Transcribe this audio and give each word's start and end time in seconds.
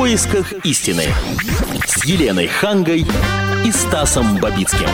поисках 0.00 0.54
истины 0.64 1.04
с 1.84 2.06
Еленой 2.06 2.46
Хангой 2.46 3.06
и 3.66 3.70
Стасом 3.70 4.38
Бабицким. 4.38 4.88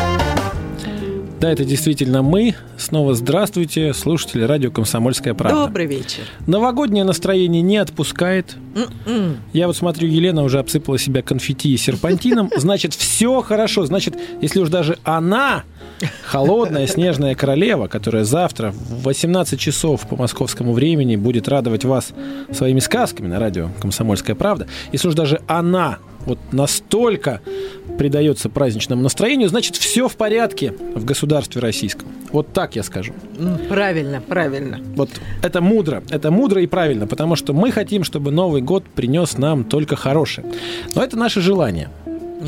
Да, 1.40 1.52
это 1.52 1.64
действительно 1.64 2.22
мы. 2.22 2.54
Снова 2.78 3.14
здравствуйте, 3.14 3.92
слушатели 3.92 4.42
радио 4.42 4.70
«Комсомольская 4.70 5.34
правда». 5.34 5.66
Добрый 5.66 5.84
вечер. 5.84 6.22
Новогоднее 6.46 7.04
настроение 7.04 7.60
не 7.60 7.76
отпускает. 7.76 8.56
М-м. 8.74 9.36
Я 9.52 9.66
вот 9.66 9.76
смотрю, 9.76 10.08
Елена 10.08 10.42
уже 10.42 10.58
обсыпала 10.58 10.98
себя 10.98 11.20
конфетти 11.20 11.74
и 11.74 11.76
серпантином. 11.76 12.50
Значит, 12.56 12.94
все 12.94 13.42
хорошо. 13.42 13.84
Значит, 13.84 14.16
если 14.40 14.60
уж 14.60 14.70
даже 14.70 14.98
она, 15.04 15.64
холодная 16.24 16.86
снежная 16.86 17.34
королева, 17.34 17.86
которая 17.86 18.24
завтра 18.24 18.70
в 18.70 19.02
18 19.02 19.60
часов 19.60 20.08
по 20.08 20.16
московскому 20.16 20.72
времени 20.72 21.16
будет 21.16 21.48
радовать 21.48 21.84
вас 21.84 22.14
своими 22.50 22.80
сказками 22.80 23.26
на 23.26 23.38
радио 23.38 23.68
«Комсомольская 23.80 24.36
правда», 24.36 24.66
если 24.90 25.08
уж 25.08 25.14
даже 25.14 25.42
она 25.46 25.98
вот 26.26 26.38
настолько 26.52 27.40
придается 27.98 28.48
праздничному 28.48 29.02
настроению, 29.02 29.48
значит, 29.48 29.76
все 29.76 30.08
в 30.08 30.16
порядке 30.16 30.74
в 30.94 31.04
государстве 31.04 31.60
российском. 31.62 32.08
Вот 32.32 32.52
так 32.52 32.76
я 32.76 32.82
скажу. 32.82 33.14
Правильно, 33.68 34.20
правильно. 34.20 34.80
Вот 34.94 35.08
это 35.42 35.60
мудро, 35.60 36.02
это 36.10 36.30
мудро 36.30 36.60
и 36.60 36.66
правильно, 36.66 37.06
потому 37.06 37.36
что 37.36 37.54
мы 37.54 37.70
хотим, 37.70 38.04
чтобы 38.04 38.30
Новый 38.30 38.60
год 38.60 38.84
принес 38.84 39.38
нам 39.38 39.64
только 39.64 39.96
хорошее. 39.96 40.46
Но 40.94 41.02
это 41.02 41.16
наше 41.16 41.40
желание. 41.40 41.88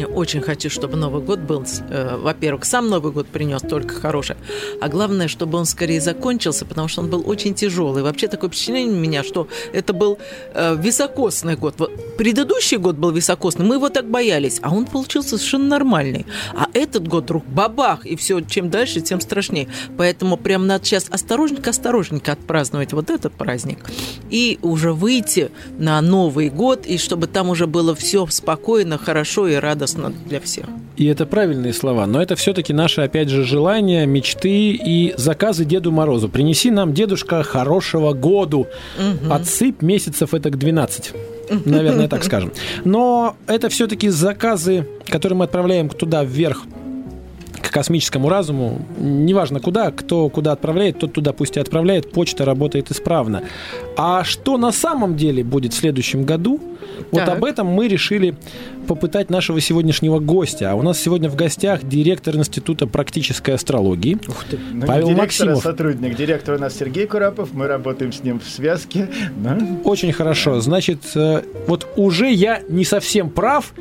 Очень 0.06 0.40
хочу, 0.40 0.70
чтобы 0.70 0.96
Новый 0.96 1.22
год 1.22 1.40
был, 1.40 1.64
э, 1.90 2.16
во-первых, 2.16 2.64
сам 2.64 2.88
Новый 2.88 3.12
год 3.12 3.26
принес 3.26 3.62
только 3.62 3.94
хорошее, 3.94 4.38
а 4.80 4.88
главное, 4.88 5.28
чтобы 5.28 5.58
он 5.58 5.64
скорее 5.64 6.00
закончился, 6.00 6.64
потому 6.64 6.88
что 6.88 7.02
он 7.02 7.10
был 7.10 7.22
очень 7.28 7.54
тяжелый. 7.54 8.02
Вообще 8.02 8.28
такое 8.28 8.50
впечатление 8.50 8.96
у 8.96 9.00
меня, 9.00 9.22
что 9.24 9.48
это 9.72 9.92
был 9.92 10.18
э, 10.54 10.76
високосный 10.78 11.56
год. 11.56 11.74
Вот 11.78 12.16
предыдущий 12.16 12.76
год 12.76 12.96
был 12.96 13.10
високосный, 13.10 13.66
мы 13.66 13.76
его 13.76 13.88
так 13.88 14.08
боялись, 14.08 14.60
а 14.62 14.72
он 14.72 14.86
получился 14.86 15.36
совершенно 15.36 15.66
нормальный. 15.66 16.26
А 16.54 16.68
этот 16.72 17.08
год 17.08 17.24
вдруг 17.24 17.44
бабах, 17.46 18.06
и 18.06 18.16
все, 18.16 18.40
чем 18.40 18.70
дальше, 18.70 19.00
тем 19.00 19.20
страшнее. 19.20 19.68
Поэтому 19.96 20.36
прям 20.36 20.66
надо 20.66 20.84
сейчас 20.84 21.06
осторожненько-осторожненько 21.10 22.32
отпраздновать 22.32 22.92
вот 22.92 23.10
этот 23.10 23.32
праздник 23.32 23.78
и 24.30 24.58
уже 24.62 24.92
выйти 24.92 25.50
на 25.78 26.00
Новый 26.00 26.48
год, 26.48 26.86
и 26.86 26.98
чтобы 26.98 27.26
там 27.26 27.50
уже 27.50 27.66
было 27.66 27.94
все 27.94 28.26
спокойно, 28.26 28.98
хорошо 28.98 29.48
и 29.48 29.54
радостно 29.54 29.87
для 29.96 30.40
всех. 30.40 30.66
И 30.96 31.06
это 31.06 31.26
правильные 31.26 31.72
слова, 31.72 32.06
но 32.06 32.20
это 32.20 32.36
все-таки 32.36 32.72
наши, 32.72 33.00
опять 33.00 33.28
же, 33.28 33.44
желания, 33.44 34.06
мечты 34.06 34.70
и 34.72 35.14
заказы 35.16 35.64
Деду 35.64 35.92
Морозу. 35.92 36.28
Принеси 36.28 36.70
нам, 36.70 36.92
дедушка, 36.92 37.42
хорошего 37.42 38.12
году. 38.12 38.66
Отсыпь 39.30 39.82
месяцев 39.82 40.34
это 40.34 40.50
к 40.50 40.58
12. 40.58 41.12
Наверное, 41.64 42.08
так 42.08 42.24
скажем. 42.24 42.52
Но 42.84 43.36
это 43.46 43.68
все-таки 43.68 44.08
заказы, 44.08 44.86
которые 45.06 45.38
мы 45.38 45.44
отправляем 45.44 45.88
туда 45.88 46.24
вверх 46.24 46.64
к 47.60 47.70
космическому 47.70 48.28
разуму, 48.28 48.80
неважно 48.98 49.60
куда, 49.60 49.90
кто 49.90 50.28
куда 50.28 50.52
отправляет, 50.52 50.98
тот 50.98 51.12
туда 51.12 51.32
пусть 51.32 51.56
и 51.56 51.60
отправляет, 51.60 52.12
почта 52.12 52.44
работает 52.44 52.90
исправно. 52.90 53.42
А 53.96 54.24
что 54.24 54.56
на 54.56 54.72
самом 54.72 55.16
деле 55.16 55.42
будет 55.44 55.72
в 55.72 55.76
следующем 55.76 56.24
году, 56.24 56.60
вот 57.12 57.24
Так. 57.24 57.36
об 57.36 57.44
этом 57.44 57.66
мы 57.68 57.86
решили 57.88 58.34
попытать 58.86 59.30
нашего 59.30 59.60
сегодняшнего 59.60 60.18
гостя. 60.18 60.72
А 60.72 60.74
у 60.74 60.82
нас 60.82 60.98
сегодня 60.98 61.28
в 61.28 61.36
гостях 61.36 61.84
директор 61.84 62.34
Института 62.36 62.86
практической 62.86 63.52
астрологии 63.52 64.18
Ну, 64.72 64.86
Павел 64.86 65.08
директор, 65.08 65.16
Максимов. 65.16 65.58
а 65.58 65.60
сотрудник. 65.60 66.16
Директор 66.16 66.54
у 66.54 66.58
нас 66.58 66.76
Сергей 66.76 67.06
Курапов. 67.06 67.50
Мы 67.52 67.66
работаем 67.66 68.12
с 68.12 68.22
ним 68.24 68.40
в 68.40 68.48
связке. 68.48 69.08
Да? 69.36 69.58
Очень 69.84 70.12
хорошо. 70.12 70.60
Значит, 70.60 71.00
э, 71.14 71.42
вот 71.66 71.86
уже 71.96 72.30
я 72.32 72.62
не 72.68 72.84
совсем 72.84 73.30
прав. 73.30 73.72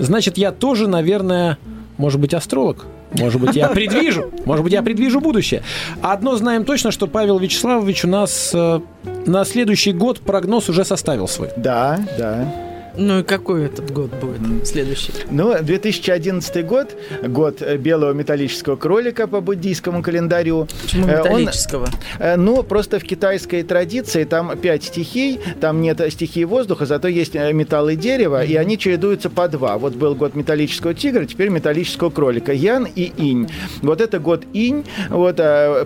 Значит, 0.00 0.38
я 0.38 0.50
тоже, 0.50 0.88
наверное, 0.88 1.58
может 1.98 2.20
быть, 2.20 2.34
астролог. 2.34 2.86
Может 3.18 3.40
быть, 3.40 3.56
я 3.56 3.68
предвижу. 3.74 4.30
Может 4.44 4.64
быть, 4.64 4.72
я 4.72 4.82
предвижу 4.82 5.20
будущее. 5.20 5.62
Одно 6.02 6.36
знаем 6.36 6.64
точно, 6.64 6.90
что 6.90 7.06
Павел 7.06 7.38
Вячеславович 7.38 8.04
у 8.04 8.08
нас 8.08 8.50
э, 8.54 8.80
на 9.26 9.44
следующий 9.44 9.92
год 9.92 10.20
прогноз 10.20 10.68
уже 10.68 10.84
составил 10.84 11.28
свой. 11.28 11.50
Да, 11.56 11.98
да. 12.18 12.52
Ну 12.96 13.20
и 13.20 13.22
какой 13.24 13.64
этот 13.66 13.90
год 13.92 14.10
будет 14.20 14.66
следующий? 14.66 15.12
Ну, 15.30 15.52
2011 15.60 16.64
год, 16.64 16.96
год 17.26 17.60
э, 17.60 17.76
белого 17.76 18.12
металлического 18.12 18.76
кролика 18.76 19.26
по 19.26 19.40
буддийскому 19.40 20.00
календарю. 20.02 20.68
Почему 20.82 21.08
Э, 21.08 21.20
он- 21.22 21.40
металлического? 21.42 21.88
Э, 22.20 22.36
Ну, 22.36 22.62
просто 22.62 23.00
в 23.00 23.04
китайской 23.04 23.62
традиции 23.64 24.24
там 24.24 24.56
пять 24.58 24.84
стихий, 24.84 25.40
там 25.60 25.80
нет 25.80 26.00
стихии 26.12 26.44
воздуха, 26.44 26.86
зато 26.86 27.08
есть 27.08 27.34
металл 27.34 27.88
и 27.88 27.96
дерево, 27.96 28.44
и 28.44 28.54
они 28.54 28.78
чередуются 28.78 29.28
по 29.30 29.48
два. 29.48 29.76
Вот 29.78 29.94
был 29.94 30.14
год 30.14 30.34
металлического 30.34 30.94
тигра, 30.94 31.24
теперь 31.24 31.48
металлического 31.48 32.10
кролика. 32.10 32.52
Ян 32.52 32.86
и 32.94 33.12
инь. 33.16 33.48
Вот 33.82 34.00
это 34.00 34.18
год 34.20 34.44
инь, 34.52 34.84
вот, 35.10 35.40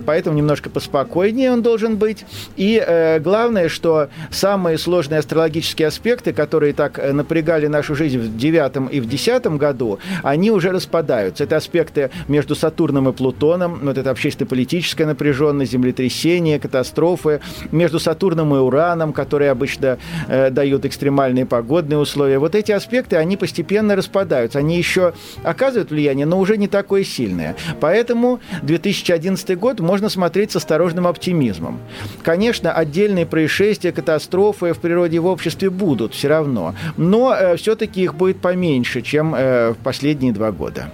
поэтому 0.05 0.37
немножко 0.37 0.69
поспокойнее 0.69 1.51
он 1.51 1.61
должен 1.63 1.97
быть. 1.97 2.25
И 2.55 2.81
э, 2.85 3.19
главное, 3.19 3.67
что 3.69 4.09
самые 4.31 4.77
сложные 4.77 5.19
астрологические 5.19 5.87
аспекты, 5.87 6.33
которые 6.33 6.73
так 6.73 6.98
э, 6.99 7.11
напрягали 7.13 7.67
нашу 7.67 7.95
жизнь 7.95 8.19
в 8.19 8.37
девятом 8.37 8.87
и 8.87 8.99
в 8.99 9.07
десятом 9.07 9.57
году, 9.57 9.99
они 10.23 10.51
уже 10.51 10.71
распадаются. 10.71 11.43
Это 11.43 11.57
аспекты 11.57 12.09
между 12.27 12.55
Сатурном 12.55 13.09
и 13.09 13.13
Плутоном, 13.13 13.79
вот 13.83 13.97
это 13.97 14.11
общественно-политическая 14.11 15.05
напряженность, 15.05 15.71
землетрясения, 15.71 16.59
катастрофы, 16.59 17.41
между 17.71 17.99
Сатурном 17.99 18.55
и 18.55 18.59
Ураном, 18.59 19.13
которые 19.13 19.51
обычно 19.51 19.97
э, 20.27 20.49
дают 20.49 20.85
экстремальные 20.85 21.45
погодные 21.45 21.97
условия. 21.97 22.39
Вот 22.39 22.55
эти 22.55 22.71
аспекты, 22.71 23.15
они 23.15 23.37
постепенно 23.37 23.95
распадаются. 23.95 24.59
Они 24.59 24.77
еще 24.77 25.13
оказывают 25.43 25.91
влияние, 25.91 26.25
но 26.25 26.39
уже 26.39 26.57
не 26.57 26.67
такое 26.67 27.03
сильное. 27.03 27.55
Поэтому 27.79 28.39
2011 28.63 29.57
год 29.57 29.79
можно 29.79 30.09
смотреть 30.09 30.51
с 30.51 30.55
осторожным 30.55 31.07
оптимизмом. 31.07 31.79
Конечно, 32.23 32.71
отдельные 32.71 33.25
происшествия, 33.25 33.91
катастрофы 33.91 34.73
в 34.73 34.79
природе 34.79 35.17
и 35.17 35.19
в 35.19 35.25
обществе 35.25 35.69
будут 35.69 36.13
все 36.13 36.27
равно, 36.27 36.75
но 36.97 37.35
все-таки 37.57 38.03
их 38.03 38.15
будет 38.15 38.39
поменьше, 38.41 39.01
чем 39.01 39.33
э, 39.35 39.71
в 39.71 39.77
последние 39.77 40.33
два 40.33 40.51
года. 40.51 40.91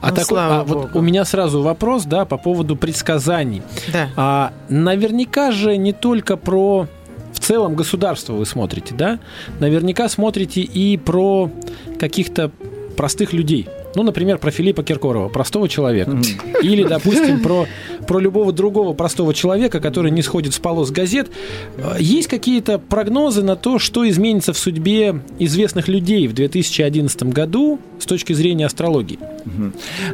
А, 0.00 0.10
Ну, 0.10 0.14
такой- 0.16 0.24
слава 0.24 0.60
а 0.60 0.64
вот 0.64 0.78
богу. 0.88 0.98
у 0.98 1.02
меня 1.02 1.24
сразу 1.24 1.62
вопрос, 1.62 2.04
да, 2.04 2.24
по 2.24 2.36
поводу 2.36 2.76
предсказаний. 2.76 3.62
Да. 3.92 4.08
А, 4.16 4.52
наверняка 4.68 5.50
же 5.52 5.76
не 5.76 5.92
только 5.92 6.36
про 6.36 6.86
в 7.32 7.40
целом 7.40 7.74
государство 7.76 8.32
вы 8.32 8.46
смотрите, 8.46 8.94
да? 8.94 9.18
Наверняка 9.60 10.08
смотрите 10.08 10.60
и 10.60 10.96
про 10.96 11.50
каких-то 11.98 12.50
простых 12.96 13.32
людей. 13.32 13.68
Ну, 13.98 14.04
например, 14.04 14.38
про 14.38 14.52
Филиппа 14.52 14.84
Киркорова, 14.84 15.28
простого 15.28 15.68
человека. 15.68 16.16
Или, 16.62 16.84
допустим, 16.84 17.42
про, 17.42 17.66
про 18.06 18.20
любого 18.20 18.52
другого 18.52 18.92
простого 18.92 19.34
человека, 19.34 19.80
который 19.80 20.12
не 20.12 20.22
сходит 20.22 20.54
с 20.54 20.60
полос 20.60 20.92
газет. 20.92 21.28
Э, 21.76 21.96
Есть 21.98 22.28
какие-то 22.28 22.78
прогнозы 22.78 23.42
на 23.42 23.56
то, 23.56 23.80
что 23.80 24.08
изменится 24.08 24.52
в 24.52 24.58
судьбе 24.58 25.20
известных 25.40 25.88
людей 25.88 26.28
в 26.28 26.32
2011 26.32 27.24
году 27.24 27.80
с 27.98 28.06
точки 28.06 28.34
зрения 28.34 28.66
астрологии? 28.66 29.18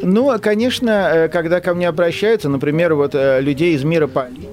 Ну, 0.00 0.30
а, 0.30 0.38
конечно, 0.38 1.10
э, 1.12 1.28
когда 1.28 1.60
ко 1.60 1.74
мне 1.74 1.86
обращаются, 1.86 2.48
например, 2.48 2.94
вот 2.94 3.14
э, 3.14 3.42
людей 3.42 3.74
из 3.74 3.84
мира 3.84 4.06
политики, 4.06 4.48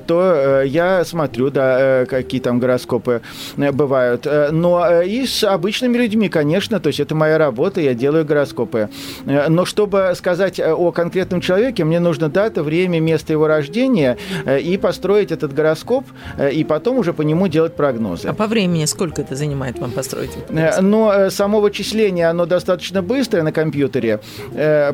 то 0.00 0.62
э, 0.62 0.66
я 0.66 1.04
смотрю, 1.04 1.50
да, 1.50 2.02
э, 2.02 2.06
какие 2.06 2.40
там 2.40 2.58
гороскопы 2.58 3.22
э, 3.56 3.72
бывают. 3.72 4.26
Но 4.52 5.02
и 5.02 5.26
с 5.26 5.44
обычными 5.44 5.96
людьми, 5.96 6.28
конечно, 6.28 6.80
то 6.80 6.88
есть 6.88 7.00
это 7.00 7.14
моя 7.14 7.38
работа, 7.38 7.80
я 7.80 7.94
делаю 7.94 8.24
гороскопы. 8.24 8.88
Но 9.24 9.64
чтобы 9.64 10.12
сказать 10.14 10.60
о 10.60 10.92
конкретном 10.92 11.40
человеке, 11.40 11.84
мне 11.84 12.00
нужно 12.00 12.28
дата, 12.28 12.62
время, 12.62 13.00
место 13.00 13.32
его 13.32 13.46
рождения 13.46 14.16
и 14.46 14.76
построить 14.76 15.32
этот 15.32 15.52
гороскоп, 15.52 16.04
и 16.52 16.64
потом 16.64 16.98
уже 16.98 17.12
по 17.12 17.22
нему 17.22 17.48
делать 17.48 17.74
прогнозы. 17.74 18.28
А 18.28 18.34
по 18.34 18.46
времени 18.46 18.84
сколько 18.86 19.22
это 19.22 19.34
занимает 19.34 19.78
вам 19.78 19.90
построить? 19.90 20.30
Но 20.80 21.30
само 21.30 21.60
вычисление, 21.60 22.28
оно 22.28 22.46
достаточно 22.46 23.02
быстрое 23.02 23.42
на 23.42 23.52
компьютере. 23.52 24.20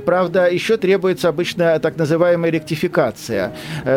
Правда, 0.05 0.49
еще 0.51 0.77
требуется 0.77 1.29
обычно 1.29 1.79
так 1.79 1.97
называемая 1.97 2.51
ректификация, 2.51 3.53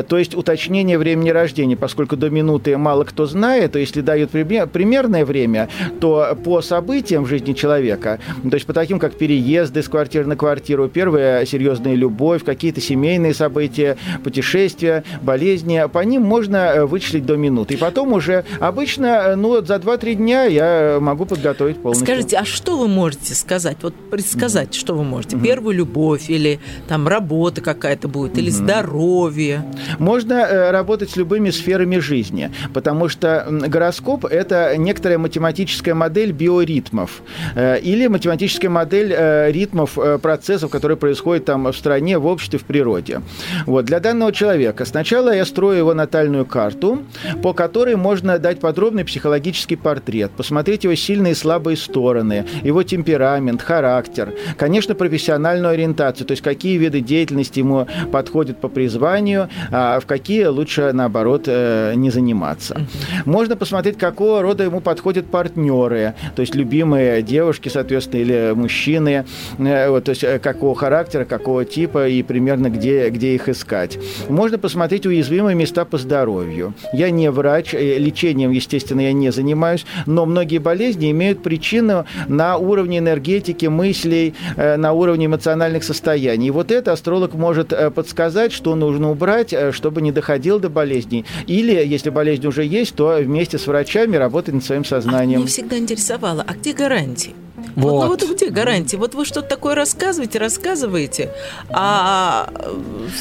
то 0.07 0.17
есть 0.17 0.35
уточнение 0.35 0.92
времени 0.97 1.29
рождения, 1.29 1.75
поскольку 1.75 2.15
до 2.15 2.29
минуты 2.29 2.77
мало 2.77 3.03
кто 3.03 3.25
знает, 3.25 3.73
то 3.73 3.79
если 3.79 4.01
дают 4.01 4.31
пример- 4.31 4.67
примерное 4.67 5.25
время, 5.25 5.69
то 5.99 6.37
по 6.43 6.61
событиям 6.61 7.23
в 7.23 7.27
жизни 7.27 7.53
человека, 7.53 8.19
то 8.43 8.55
есть 8.55 8.65
по 8.65 8.73
таким, 8.73 8.99
как 8.99 9.13
переезды 9.15 9.81
с 9.81 9.87
квартиры 9.87 10.25
на 10.25 10.35
квартиру, 10.35 10.87
первая 10.87 11.45
серьезная 11.45 11.95
любовь, 11.95 12.43
какие-то 12.43 12.81
семейные 12.81 13.33
события, 13.33 13.97
путешествия, 14.23 15.03
болезни, 15.21 15.81
по 15.91 15.99
ним 15.99 16.23
можно 16.23 16.57
э, 16.57 16.85
вычислить 16.85 17.25
до 17.25 17.35
минуты. 17.35 17.75
И 17.75 17.77
потом 17.77 18.13
уже 18.13 18.45
обычно, 18.59 19.05
э, 19.05 19.35
ну, 19.35 19.63
за 19.63 19.75
2-3 19.75 20.15
дня 20.15 20.43
я 20.45 20.97
могу 20.99 21.25
подготовить 21.25 21.77
полностью. 21.77 22.05
Скажите, 22.05 22.37
а 22.37 22.45
что 22.45 22.77
вы 22.77 22.87
можете 22.87 23.35
сказать? 23.35 23.77
Вот 23.81 23.93
предсказать, 24.09 24.73
что 24.73 24.93
вы 24.95 25.03
можете? 25.03 25.37
Первую 25.37 25.75
любовь 25.75 26.29
или 26.29 26.59
там 26.87 27.07
работа 27.07 27.61
какая-то 27.61 28.07
будет, 28.07 28.37
или 28.37 28.49
здоровье? 28.49 29.65
Можно 29.99 30.33
э, 30.33 30.71
работать 30.83 31.11
с 31.11 31.15
любыми 31.15 31.49
сферами 31.49 31.97
жизни, 31.99 32.51
потому 32.73 33.07
что 33.07 33.47
гороскоп– 33.49 34.25
это 34.29 34.75
некоторая 34.77 35.17
математическая 35.17 35.95
модель 35.95 36.33
биоритмов 36.33 37.21
э, 37.55 37.79
или 37.79 38.07
математическая 38.07 38.69
модель 38.69 39.13
э, 39.15 39.49
ритмов 39.49 39.97
э, 39.97 40.17
процессов, 40.17 40.69
которые 40.69 40.97
происходят 40.97 41.45
там 41.45 41.71
в 41.71 41.75
стране, 41.75 42.17
в 42.17 42.25
обществе, 42.25 42.59
в 42.59 42.63
природе. 42.63 43.21
Вот. 43.65 43.85
Для 43.85 44.01
данного 44.01 44.33
человека 44.33 44.83
сначала 44.83 45.33
я 45.33 45.45
строю 45.45 45.77
его 45.77 45.93
натальную 45.93 46.45
карту, 46.45 47.03
по 47.41 47.53
которой 47.53 47.95
можно 47.95 48.37
дать 48.37 48.59
подробный 48.59 49.05
психологический 49.05 49.77
портрет, 49.77 50.31
посмотреть 50.31 50.83
его 50.83 50.95
сильные 50.95 51.31
и 51.31 51.35
слабые 51.35 51.77
стороны, 51.77 52.45
его 52.63 52.83
темперамент, 52.83 53.61
характер, 53.61 54.33
конечно, 54.57 54.95
профессиональную 54.95 55.71
ориентацию, 55.71 56.27
то 56.27 56.33
есть 56.33 56.43
какие 56.43 56.77
виды 56.77 56.99
деятельности 56.99 57.59
ему 57.59 57.87
подходят 58.11 58.59
по 58.59 58.67
призванию, 58.67 59.47
а 59.71 59.99
в 59.99 60.05
какие 60.05 60.45
лучше, 60.45 60.62
наоборот, 60.93 61.47
не 61.47 62.09
заниматься. 62.09 62.85
Можно 63.25 63.55
посмотреть, 63.55 63.97
какого 63.97 64.41
рода 64.41 64.63
ему 64.63 64.81
подходят 64.81 65.25
партнеры, 65.25 66.13
то 66.35 66.41
есть 66.41 66.55
любимые 66.55 67.21
девушки, 67.21 67.69
соответственно, 67.69 68.21
или 68.21 68.53
мужчины, 68.53 69.25
э, 69.57 69.89
вот, 69.89 70.05
то 70.05 70.09
есть 70.11 70.23
э, 70.23 70.39
какого 70.39 70.75
характера, 70.75 71.25
какого 71.25 71.65
типа 71.65 72.07
и 72.07 72.23
примерно 72.23 72.69
где, 72.69 73.09
где 73.09 73.35
их 73.35 73.49
искать. 73.49 73.97
Можно 74.29 74.57
посмотреть 74.57 75.05
уязвимые 75.05 75.55
места 75.55 75.85
по 75.85 75.97
здоровью. 75.97 76.73
Я 76.93 77.09
не 77.09 77.29
врач, 77.31 77.73
э, 77.73 77.97
лечением, 77.97 78.51
естественно, 78.51 79.01
я 79.01 79.13
не 79.13 79.31
занимаюсь, 79.31 79.85
но 80.05 80.25
многие 80.25 80.59
болезни 80.59 81.11
имеют 81.11 81.43
причину 81.43 82.05
на 82.27 82.57
уровне 82.57 82.99
энергетики, 82.99 83.65
мыслей, 83.65 84.33
на 84.55 84.93
уровне 84.93 85.25
эмоциональных 85.25 85.83
состояний. 85.83 86.47
И 86.47 86.51
вот 86.51 86.71
это 86.71 86.91
астролог 86.91 87.33
может 87.33 87.73
подсказать, 87.93 88.51
что 88.51 88.75
нужно 88.75 89.11
убрать, 89.11 89.53
чтобы 89.71 90.01
не 90.01 90.11
доходил 90.53 90.59
до 90.59 90.69
болезней. 90.69 91.25
Или, 91.47 91.85
если 91.85 92.09
болезнь 92.09 92.45
уже 92.47 92.63
есть, 92.63 92.95
то 92.95 93.17
вместе 93.19 93.57
с 93.57 93.67
врачами 93.67 94.15
работать 94.17 94.53
над 94.53 94.63
своим 94.63 94.85
сознанием. 94.85 95.39
А 95.39 95.43
меня 95.43 95.47
всегда 95.47 95.77
интересовало, 95.77 96.43
а 96.47 96.53
где 96.53 96.73
гарантии? 96.73 97.33
Вот. 97.75 97.91
Вот, 98.07 98.21
ну 98.21 98.27
вот 98.27 98.35
где 98.35 98.49
гарантии? 98.49 98.95
Вот 98.95 99.15
вы 99.15 99.25
что-то 99.25 99.47
такое 99.47 99.75
рассказываете, 99.75 100.39
рассказываете, 100.39 101.31
а 101.69 102.49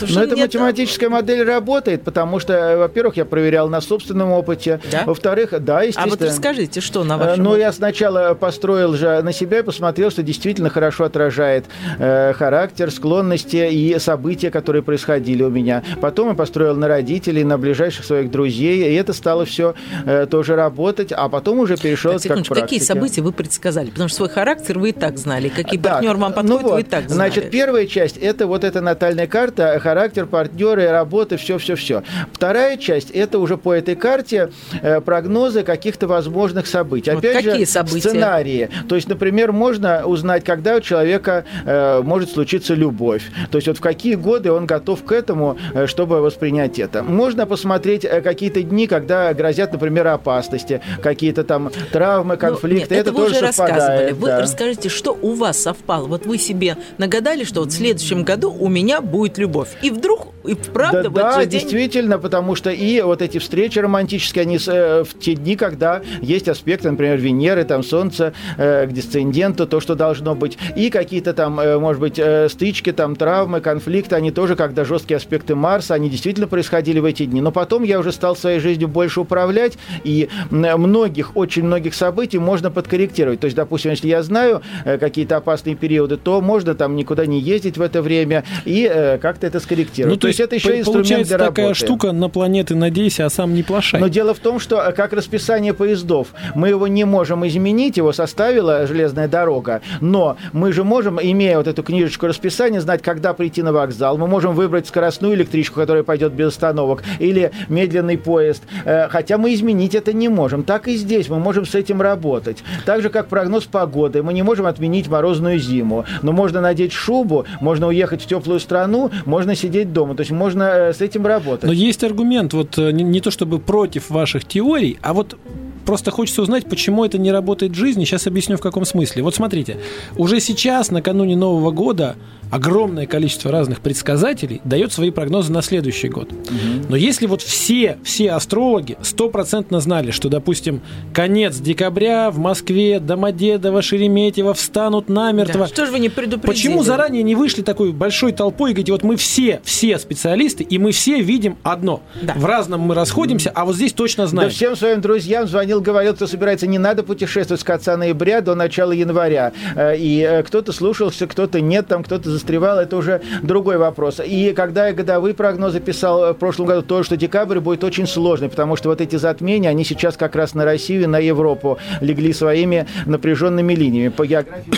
Но 0.00 0.22
эта 0.22 0.34
нет... 0.34 0.54
математическая 0.54 1.08
модель 1.08 1.42
работает, 1.44 2.02
потому 2.02 2.38
что, 2.38 2.52
э, 2.52 2.76
во-первых, 2.76 3.16
я 3.16 3.24
проверял 3.24 3.68
на 3.68 3.80
собственном 3.80 4.30
опыте, 4.30 4.80
да? 4.90 5.04
во-вторых, 5.06 5.54
да, 5.60 5.82
естественно. 5.82 6.06
А 6.06 6.10
вот 6.10 6.22
расскажите, 6.22 6.80
что 6.80 7.04
на 7.04 7.18
вашем 7.18 7.42
Ну, 7.42 7.56
я 7.56 7.72
сначала 7.72 8.34
построил 8.34 8.94
же 8.94 9.22
на 9.22 9.32
себя 9.32 9.60
и 9.60 9.62
посмотрел, 9.62 10.10
что 10.10 10.22
действительно 10.22 10.70
хорошо 10.70 11.04
отражает 11.04 11.66
э, 11.98 12.32
характер, 12.34 12.90
склонности 12.90 13.70
и 13.70 13.98
события, 13.98 14.50
которые 14.50 14.82
происходили 14.82 15.42
у 15.42 15.50
меня. 15.50 15.82
Потом 16.00 16.28
я 16.28 16.34
построил 16.34 16.76
на 16.76 16.88
родителей, 16.88 17.44
на 17.44 17.58
ближайших 17.58 18.04
своих 18.04 18.30
друзей, 18.30 18.90
и 18.90 18.94
это 18.94 19.12
стало 19.12 19.44
все 19.44 19.74
э, 20.04 20.26
тоже 20.26 20.56
работать, 20.56 21.12
а 21.12 21.28
потом 21.28 21.60
уже 21.60 21.76
перешел 21.76 22.18
так, 22.18 22.44
как 22.44 22.62
Какие 22.62 22.80
события 22.80 23.22
вы 23.22 23.32
предсказали? 23.32 23.90
Потому 23.90 24.08
что 24.08 24.18
свой 24.18 24.28
характер 24.32 24.78
вы 24.78 24.90
и 24.90 24.92
так 24.92 25.18
знали, 25.18 25.48
какие 25.48 25.78
да. 25.78 25.94
партнер 25.94 26.16
вам 26.16 26.32
подходит, 26.32 26.62
ну 26.62 26.68
вот. 26.68 26.74
вы 26.74 26.80
и 26.80 26.84
так 26.84 27.08
знали. 27.08 27.30
Значит, 27.30 27.50
первая 27.50 27.86
часть– 27.86 28.16
это 28.18 28.46
вот 28.46 28.64
эта 28.64 28.80
натальная 28.80 29.26
карта, 29.26 29.78
характер, 29.80 30.26
партнеры, 30.26 30.88
работы, 30.90 31.36
все-все-все. 31.36 32.02
Вторая 32.32 32.76
часть– 32.76 33.10
это 33.12 33.38
уже 33.38 33.56
по 33.56 33.72
этой 33.72 33.94
карте 33.94 34.50
э, 34.80 35.00
прогнозы 35.00 35.62
каких-то 35.62 36.06
возможных 36.06 36.66
событий. 36.66 37.10
Вот 37.10 37.24
Опять 37.24 37.44
какие 37.44 37.64
же, 37.64 37.70
события? 37.70 38.08
сценарии. 38.08 38.70
То 38.88 38.96
есть, 38.96 39.08
например, 39.08 39.52
можно 39.52 40.04
узнать, 40.06 40.44
когда 40.44 40.76
у 40.76 40.80
человека 40.80 41.44
э, 41.64 42.00
может 42.02 42.30
случиться 42.30 42.74
любовь. 42.74 43.22
То 43.50 43.58
есть, 43.58 43.68
вот 43.68 43.78
в 43.78 43.80
какие 43.80 44.14
годы 44.14 44.50
он 44.52 44.66
готов 44.66 45.04
к 45.04 45.12
этому, 45.12 45.56
э, 45.74 45.86
чтобы 45.86 46.20
воспринять 46.20 46.78
это. 46.78 47.02
Можно 47.02 47.46
посмотреть 47.46 48.02
какие-то 48.02 48.62
дни, 48.62 48.86
когда 48.86 49.32
грозят, 49.34 49.72
например, 49.72 50.06
опасности, 50.08 50.80
какие-то 51.02 51.44
там 51.44 51.70
травмы, 51.92 52.36
конфликты. 52.36 52.88
Ну, 52.90 52.96
нет, 52.96 53.08
это, 53.08 53.10
это 53.10 53.12
тоже 53.12 53.52
совпадает. 53.52 54.11
Вы 54.14 54.28
да. 54.28 54.40
расскажите, 54.40 54.88
что 54.88 55.16
у 55.20 55.34
вас 55.34 55.58
совпало? 55.62 56.06
Вот 56.06 56.26
вы 56.26 56.38
себе 56.38 56.76
нагадали, 56.98 57.44
что 57.44 57.60
вот 57.60 57.70
в 57.70 57.76
следующем 57.76 58.24
году 58.24 58.52
у 58.52 58.68
меня 58.68 59.00
будет 59.00 59.38
любовь. 59.38 59.68
И 59.82 59.90
вдруг, 59.90 60.28
и 60.44 60.54
правда, 60.54 61.04
да, 61.04 61.10
в 61.10 61.14
да, 61.14 61.44
день... 61.44 61.60
действительно, 61.60 62.18
потому 62.18 62.54
что 62.54 62.70
и 62.70 63.00
вот 63.02 63.22
эти 63.22 63.38
встречи 63.38 63.78
романтические, 63.78 64.42
они 64.42 64.58
э, 64.66 65.04
в 65.04 65.18
те 65.18 65.34
дни, 65.34 65.56
когда 65.56 66.02
есть 66.20 66.48
аспекты, 66.48 66.90
например, 66.90 67.18
Венеры, 67.18 67.64
там 67.64 67.82
Солнце 67.82 68.32
э, 68.56 68.86
к 68.86 68.92
дисценденту, 68.92 69.66
то, 69.66 69.80
что 69.80 69.94
должно 69.94 70.34
быть, 70.34 70.58
и 70.76 70.90
какие-то 70.90 71.32
там, 71.32 71.60
э, 71.60 71.78
может 71.78 72.00
быть, 72.00 72.18
э, 72.18 72.48
стычки, 72.48 72.92
там 72.92 73.16
травмы, 73.16 73.60
конфликты, 73.60 74.16
они 74.16 74.30
тоже, 74.30 74.56
когда 74.56 74.84
жесткие 74.84 75.16
аспекты 75.16 75.54
Марса, 75.54 75.94
они 75.94 76.10
действительно 76.10 76.46
происходили 76.46 76.98
в 76.98 77.04
эти 77.04 77.26
дни. 77.26 77.40
Но 77.40 77.52
потом 77.52 77.82
я 77.82 77.98
уже 77.98 78.12
стал 78.12 78.36
своей 78.36 78.58
жизнью 78.58 78.88
больше 78.88 79.20
управлять, 79.20 79.78
и 80.04 80.28
многих, 80.50 81.36
очень 81.36 81.64
многих 81.64 81.94
событий 81.94 82.38
можно 82.38 82.70
подкорректировать. 82.70 83.40
То 83.40 83.46
есть, 83.46 83.56
допустим, 83.56 83.90
если 84.02 84.08
я 84.08 84.22
знаю 84.22 84.62
э, 84.84 84.98
какие-то 84.98 85.36
опасные 85.36 85.74
периоды, 85.74 86.16
то 86.16 86.40
можно 86.40 86.74
там 86.74 86.96
никуда 86.96 87.26
не 87.26 87.40
ездить 87.40 87.76
в 87.76 87.82
это 87.82 88.02
время 88.02 88.44
и 88.64 88.88
э, 88.90 89.18
как-то 89.18 89.46
это 89.46 89.60
скорректировать. 89.60 90.14
Ну, 90.14 90.16
то, 90.16 90.22
то 90.22 90.28
есть 90.28 90.40
это 90.40 90.54
еще 90.54 90.80
инструмент 90.80 91.28
для 91.28 91.38
такая 91.38 91.66
работы. 91.66 91.74
штука 91.74 92.12
на 92.12 92.28
планеты 92.28 92.74
надейся, 92.74 93.26
а 93.26 93.30
сам 93.30 93.54
не 93.54 93.62
плашай. 93.62 94.00
Но 94.00 94.08
дело 94.08 94.34
в 94.34 94.38
том, 94.38 94.58
что 94.58 94.80
э, 94.80 94.92
как 94.92 95.12
расписание 95.12 95.72
поездов, 95.72 96.28
мы 96.54 96.68
его 96.68 96.88
не 96.88 97.04
можем 97.04 97.46
изменить, 97.46 97.96
его 97.96 98.12
составила 98.12 98.86
железная 98.86 99.28
дорога, 99.28 99.82
но 100.00 100.36
мы 100.52 100.72
же 100.72 100.84
можем, 100.84 101.20
имея 101.20 101.58
вот 101.58 101.68
эту 101.68 101.82
книжечку 101.82 102.26
расписания, 102.26 102.80
знать, 102.80 103.02
когда 103.02 103.32
прийти 103.34 103.62
на 103.62 103.72
вокзал. 103.72 104.18
Мы 104.18 104.26
можем 104.26 104.54
выбрать 104.54 104.86
скоростную 104.86 105.34
электричку, 105.34 105.80
которая 105.80 106.02
пойдет 106.02 106.32
без 106.32 106.48
остановок, 106.48 107.02
или 107.18 107.52
медленный 107.68 108.18
поезд. 108.18 108.62
Хотя 108.84 109.38
мы 109.38 109.54
изменить 109.54 109.94
это 109.94 110.12
не 110.12 110.28
можем. 110.28 110.62
Так 110.64 110.88
и 110.88 110.96
здесь 110.96 111.28
мы 111.28 111.38
можем 111.38 111.66
с 111.66 111.74
этим 111.74 112.00
работать. 112.00 112.58
Так 112.84 113.02
же, 113.02 113.10
как 113.10 113.28
прогноз 113.28 113.64
погоды. 113.64 113.91
Мы 113.94 114.32
не 114.32 114.42
можем 114.42 114.66
отменить 114.66 115.08
морозную 115.08 115.58
зиму, 115.58 116.04
но 116.22 116.32
можно 116.32 116.60
надеть 116.60 116.92
шубу, 116.92 117.44
можно 117.60 117.88
уехать 117.88 118.22
в 118.22 118.26
теплую 118.26 118.60
страну, 118.60 119.10
можно 119.26 119.54
сидеть 119.54 119.92
дома. 119.92 120.14
То 120.14 120.22
есть 120.22 120.32
можно 120.32 120.62
э, 120.64 120.92
с 120.92 121.00
этим 121.00 121.26
работать. 121.26 121.64
Но 121.64 121.72
есть 121.72 122.02
аргумент, 122.04 122.52
вот 122.52 122.78
э, 122.78 122.90
не, 122.92 123.04
не 123.04 123.20
то 123.20 123.30
чтобы 123.30 123.58
против 123.58 124.10
ваших 124.10 124.44
теорий, 124.44 124.98
а 125.02 125.12
вот 125.12 125.36
просто 125.84 126.10
хочется 126.10 126.42
узнать, 126.42 126.66
почему 126.66 127.04
это 127.04 127.18
не 127.18 127.30
работает 127.32 127.72
в 127.72 127.76
жизни. 127.76 128.04
Сейчас 128.04 128.26
объясню, 128.26 128.56
в 128.56 128.60
каком 128.60 128.84
смысле. 128.84 129.22
Вот 129.22 129.34
смотрите, 129.34 129.78
уже 130.16 130.40
сейчас, 130.40 130.90
накануне 130.90 131.36
Нового 131.36 131.70
года, 131.70 132.16
огромное 132.52 133.06
количество 133.06 133.50
разных 133.50 133.80
предсказателей 133.80 134.60
дает 134.64 134.92
свои 134.92 135.10
прогнозы 135.10 135.50
на 135.50 135.62
следующий 135.62 136.08
год. 136.08 136.30
Угу. 136.30 136.86
Но 136.90 136.96
если 136.96 137.26
вот 137.26 137.40
все, 137.40 137.96
все 138.04 138.30
астрологи 138.32 138.98
стопроцентно 139.00 139.80
знали, 139.80 140.10
что, 140.10 140.28
допустим, 140.28 140.82
конец 141.14 141.56
декабря 141.56 142.30
в 142.30 142.38
Москве, 142.38 143.00
Домодедово, 143.00 143.80
Шереметьево 143.80 144.52
встанут 144.52 145.08
намертво. 145.08 145.60
Да. 145.60 145.66
Что 145.66 145.86
же 145.86 145.92
вы 145.92 145.98
не 145.98 146.10
предупредили? 146.10 146.54
Почему 146.54 146.82
заранее 146.82 147.22
не 147.22 147.34
вышли 147.34 147.62
такой 147.62 147.90
большой 147.92 148.32
толпой 148.32 148.72
и 148.72 148.74
говорите, 148.74 148.92
вот 148.92 149.02
мы 149.02 149.16
все, 149.16 149.62
все 149.64 149.98
специалисты, 149.98 150.62
и 150.62 150.78
мы 150.78 150.92
все 150.92 151.22
видим 151.22 151.56
одно. 151.62 152.02
Да. 152.20 152.34
В 152.36 152.44
разном 152.44 152.82
мы 152.82 152.94
расходимся, 152.94 153.50
а 153.54 153.64
вот 153.64 153.76
здесь 153.76 153.94
точно 153.94 154.26
знаем. 154.26 154.50
Да 154.50 154.54
всем 154.54 154.76
своим 154.76 155.00
друзьям 155.00 155.48
звонил, 155.48 155.80
говорил, 155.80 156.14
кто 156.14 156.26
собирается, 156.26 156.66
не 156.66 156.78
надо 156.78 157.02
путешествовать 157.02 157.62
с 157.62 157.64
конца 157.64 157.96
ноября 157.96 158.42
до 158.42 158.54
начала 158.54 158.92
января. 158.92 159.52
Э, 159.74 159.96
и 159.96 160.20
э, 160.20 160.42
кто-то 160.42 160.72
слушался, 160.72 161.26
кто-то 161.26 161.62
нет, 161.62 161.86
там 161.88 162.04
кто-то 162.04 162.30
застревал, 162.42 162.78
это 162.78 162.96
уже 162.96 163.22
другой 163.42 163.78
вопрос. 163.78 164.20
И 164.24 164.52
когда 164.52 164.88
я 164.88 164.92
годовые 164.92 165.34
прогнозы 165.34 165.80
писал 165.80 166.34
в 166.34 166.36
прошлом 166.36 166.66
году, 166.66 166.82
то, 166.82 167.02
что 167.02 167.16
декабрь 167.16 167.60
будет 167.60 167.84
очень 167.84 168.06
сложный, 168.06 168.48
потому 168.48 168.76
что 168.76 168.88
вот 168.88 169.00
эти 169.00 169.16
затмения, 169.16 169.70
они 169.70 169.84
сейчас 169.84 170.16
как 170.16 170.34
раз 170.34 170.54
на 170.54 170.64
Россию, 170.64 171.08
на 171.08 171.18
Европу 171.18 171.78
легли 172.00 172.32
своими 172.32 172.86
напряженными 173.06 173.74
линиями. 173.74 174.08
По 174.08 174.26
географии 174.26 174.72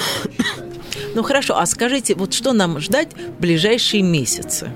ну 1.15 1.23
хорошо, 1.23 1.57
а 1.57 1.67
скажите, 1.67 2.17
вот 2.17 2.35
что 2.35 2.53
нам 2.53 2.81
ждать 2.81 3.09
в 3.15 3.41
ближайшие 3.41 4.03
месяцы? 4.03 4.71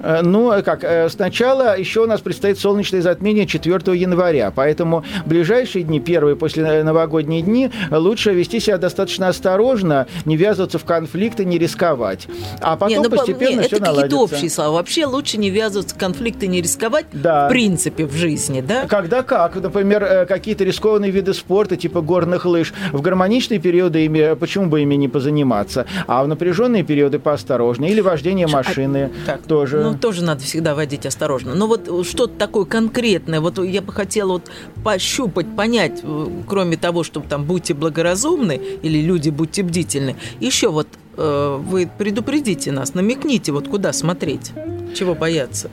Э, 0.00 0.22
ну, 0.22 0.52
э, 0.52 0.62
как, 0.62 0.84
э, 0.84 1.08
сначала 1.08 1.78
еще 1.78 2.02
у 2.02 2.06
нас 2.06 2.20
предстоит 2.20 2.58
солнечное 2.58 3.02
затмение 3.02 3.46
4 3.46 3.96
января, 3.96 4.52
поэтому 4.54 5.04
ближайшие 5.26 5.84
дни, 5.84 6.00
первые 6.00 6.36
после 6.36 6.82
новогодние 6.82 7.42
дни, 7.42 7.70
лучше 7.90 8.32
вести 8.32 8.60
себя 8.60 8.78
достаточно 8.78 9.28
осторожно, 9.28 10.06
не 10.24 10.36
ввязываться 10.36 10.78
в 10.78 10.84
конфликты, 10.84 11.44
не 11.44 11.58
рисковать. 11.58 12.26
А 12.60 12.76
потом 12.76 13.02
не, 13.02 13.08
ну, 13.08 13.10
постепенно 13.10 13.60
не, 13.60 13.66
все 13.66 13.76
это 13.76 13.86
наладится. 13.86 14.06
Это 14.06 14.16
какие-то 14.16 14.34
общие 14.34 14.50
слова. 14.50 14.70
Вообще 14.76 15.06
лучше 15.06 15.38
не 15.38 15.50
ввязываться 15.50 15.94
в 15.94 15.98
конфликты, 15.98 16.46
не 16.46 16.60
рисковать 16.60 17.06
да. 17.12 17.46
в 17.46 17.50
принципе 17.50 18.06
в 18.06 18.14
жизни, 18.14 18.60
да? 18.60 18.86
Когда 18.86 19.22
как? 19.22 19.56
Например, 19.56 20.26
какие-то 20.26 20.64
рискованные 20.64 21.10
виды 21.10 21.34
спорта, 21.34 21.76
типа 21.76 22.00
горных 22.00 22.44
лыж, 22.44 22.72
в 22.92 23.00
гармоничные 23.00 23.58
периоды 23.58 24.04
ими, 24.04 24.34
почему 24.34 24.66
бы 24.66 24.82
ими 24.82 24.94
не 24.94 25.08
позаниматься? 25.08 25.86
А 26.06 26.22
в 26.22 26.28
напряженные 26.28 26.82
периоды 26.82 27.18
поосторожнее. 27.18 27.92
Или 27.92 28.00
вождение 28.00 28.46
а, 28.46 28.50
машины 28.50 29.10
а, 29.24 29.26
так, 29.26 29.42
тоже. 29.42 29.82
Ну, 29.82 29.87
ну, 29.92 29.98
тоже 29.98 30.22
надо 30.22 30.42
всегда 30.42 30.74
водить 30.74 31.06
осторожно. 31.06 31.54
Но 31.54 31.66
вот 31.66 32.06
что-то 32.06 32.34
такое 32.34 32.64
конкретное, 32.64 33.40
вот 33.40 33.58
я 33.58 33.82
бы 33.82 33.92
хотела 33.92 34.32
вот 34.32 34.50
пощупать, 34.84 35.54
понять, 35.56 36.00
э, 36.02 36.26
кроме 36.46 36.76
того, 36.76 37.04
что 37.04 37.20
там 37.20 37.44
будьте 37.44 37.74
благоразумны 37.74 38.60
или 38.82 39.00
люди 39.00 39.30
будьте 39.30 39.62
бдительны, 39.62 40.16
еще 40.40 40.68
вот 40.68 40.88
э, 41.16 41.60
вы 41.60 41.88
предупредите 41.98 42.72
нас, 42.72 42.94
намекните, 42.94 43.52
вот 43.52 43.68
куда 43.68 43.92
смотреть, 43.92 44.52
чего 44.94 45.14
бояться. 45.14 45.70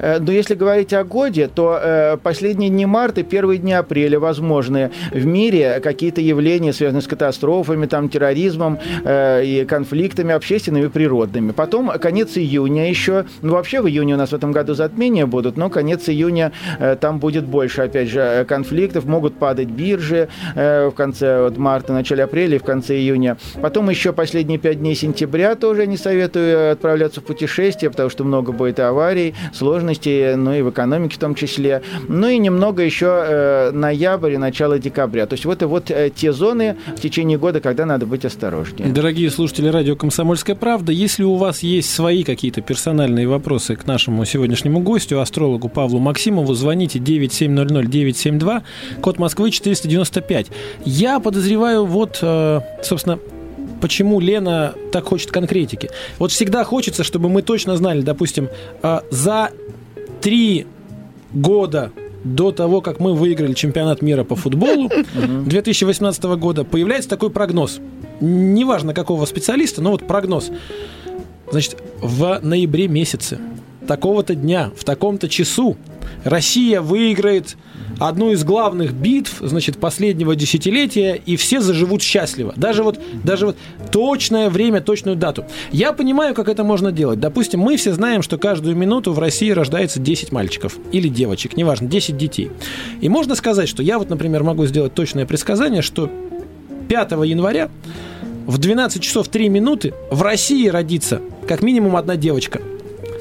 Э, 0.00 0.18
но 0.18 0.32
если 0.32 0.54
говорить 0.54 0.92
о 0.92 1.04
годе, 1.04 1.48
то 1.48 1.78
э, 1.80 2.16
последние 2.22 2.70
дни 2.70 2.86
марта, 2.86 3.22
первые 3.22 3.58
дни 3.58 3.72
апреля 3.72 4.18
возможны 4.18 4.90
в 5.12 5.26
мире 5.26 5.80
какие-то 5.82 6.20
явления, 6.20 6.72
связанные 6.72 7.02
с 7.02 7.06
катастрофами, 7.06 7.86
там, 7.86 8.08
терроризмом 8.08 8.78
э, 9.04 9.44
и 9.44 9.64
конфликтами 9.64 10.34
общественными 10.34 10.86
и 10.86 10.88
природными. 10.88 11.52
Потом 11.52 11.90
конец 11.98 12.36
июня 12.36 12.88
еще, 12.88 13.26
ну 13.42 13.52
вообще 13.52 13.80
в 13.80 13.88
июне 13.88 14.14
у 14.14 14.16
нас 14.16 14.30
в 14.30 14.34
этом 14.34 14.52
году 14.52 14.74
затмения 14.74 15.26
будут, 15.26 15.56
но 15.56 15.70
конец 15.70 16.08
июня 16.08 16.52
там 17.00 17.18
будет 17.18 17.44
больше, 17.44 17.82
опять 17.82 18.08
же, 18.08 18.44
конфликтов, 18.48 19.04
могут 19.04 19.38
падать 19.38 19.68
биржи 19.68 20.28
в 20.54 20.92
конце 20.96 21.42
вот, 21.44 21.58
марта, 21.58 21.92
начале 21.92 22.24
апреля 22.24 22.56
и 22.56 22.58
в 22.58 22.64
конце 22.64 22.96
июня. 22.96 23.36
Потом 23.60 23.90
еще 23.90 24.12
последние 24.12 24.58
пять 24.58 24.78
дней 24.80 24.94
сентября 24.94 25.54
тоже 25.54 25.86
не 25.86 25.96
советую 25.96 26.72
отправляться 26.72 27.20
в 27.20 27.24
путешествие, 27.24 27.90
потому 27.90 28.10
что 28.10 28.24
много 28.24 28.52
будет 28.52 28.80
аварий, 28.80 29.34
сложностей, 29.90 30.36
ну 30.36 30.52
и 30.52 30.62
в 30.62 30.70
экономике 30.70 31.16
в 31.16 31.18
том 31.18 31.34
числе. 31.34 31.82
Ну 32.08 32.28
и 32.28 32.38
немного 32.38 32.82
еще 32.82 33.06
э, 33.06 33.70
ноябрь 33.72 34.32
и 34.32 34.36
начало 34.36 34.78
декабря. 34.78 35.26
То 35.26 35.34
есть 35.34 35.44
вот 35.44 35.62
и 35.62 35.64
вот 35.64 35.90
э, 35.90 36.10
те 36.14 36.32
зоны 36.32 36.76
в 36.96 37.00
течение 37.00 37.38
года, 37.38 37.60
когда 37.60 37.86
надо 37.86 38.06
быть 38.06 38.24
осторожнее. 38.24 38.88
Дорогие 38.92 39.30
слушатели 39.30 39.68
радио 39.68 39.96
«Комсомольская 39.96 40.56
правда», 40.56 40.92
если 40.92 41.24
у 41.24 41.36
вас 41.36 41.62
есть 41.62 41.92
свои 41.92 42.24
какие-то 42.24 42.60
персональные 42.60 43.28
вопросы 43.28 43.76
к 43.76 43.86
нашему 43.86 44.24
сегодняшнему 44.24 44.80
гостю, 44.80 45.20
астрологу 45.20 45.68
Павлу 45.68 45.98
Максимову, 45.98 46.54
звоните 46.54 46.98
9700-972, 46.98 48.62
код 49.00 49.18
Москвы 49.18 49.50
495. 49.50 50.46
Я 50.84 51.20
подозреваю, 51.20 51.84
вот, 51.84 52.18
э, 52.22 52.60
собственно, 52.82 53.18
почему 53.80 54.20
Лена 54.20 54.74
так 54.92 55.04
хочет 55.04 55.30
конкретики. 55.30 55.90
Вот 56.18 56.30
всегда 56.30 56.64
хочется, 56.64 57.02
чтобы 57.02 57.28
мы 57.28 57.42
точно 57.42 57.76
знали, 57.76 58.02
допустим, 58.02 58.48
а, 58.82 59.02
за 59.10 59.50
три 60.20 60.66
года 61.32 61.92
до 62.24 62.52
того, 62.52 62.80
как 62.80 63.00
мы 63.00 63.14
выиграли 63.14 63.54
чемпионат 63.54 64.02
мира 64.02 64.24
по 64.24 64.36
футболу 64.36 64.90
2018 65.14 66.22
года, 66.38 66.64
появляется 66.64 67.08
такой 67.08 67.30
прогноз. 67.30 67.80
Неважно, 68.20 68.92
какого 68.92 69.24
специалиста, 69.24 69.80
но 69.80 69.90
вот 69.90 70.06
прогноз. 70.06 70.50
Значит, 71.50 71.82
в 72.00 72.40
ноябре 72.42 72.88
месяце 72.88 73.38
такого-то 73.86 74.34
дня, 74.34 74.70
в 74.76 74.84
таком-то 74.84 75.28
часу 75.28 75.76
Россия 76.24 76.80
выиграет 76.80 77.56
одну 77.98 78.32
из 78.32 78.44
главных 78.44 78.92
битв, 78.92 79.36
значит, 79.40 79.78
последнего 79.78 80.34
десятилетия, 80.34 81.20
и 81.24 81.36
все 81.36 81.60
заживут 81.60 82.02
счастливо. 82.02 82.52
Даже 82.56 82.82
вот, 82.82 82.98
даже 83.24 83.46
вот 83.46 83.56
точное 83.92 84.48
время, 84.48 84.80
точную 84.80 85.16
дату. 85.16 85.44
Я 85.70 85.92
понимаю, 85.92 86.34
как 86.34 86.48
это 86.48 86.64
можно 86.64 86.92
делать. 86.92 87.20
Допустим, 87.20 87.60
мы 87.60 87.76
все 87.76 87.92
знаем, 87.92 88.22
что 88.22 88.38
каждую 88.38 88.74
минуту 88.76 89.12
в 89.12 89.18
России 89.18 89.50
рождается 89.50 90.00
10 90.00 90.32
мальчиков 90.32 90.76
или 90.92 91.08
девочек, 91.08 91.56
неважно, 91.56 91.88
10 91.88 92.16
детей. 92.16 92.50
И 93.00 93.08
можно 93.08 93.34
сказать, 93.34 93.68
что 93.68 93.82
я 93.82 93.98
вот, 93.98 94.08
например, 94.08 94.42
могу 94.42 94.66
сделать 94.66 94.94
точное 94.94 95.26
предсказание, 95.26 95.82
что 95.82 96.10
5 96.88 97.12
января 97.12 97.70
в 98.46 98.58
12 98.58 99.02
часов 99.02 99.28
3 99.28 99.48
минуты 99.48 99.94
в 100.10 100.22
России 100.22 100.68
родится 100.68 101.20
как 101.46 101.62
минимум 101.62 101.96
одна 101.96 102.16
девочка– 102.16 102.60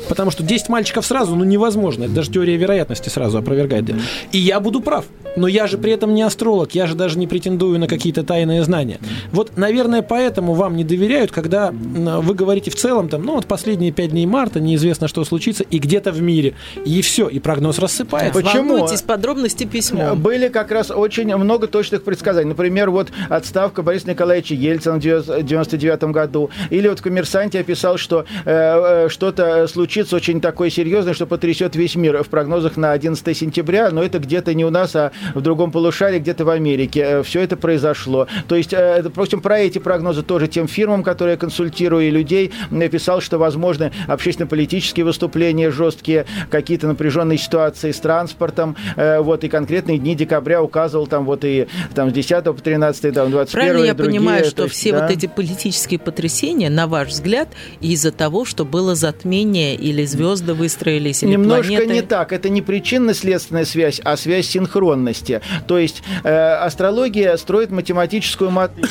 Потому 0.07 0.31
что 0.31 0.43
10 0.43 0.69
мальчиков 0.69 1.05
сразу, 1.05 1.35
ну, 1.35 1.43
невозможно. 1.43 2.05
Это 2.05 2.13
даже 2.13 2.31
теория 2.31 2.57
вероятности 2.57 3.09
сразу 3.09 3.37
опровергает. 3.37 3.89
И 4.31 4.37
я 4.37 4.59
буду 4.59 4.81
прав. 4.81 5.05
Но 5.35 5.47
я 5.47 5.67
же 5.67 5.77
при 5.77 5.91
этом 5.91 6.13
не 6.15 6.23
астролог, 6.23 6.73
я 6.73 6.87
же 6.87 6.95
даже 6.95 7.17
не 7.17 7.27
претендую 7.27 7.79
на 7.79 7.87
какие-то 7.87 8.23
тайные 8.23 8.63
знания. 8.63 8.99
Вот, 9.31 9.57
наверное, 9.57 10.01
поэтому 10.01 10.53
вам 10.53 10.75
не 10.75 10.83
доверяют, 10.83 11.31
когда 11.31 11.71
вы 11.71 12.33
говорите 12.33 12.71
в 12.71 12.75
целом, 12.75 13.09
там, 13.09 13.23
ну, 13.23 13.35
вот 13.35 13.45
последние 13.45 13.91
5 13.91 14.11
дней 14.11 14.25
марта, 14.25 14.59
неизвестно, 14.59 15.07
что 15.07 15.23
случится, 15.23 15.63
и 15.63 15.77
где-то 15.77 16.11
в 16.11 16.21
мире. 16.21 16.55
И 16.83 17.01
все, 17.01 17.27
и 17.27 17.39
прогноз 17.39 17.79
рассыпается. 17.79 18.41
Почему? 18.41 18.73
Волнуйтесь, 18.73 19.01
подробности 19.01 19.65
письмо. 19.65 20.15
Были 20.15 20.47
как 20.47 20.71
раз 20.71 20.91
очень 20.91 21.33
много 21.35 21.67
точных 21.67 22.03
предсказаний. 22.03 22.49
Например, 22.49 22.89
вот 22.89 23.09
отставка 23.29 23.83
Бориса 23.83 24.09
Николаевича 24.09 24.55
Ельцина 24.55 24.95
в 24.95 24.99
99 24.99 26.03
году. 26.05 26.49
Или 26.69 26.87
вот 26.87 26.99
в 26.99 27.01
«Коммерсанте» 27.03 27.59
описал, 27.59 27.97
что 27.97 28.25
э, 28.45 29.05
э, 29.05 29.09
что-то 29.09 29.67
случится 29.67 29.88
случится 29.89 30.15
очень 30.15 30.39
такое 30.39 30.69
серьезное, 30.69 31.15
что 31.15 31.25
потрясет 31.25 31.75
весь 31.75 31.96
мир 31.96 32.24
в 32.24 32.29
прогнозах 32.29 32.77
на 32.77 32.91
11 32.91 33.36
сентября, 33.36 33.89
но 33.89 34.03
это 34.03 34.19
где-то 34.19 34.53
не 34.53 34.63
у 34.63 34.69
нас, 34.69 34.96
а 34.96 35.12
в 35.34 35.41
другом 35.41 35.72
полушарии, 35.72 36.19
где-то 36.19 36.46
в 36.46 36.50
Америке. 36.50 37.00
Э, 37.01 37.24
Все 37.24 37.41
это 37.41 37.58
произошло. 37.58 38.27
То 38.48 38.53
есть, 38.53 38.72
э, 38.72 39.01
впрочем, 39.10 39.41
про 39.41 39.58
эти 39.58 39.79
прогнозы 39.79 40.22
тоже 40.22 40.48
тем 40.48 40.67
фирмам, 40.67 41.01
которые 41.01 41.34
я 41.34 41.38
консультирую, 41.38 42.08
и 42.08 42.12
людей, 42.12 42.51
написал, 42.69 43.19
что 43.19 43.39
возможны 43.39 43.91
общественно-политические 44.08 45.05
выступления 45.05 45.72
жесткие, 45.72 46.27
какие-то 46.51 46.86
напряженные 46.86 47.39
ситуации 47.39 47.91
с 47.91 48.00
транспортом, 48.00 48.75
э, 48.96 49.19
вот, 49.22 49.43
и 49.43 49.50
конкретные 49.50 49.98
дни 49.98 50.13
декабря 50.13 50.62
указывал 50.62 51.08
там 51.08 51.25
вот 51.25 51.43
и 51.43 51.67
там 51.96 52.12
с 52.12 52.13
10 52.13 52.43
по 52.43 52.62
13, 52.62 53.12
там, 53.12 53.31
21 53.31 53.60
Правильно 53.60 53.86
я 53.88 53.93
другие, 53.96 54.19
понимаю, 54.19 54.46
что 54.46 54.65
есть, 54.65 54.75
все 54.75 54.91
да? 54.91 55.01
вот 55.01 55.10
эти 55.10 55.25
политические 55.25 56.00
потрясения, 56.00 56.69
на 56.69 56.86
ваш 56.86 57.08
взгляд, 57.08 57.50
из-за 57.81 58.12
того, 58.12 58.46
что 58.46 58.65
было 58.65 58.93
затмение 58.93 59.78
или 59.79 60.05
звезды 60.05 60.53
выстроились, 60.53 61.24
или 61.24 61.31
Немножко 61.31 61.74
планеты? 61.74 61.93
не 61.93 62.01
так. 62.01 62.33
Это 62.33 62.50
не 62.50 62.62
причинно-следственная 62.62 63.65
связь, 63.65 64.01
а 64.03 64.17
связь 64.17 64.48
синхронности. 64.48 65.41
То 65.67 65.77
есть 65.77 66.03
э, 66.24 66.29
астрология 66.29 67.36
строит 67.38 67.71
математическую 67.71 68.51
модель... 68.51 68.86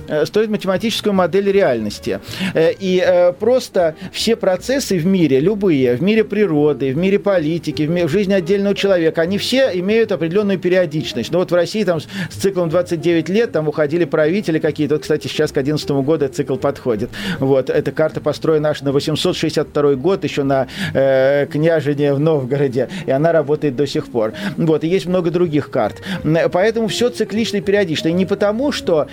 Э, 0.09 0.25
строит 0.27 0.51
математическую 0.51 1.13
модель 1.13 1.51
реальности. 1.51 2.21
Э, 2.55 2.73
и 2.79 3.03
э, 3.05 3.33
просто 3.33 3.97
все 4.13 4.37
процессы 4.37 4.99
в 4.99 5.07
мире, 5.07 5.41
любые, 5.41 5.97
в 5.97 6.03
мире 6.03 6.25
природы, 6.25 6.93
в 6.93 6.97
мире 6.97 7.19
политики, 7.19 7.83
в 7.83 8.09
жизни 8.09 8.33
отдельного 8.33 8.75
человека, 8.75 9.23
они 9.23 9.39
все 9.39 9.71
имеют 9.75 10.13
определенную 10.13 10.59
периодичность. 10.59 11.33
Ну 11.33 11.39
вот 11.39 11.51
в 11.51 11.55
России 11.55 11.83
там 11.85 12.01
с 12.01 12.35
циклом 12.35 12.69
29 12.69 13.29
лет 13.29 13.53
там 13.53 13.69
уходили 13.69 14.05
правители 14.05 14.59
какие-то. 14.59 14.95
Вот, 14.95 15.03
кстати, 15.03 15.27
сейчас 15.27 15.51
к 15.51 15.55
2011 15.55 15.91
году 16.07 16.29
цикл 16.29 16.57
подходит. 16.57 17.11
Вот, 17.41 17.71
эта 17.71 17.93
карта 17.93 18.21
построена 18.21 18.71
аж 18.71 18.83
на 18.83 18.93
862 18.93 19.95
год, 19.95 20.25
еще 20.25 20.43
на 20.45 20.69
э, 20.95 21.47
княжине 21.47 22.15
в 22.15 22.21
Новгороде, 22.21 22.89
и 23.07 23.11
она 23.11 23.33
работает 23.33 23.77
до 23.77 23.87
сих 23.87 24.07
пор. 24.07 24.35
Вот, 24.57 24.85
и 24.85 24.89
есть 24.89 25.07
много 25.07 25.31
других 25.31 25.71
карт. 25.71 26.03
Поэтому 26.53 26.89
все 26.89 27.09
циклично 27.09 27.59
и 27.59 27.61
периодично. 27.61 28.09
И 28.09 28.13
не 28.13 28.27
потому, 28.27 28.73
что 28.73 29.09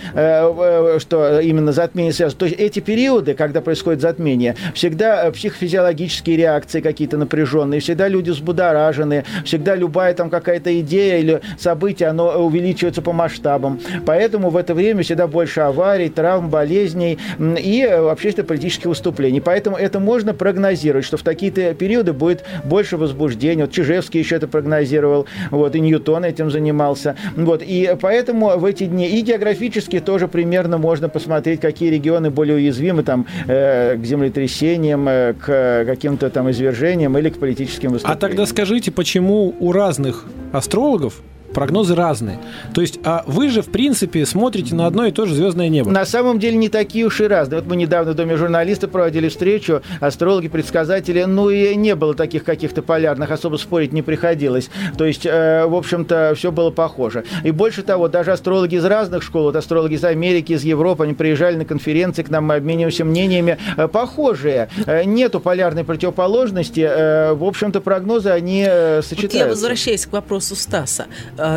что 0.99 1.39
именно 1.39 1.71
затмение 1.71 2.13
связано. 2.13 2.39
То 2.39 2.45
есть 2.45 2.59
эти 2.59 2.79
периоды, 2.79 3.33
когда 3.33 3.61
происходит 3.61 4.01
затмение, 4.01 4.55
всегда 4.73 5.25
э, 5.25 5.31
психофизиологические 5.31 6.37
реакции 6.37 6.81
какие-то 6.81 7.17
напряженные, 7.17 7.79
всегда 7.79 8.07
люди 8.07 8.31
взбудоражены, 8.31 9.25
всегда 9.45 9.75
любая 9.75 10.13
там 10.13 10.29
какая-то 10.29 10.79
идея 10.81 11.17
или 11.19 11.41
событие, 11.57 12.09
оно 12.09 12.43
увеличивается 12.43 13.01
по 13.01 13.13
масштабам. 13.13 13.79
Поэтому 14.05 14.49
в 14.49 14.57
это 14.57 14.73
время 14.73 15.03
всегда 15.03 15.27
больше 15.27 15.61
аварий, 15.61 16.09
травм, 16.09 16.49
болезней 16.49 17.17
и 17.39 17.85
э, 17.87 18.09
общественно-политических 18.09 18.85
выступлений. 18.85 19.41
Поэтому 19.41 19.77
это 19.77 19.99
можно 19.99 20.33
прогнозировать, 20.33 21.05
что 21.05 21.17
в 21.17 21.23
такие-то 21.23 21.73
периоды 21.73 22.13
будет 22.13 22.43
больше 22.63 22.97
возбуждения. 22.97 23.63
Вот 23.63 23.71
Чижевский 23.71 24.19
еще 24.19 24.35
это 24.35 24.47
прогнозировал, 24.47 25.25
вот, 25.51 25.75
и 25.75 25.79
Ньютон 25.79 26.25
этим 26.25 26.51
занимался. 26.51 27.15
Вот, 27.35 27.61
и 27.61 27.95
поэтому 27.99 28.57
в 28.57 28.65
эти 28.65 28.85
дни 28.85 29.07
и 29.07 29.21
географически 29.21 29.99
тоже 29.99 30.27
примерно 30.27 30.72
примерно 30.73 30.77
можно 30.77 31.09
посмотреть, 31.09 31.59
какие 31.59 31.89
регионы 31.89 32.29
более 32.29 32.55
уязвимы 32.55 33.03
там, 33.03 33.25
э, 33.47 33.95
к 33.97 34.05
землетрясениям, 34.05 35.07
э, 35.07 35.33
к 35.33 35.85
каким-то 35.85 36.29
там 36.29 36.49
извержениям 36.49 37.17
или 37.17 37.29
к 37.29 37.39
политическим 37.39 37.91
выступлениям. 37.91 38.17
А 38.17 38.19
тогда 38.19 38.45
скажите, 38.45 38.91
почему 38.91 39.53
у 39.59 39.71
разных 39.71 40.25
астрологов 40.51 41.21
прогнозы 41.53 41.95
разные. 41.95 42.39
То 42.73 42.81
есть, 42.81 42.99
а 43.03 43.23
вы 43.27 43.49
же, 43.49 43.61
в 43.61 43.69
принципе, 43.69 44.25
смотрите 44.25 44.75
на 44.75 44.87
одно 44.87 45.05
и 45.05 45.11
то 45.11 45.25
же 45.25 45.35
звездное 45.35 45.69
небо. 45.69 45.91
На 45.91 46.05
самом 46.05 46.39
деле 46.39 46.57
не 46.57 46.69
такие 46.69 47.05
уж 47.05 47.21
и 47.21 47.27
разные. 47.27 47.61
Вот 47.61 47.69
мы 47.69 47.75
недавно 47.75 48.11
в 48.11 48.15
Доме 48.15 48.37
журналиста 48.37 48.87
проводили 48.87 49.29
встречу, 49.29 49.81
астрологи, 49.99 50.47
предсказатели, 50.47 51.23
ну 51.23 51.49
и 51.49 51.75
не 51.75 51.95
было 51.95 52.13
таких 52.13 52.43
каких-то 52.43 52.81
полярных, 52.81 53.31
особо 53.31 53.57
спорить 53.57 53.93
не 53.93 54.01
приходилось. 54.01 54.69
То 54.97 55.05
есть, 55.05 55.25
э, 55.25 55.65
в 55.65 55.75
общем-то, 55.75 56.33
все 56.35 56.51
было 56.51 56.71
похоже. 56.71 57.23
И 57.43 57.51
больше 57.51 57.83
того, 57.83 58.07
даже 58.07 58.31
астрологи 58.31 58.75
из 58.75 58.85
разных 58.85 59.23
школ, 59.23 59.43
вот 59.43 59.55
астрологи 59.55 59.93
из 59.93 60.03
Америки, 60.03 60.53
из 60.53 60.63
Европы, 60.63 61.03
они 61.03 61.13
приезжали 61.13 61.55
на 61.55 61.65
конференции 61.65 62.23
к 62.23 62.29
нам, 62.29 62.45
мы 62.45 62.55
обмениваемся 62.55 63.05
мнениями, 63.05 63.57
э, 63.77 63.87
похожие. 63.87 64.69
Э, 64.85 65.03
нету 65.03 65.39
полярной 65.39 65.83
противоположности. 65.83 66.81
Э, 66.81 67.33
в 67.33 67.43
общем-то, 67.43 67.81
прогнозы, 67.81 68.29
они 68.29 68.65
э, 68.67 69.01
сочетаются. 69.01 69.37
Вот 69.37 69.43
я 69.45 69.49
возвращаюсь 69.49 70.05
к 70.05 70.11
вопросу 70.11 70.55
Стаса 70.55 71.05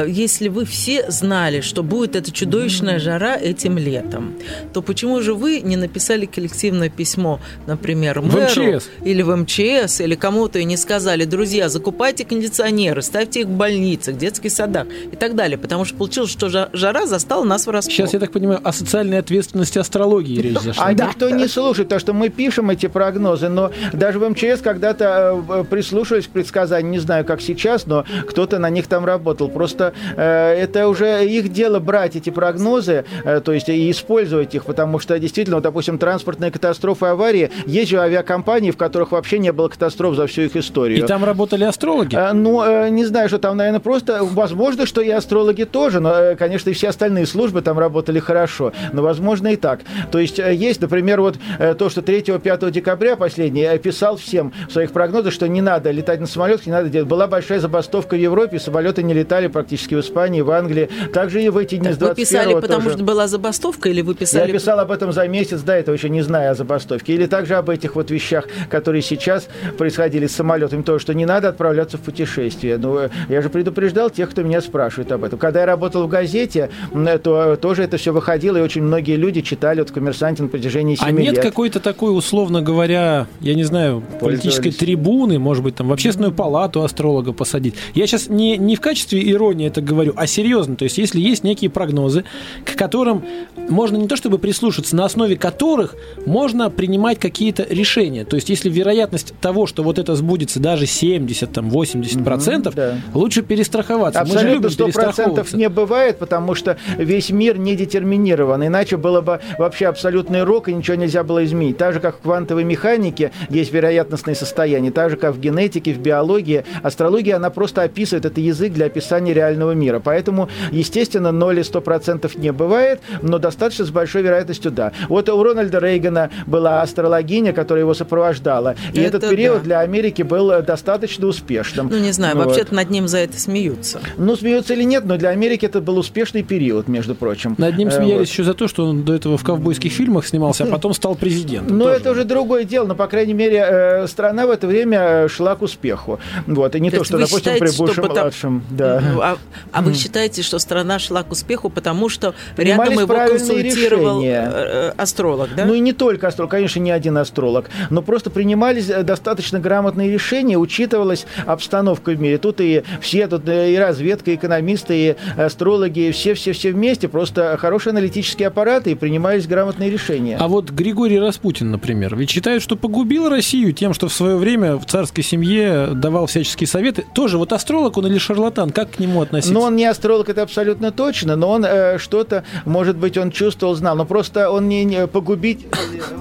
если 0.06 0.48
вы 0.48 0.64
все 0.64 1.10
знали, 1.10 1.60
что 1.60 1.82
будет 1.82 2.16
эта 2.16 2.30
чудовищная 2.32 2.98
жара 2.98 3.36
этим 3.36 3.78
летом, 3.78 4.34
то 4.72 4.82
почему 4.82 5.20
же 5.22 5.34
вы 5.34 5.60
не 5.60 5.76
написали 5.76 6.26
коллективное 6.26 6.88
письмо, 6.88 7.40
например, 7.66 8.20
мэру 8.20 8.48
В 8.48 8.74
МЧС. 8.76 8.88
или 9.04 9.22
в 9.22 9.34
МЧС, 9.36 10.00
или 10.00 10.14
кому-то 10.14 10.58
и 10.58 10.64
не 10.64 10.76
сказали, 10.76 11.24
друзья, 11.24 11.68
закупайте 11.68 12.24
кондиционеры, 12.24 13.02
ставьте 13.02 13.40
их 13.40 13.46
в 13.46 13.50
больницах, 13.50 14.16
детских 14.16 14.50
садах 14.52 14.86
и 15.12 15.16
так 15.16 15.34
далее, 15.36 15.58
потому 15.58 15.84
что 15.84 15.96
получилось, 15.96 16.30
что 16.30 16.46
жа- 16.48 16.70
жара 16.72 17.06
застала 17.06 17.44
нас 17.44 17.66
врасплох. 17.66 17.94
Сейчас, 17.94 18.12
я 18.14 18.18
так 18.20 18.32
понимаю, 18.32 18.60
о 18.64 18.72
социальной 18.72 19.18
ответственности 19.18 19.78
астрологии 19.78 20.40
речь 20.40 20.58
зашла. 20.60 20.84
А 20.86 20.92
никто 20.92 21.30
не 21.30 21.46
слушает, 21.48 21.88
потому 21.88 22.00
что 22.00 22.12
мы 22.12 22.28
пишем 22.28 22.70
эти 22.70 22.86
прогнозы, 22.86 23.48
но 23.48 23.70
даже 23.92 24.18
в 24.18 24.28
МЧС 24.28 24.60
когда-то 24.62 25.42
э, 25.48 25.64
прислушивались 25.68 26.26
к 26.26 26.30
предсказаниям, 26.30 26.90
не 26.90 26.98
знаю, 26.98 27.24
как 27.24 27.40
сейчас, 27.40 27.86
но 27.86 28.04
кто-то 28.26 28.58
на 28.58 28.70
них 28.70 28.86
там 28.86 29.04
работал. 29.04 29.48
Просто 29.48 29.75
э, 29.80 30.54
это 30.54 30.88
уже 30.88 31.25
их 31.26 31.52
дело 31.52 31.78
брать 31.78 32.16
эти 32.16 32.30
прогнозы, 32.30 33.04
э, 33.25 33.40
то 33.40 33.52
есть 33.52 33.68
и 33.68 33.90
использовать 33.90 34.54
их, 34.54 34.64
потому 34.64 34.99
что 34.99 35.18
действительно, 35.18 35.56
вот, 35.56 35.62
допустим, 35.62 35.99
транспортные 35.99 36.50
катастрофы, 36.50 37.06
аварии, 37.06 37.50
есть 37.66 37.90
же 37.90 37.99
авиакомпании, 37.99 38.71
в 38.71 38.76
которых 38.76 39.12
вообще 39.12 39.38
не 39.38 39.52
было 39.52 39.68
катастроф 39.68 40.16
за 40.16 40.26
всю 40.26 40.42
их 40.42 40.56
историю. 40.56 40.99
И 40.99 41.02
там 41.06 41.25
работали 41.25 41.64
астрологи? 41.64 42.16
Э, 42.16 42.33
Ну, 42.33 42.62
э, 42.62 42.88
не 42.90 43.04
знаю, 43.04 43.28
что 43.28 43.38
там, 43.38 43.56
наверное, 43.56 43.80
просто, 43.80 44.21
возможно, 44.23 44.87
что 44.87 45.00
и 45.00 45.11
астрологи 45.11 45.64
тоже, 45.64 46.00
но, 46.00 46.12
э, 46.12 46.37
конечно, 46.37 46.71
и 46.71 46.73
все 46.73 46.88
остальные 46.88 47.26
службы 47.26 47.62
там 47.62 47.78
работали 47.78 48.18
хорошо, 48.18 48.73
но, 48.92 49.02
возможно, 49.02 49.49
и 49.49 49.56
так. 49.56 49.80
То 50.11 50.18
есть 50.18 50.38
э, 50.38 50.54
есть, 50.54 50.80
например, 50.80 51.21
вот 51.21 51.37
э, 51.59 51.75
то, 51.75 51.88
что 51.90 52.00
3-5 52.00 52.71
декабря 52.71 53.16
последний 53.16 53.62
э, 53.62 53.78
писал 53.78 54.16
всем 54.16 54.52
в 54.68 54.73
своих 54.73 54.92
прогнозах, 54.92 55.33
что 55.33 55.49
не 55.49 55.61
надо 55.61 55.90
летать 55.90 56.21
на 56.21 56.26
самолетах, 56.26 56.66
не 56.66 56.73
надо 56.73 56.88
делать. 56.88 57.09
Была 57.09 57.26
большая 57.26 57.61
забастовка 57.61 58.14
в 58.14 58.18
Европе, 58.18 58.59
самолеты 58.59 59.02
не 59.02 59.14
летали 59.14 59.47
практически 59.49 59.65
в 59.70 60.00
Испании, 60.00 60.40
в 60.40 60.50
Англии. 60.50 60.88
Также 61.12 61.42
и 61.42 61.49
в 61.49 61.56
эти 61.56 61.76
дни 61.76 61.92
с 61.92 61.99
Вы 61.99 62.14
писали, 62.14 62.52
21 62.52 62.61
потому 62.61 62.82
тоже. 62.85 62.96
что 62.96 63.04
была 63.04 63.28
забастовка, 63.28 63.88
или 63.88 64.02
вы 64.02 64.14
писали... 64.14 64.46
Я 64.46 64.52
писал 64.52 64.78
об 64.78 64.90
этом 64.90 65.12
за 65.12 65.26
месяц 65.28 65.61
до 65.61 65.73
этого, 65.73 65.94
еще 65.94 66.08
не 66.08 66.23
зная 66.23 66.50
о 66.50 66.54
забастовке. 66.54 67.14
Или 67.14 67.26
также 67.26 67.54
об 67.54 67.70
этих 67.70 67.96
вот 67.96 68.11
вещах, 68.11 68.46
которые 68.70 69.02
сейчас 69.02 69.49
происходили 69.78 70.26
с 70.26 70.35
самолетами, 70.35 70.82
то, 70.82 70.99
что 70.99 71.14
не 71.14 71.26
надо 71.26 71.49
отправляться 71.49 71.99
в 71.99 72.00
путешествие. 72.00 72.78
Ну, 72.78 72.99
э, 72.99 73.11
я 73.28 73.42
же 73.42 73.49
предупреждал 73.49 74.11
тех, 74.11 74.30
кто 74.30 74.42
меня 74.42 74.61
спрашивает 74.61 75.11
об 75.12 75.25
этом. 75.25 75.38
Когда 75.38 75.61
я 75.61 75.66
работал 75.66 76.04
в 76.04 76.08
газете, 76.08 76.70
э, 76.92 77.18
то 77.18 77.54
э, 77.54 77.56
тоже 77.56 77.82
это 77.82 77.96
все 77.96 78.12
выходило, 78.12 78.56
и 78.56 78.61
очень 78.61 78.82
многие 78.82 79.16
люди 79.16 79.40
читали 79.40 79.80
вот 79.80 79.90
в 79.90 79.92
«Коммерсанте» 79.92 80.42
на 80.42 80.49
протяжении 80.49 80.94
7 80.94 81.06
А 81.06 81.11
нет 81.11 81.35
лет. 81.35 81.42
какой-то 81.42 81.80
такой, 81.80 82.16
условно 82.16 82.62
говоря, 82.62 83.26
я 83.40 83.54
не 83.54 83.64
знаю, 83.64 84.02
политической 84.20 84.70
трибуны, 84.70 85.38
может 85.38 85.64
быть, 85.64 85.75
там 85.76 85.88
в 85.88 85.92
общественную 85.92 86.32
палату 86.32 86.82
астролога 86.82 87.32
посадить. 87.32 87.75
Я 87.94 88.06
сейчас 88.06 88.28
не, 88.28 88.56
не 88.56 88.76
в 88.76 88.80
качестве 88.80 89.30
иронии 89.30 89.45
это 89.52 89.80
говорю, 89.80 90.12
а 90.16 90.26
серьезно. 90.26 90.76
То 90.76 90.84
есть, 90.84 90.98
если 90.98 91.20
есть 91.20 91.44
некие 91.44 91.70
прогнозы, 91.70 92.24
к 92.64 92.76
которым 92.76 93.24
можно 93.68 93.96
не 93.96 94.08
то 94.08 94.16
чтобы 94.16 94.38
прислушаться, 94.38 94.96
на 94.96 95.04
основе 95.04 95.36
которых 95.36 95.94
можно 96.24 96.70
принимать 96.70 97.18
какие-то 97.18 97.66
решения. 97.68 98.24
То 98.24 98.36
есть, 98.36 98.48
если 98.48 98.70
вероятность 98.70 99.34
того, 99.40 99.66
что 99.66 99.82
вот 99.82 99.98
это 99.98 100.14
сбудется 100.14 100.60
даже 100.60 100.86
70, 100.86 101.52
там, 101.52 101.70
80 101.70 102.24
процентов, 102.24 102.74
да. 102.74 102.96
лучше 103.14 103.42
перестраховаться. 103.42 104.20
Абсолютно 104.20 104.54
любим 104.54 104.70
сто 104.70 104.84
процентов 104.84 105.04
перестраховываться. 105.04 105.56
не 105.56 105.68
бывает, 105.68 106.18
потому 106.18 106.54
что 106.54 106.76
весь 106.98 107.30
мир 107.30 107.58
не 107.58 107.76
детерминирован. 107.76 108.66
Иначе 108.66 108.96
было 108.96 109.20
бы 109.20 109.40
вообще 109.58 109.86
абсолютный 109.86 110.42
рок, 110.42 110.68
и 110.68 110.74
ничего 110.74 110.96
нельзя 110.96 111.24
было 111.24 111.44
изменить. 111.44 111.76
Так 111.76 111.94
же, 111.94 112.00
как 112.00 112.16
в 112.16 112.20
квантовой 112.20 112.64
механике 112.64 113.32
есть 113.48 113.72
вероятностные 113.72 114.34
состояния, 114.34 114.90
так 114.90 115.10
же, 115.10 115.16
как 115.16 115.34
в 115.34 115.40
генетике, 115.40 115.92
в 115.92 115.98
биологии. 115.98 116.64
Астрология, 116.82 117.36
она 117.36 117.50
просто 117.50 117.82
описывает, 117.82 118.24
это 118.24 118.40
язык 118.40 118.72
для 118.72 118.86
описания 118.86 119.32
реального 119.36 119.72
мира. 119.72 120.00
Поэтому, 120.00 120.48
естественно, 120.72 121.32
0 121.32 121.58
и 121.58 121.62
100% 121.62 122.38
не 122.38 122.52
бывает, 122.52 123.00
но 123.22 123.38
достаточно 123.38 123.84
с 123.84 123.90
большой 123.90 124.22
вероятностью 124.22 124.70
да. 124.70 124.92
Вот 125.08 125.28
у 125.28 125.42
Рональда 125.42 125.78
Рейгана 125.78 126.30
была 126.46 126.82
астрологиня, 126.82 127.52
которая 127.52 127.84
его 127.84 127.94
сопровождала. 127.94 128.74
И 128.92 129.00
Это 129.00 129.18
этот 129.18 129.30
период 129.30 129.58
да. 129.58 129.64
для 129.64 129.80
Америки 129.80 130.22
был 130.22 130.50
э, 130.50 130.62
достаточно 130.62 131.26
успешным. 131.26 131.88
Ну, 131.90 131.98
не 131.98 132.12
знаю, 132.12 132.36
Вот. 132.36 132.46
вообще-то 132.46 132.74
над 132.74 132.90
ним 132.90 133.08
за 133.08 133.18
это 133.18 133.38
смеются. 133.38 134.00
Ну, 134.16 134.36
смеются 134.36 134.74
или 134.74 134.82
нет, 134.84 135.04
но 135.04 135.16
для 135.16 135.30
Америки 135.30 135.66
это 135.66 135.80
был 135.80 135.98
успешный 135.98 136.42
период, 136.42 136.88
между 136.88 137.14
прочим. 137.14 137.54
Над 137.58 137.76
ним 137.76 137.88
Э, 137.88 137.90
смеялись 137.90 138.28
вот. 138.28 138.28
еще 138.28 138.44
за 138.44 138.54
то, 138.54 138.68
что 138.68 138.86
он 138.86 139.04
до 139.04 139.14
этого 139.14 139.36
в 139.36 139.44
ковбойских 139.44 139.92
фильмах 139.92 140.26
снимался, 140.26 140.64
а 140.64 140.66
потом 140.66 140.94
стал 140.94 141.14
президентом. 141.14 141.78
Но 141.78 141.84
Тоже. 141.84 141.96
это 141.96 142.10
уже 142.10 142.24
другое 142.24 142.64
дело, 142.64 142.86
но, 142.86 142.94
по 142.94 143.06
крайней 143.06 143.34
мере, 143.34 143.58
э, 143.58 144.06
страна 144.06 144.46
в 144.46 144.50
это 144.50 144.66
время 144.66 145.28
шла 145.28 145.54
к 145.56 145.62
успеху. 145.62 146.18
Вот, 146.46 146.74
и 146.74 146.80
не 146.80 146.90
То 146.90 146.98
то, 146.98 147.04
что, 147.04 147.18
допустим, 147.18 147.38
считаете, 147.38 147.64
при 147.64 147.70
что 147.70 147.84
Буше 147.84 148.02
потом-. 148.02 148.62
Да. 148.70 149.02
А, 149.26 149.38
а 149.73 149.83
вы 149.83 149.95
считаете, 149.95 150.42
что 150.42 150.61
страна 150.61 151.00
шла 151.00 151.25
к 151.25 151.33
успеху, 151.33 151.68
потому 151.68 152.09
что 152.09 152.35
Принимались 152.54 152.99
рядом 152.99 153.04
его 153.04 153.28
консультировал 153.28 154.21
решения. 154.21 154.50
э, 154.52 154.93
астролог, 154.97 155.50
да? 155.56 155.65
Ну 155.65 155.75
и 155.75 155.80
не 155.80 155.93
только 155.93 156.28
астролог, 156.28 156.52
конечно, 156.52 156.78
не 156.78 156.93
один 156.93 157.19
астролог, 157.19 157.69
но 157.91 158.02
просто 158.02 158.30
принимались 158.30 158.89
э, 158.89 159.02
достаточно 159.02 159.58
грамотные 159.58 160.12
решения, 160.12 160.56
учитывалась 160.56 161.26
обстановка 161.45 162.12
в 162.12 162.21
мире. 162.21 162.39
Тут 162.39 162.60
и 162.60 162.84
все, 163.00 163.26
тут 163.26 163.49
э, 163.49 163.73
и 163.73 163.76
разведка, 163.76 164.30
и 164.30 164.36
экономисты, 164.36 164.95
и 164.97 165.17
астрологи, 165.36 166.12
все-все-все 166.12 166.71
вместе, 166.71 167.08
просто 167.08 167.56
хорошие 167.58 167.91
аналитические 167.91 168.47
аппараты, 168.49 168.93
и 168.93 168.95
принимались 168.95 169.49
грамотные 169.49 169.91
решения. 169.91 170.36
А 170.39 170.47
вот 170.47 170.71
Григорий 170.71 171.19
Распутин, 171.19 171.73
например, 171.73 172.15
ведь 172.15 172.30
считает, 172.30 172.62
что 172.62 172.76
погубил 172.76 173.28
Россию 173.28 173.73
тем, 173.73 173.93
что 173.93 174.06
в 174.06 174.12
свое 174.12 174.36
время 174.36 174.76
в 174.76 174.86
царской 174.86 175.25
семье 175.25 175.89
давал 175.95 176.26
всяческие 176.26 176.69
советы. 176.69 177.04
Тоже 177.12 177.39
вот 177.39 177.52
астролог 177.52 177.97
он 177.97 178.06
или 178.06 178.19
шарлатан? 178.19 178.71
Как 178.71 178.93
к 178.93 178.99
нему 179.00 179.15
относиться? 179.22 179.52
Но 179.54 179.62
он 179.62 179.76
не 179.76 179.84
астролог, 179.84 180.28
это 180.28 180.42
абсолютно 180.42 180.92
точно, 180.92 181.36
но 181.36 181.50
он 181.50 181.64
э, 181.64 181.98
что-то, 181.98 182.44
может 182.64 182.96
быть, 182.96 183.16
он 183.18 183.30
чувствовал, 183.30 183.74
знал, 183.74 183.96
но 183.96 184.04
просто 184.04 184.50
он 184.50 184.68
не, 184.68 184.84
не 184.84 185.06
погубить, 185.06 185.66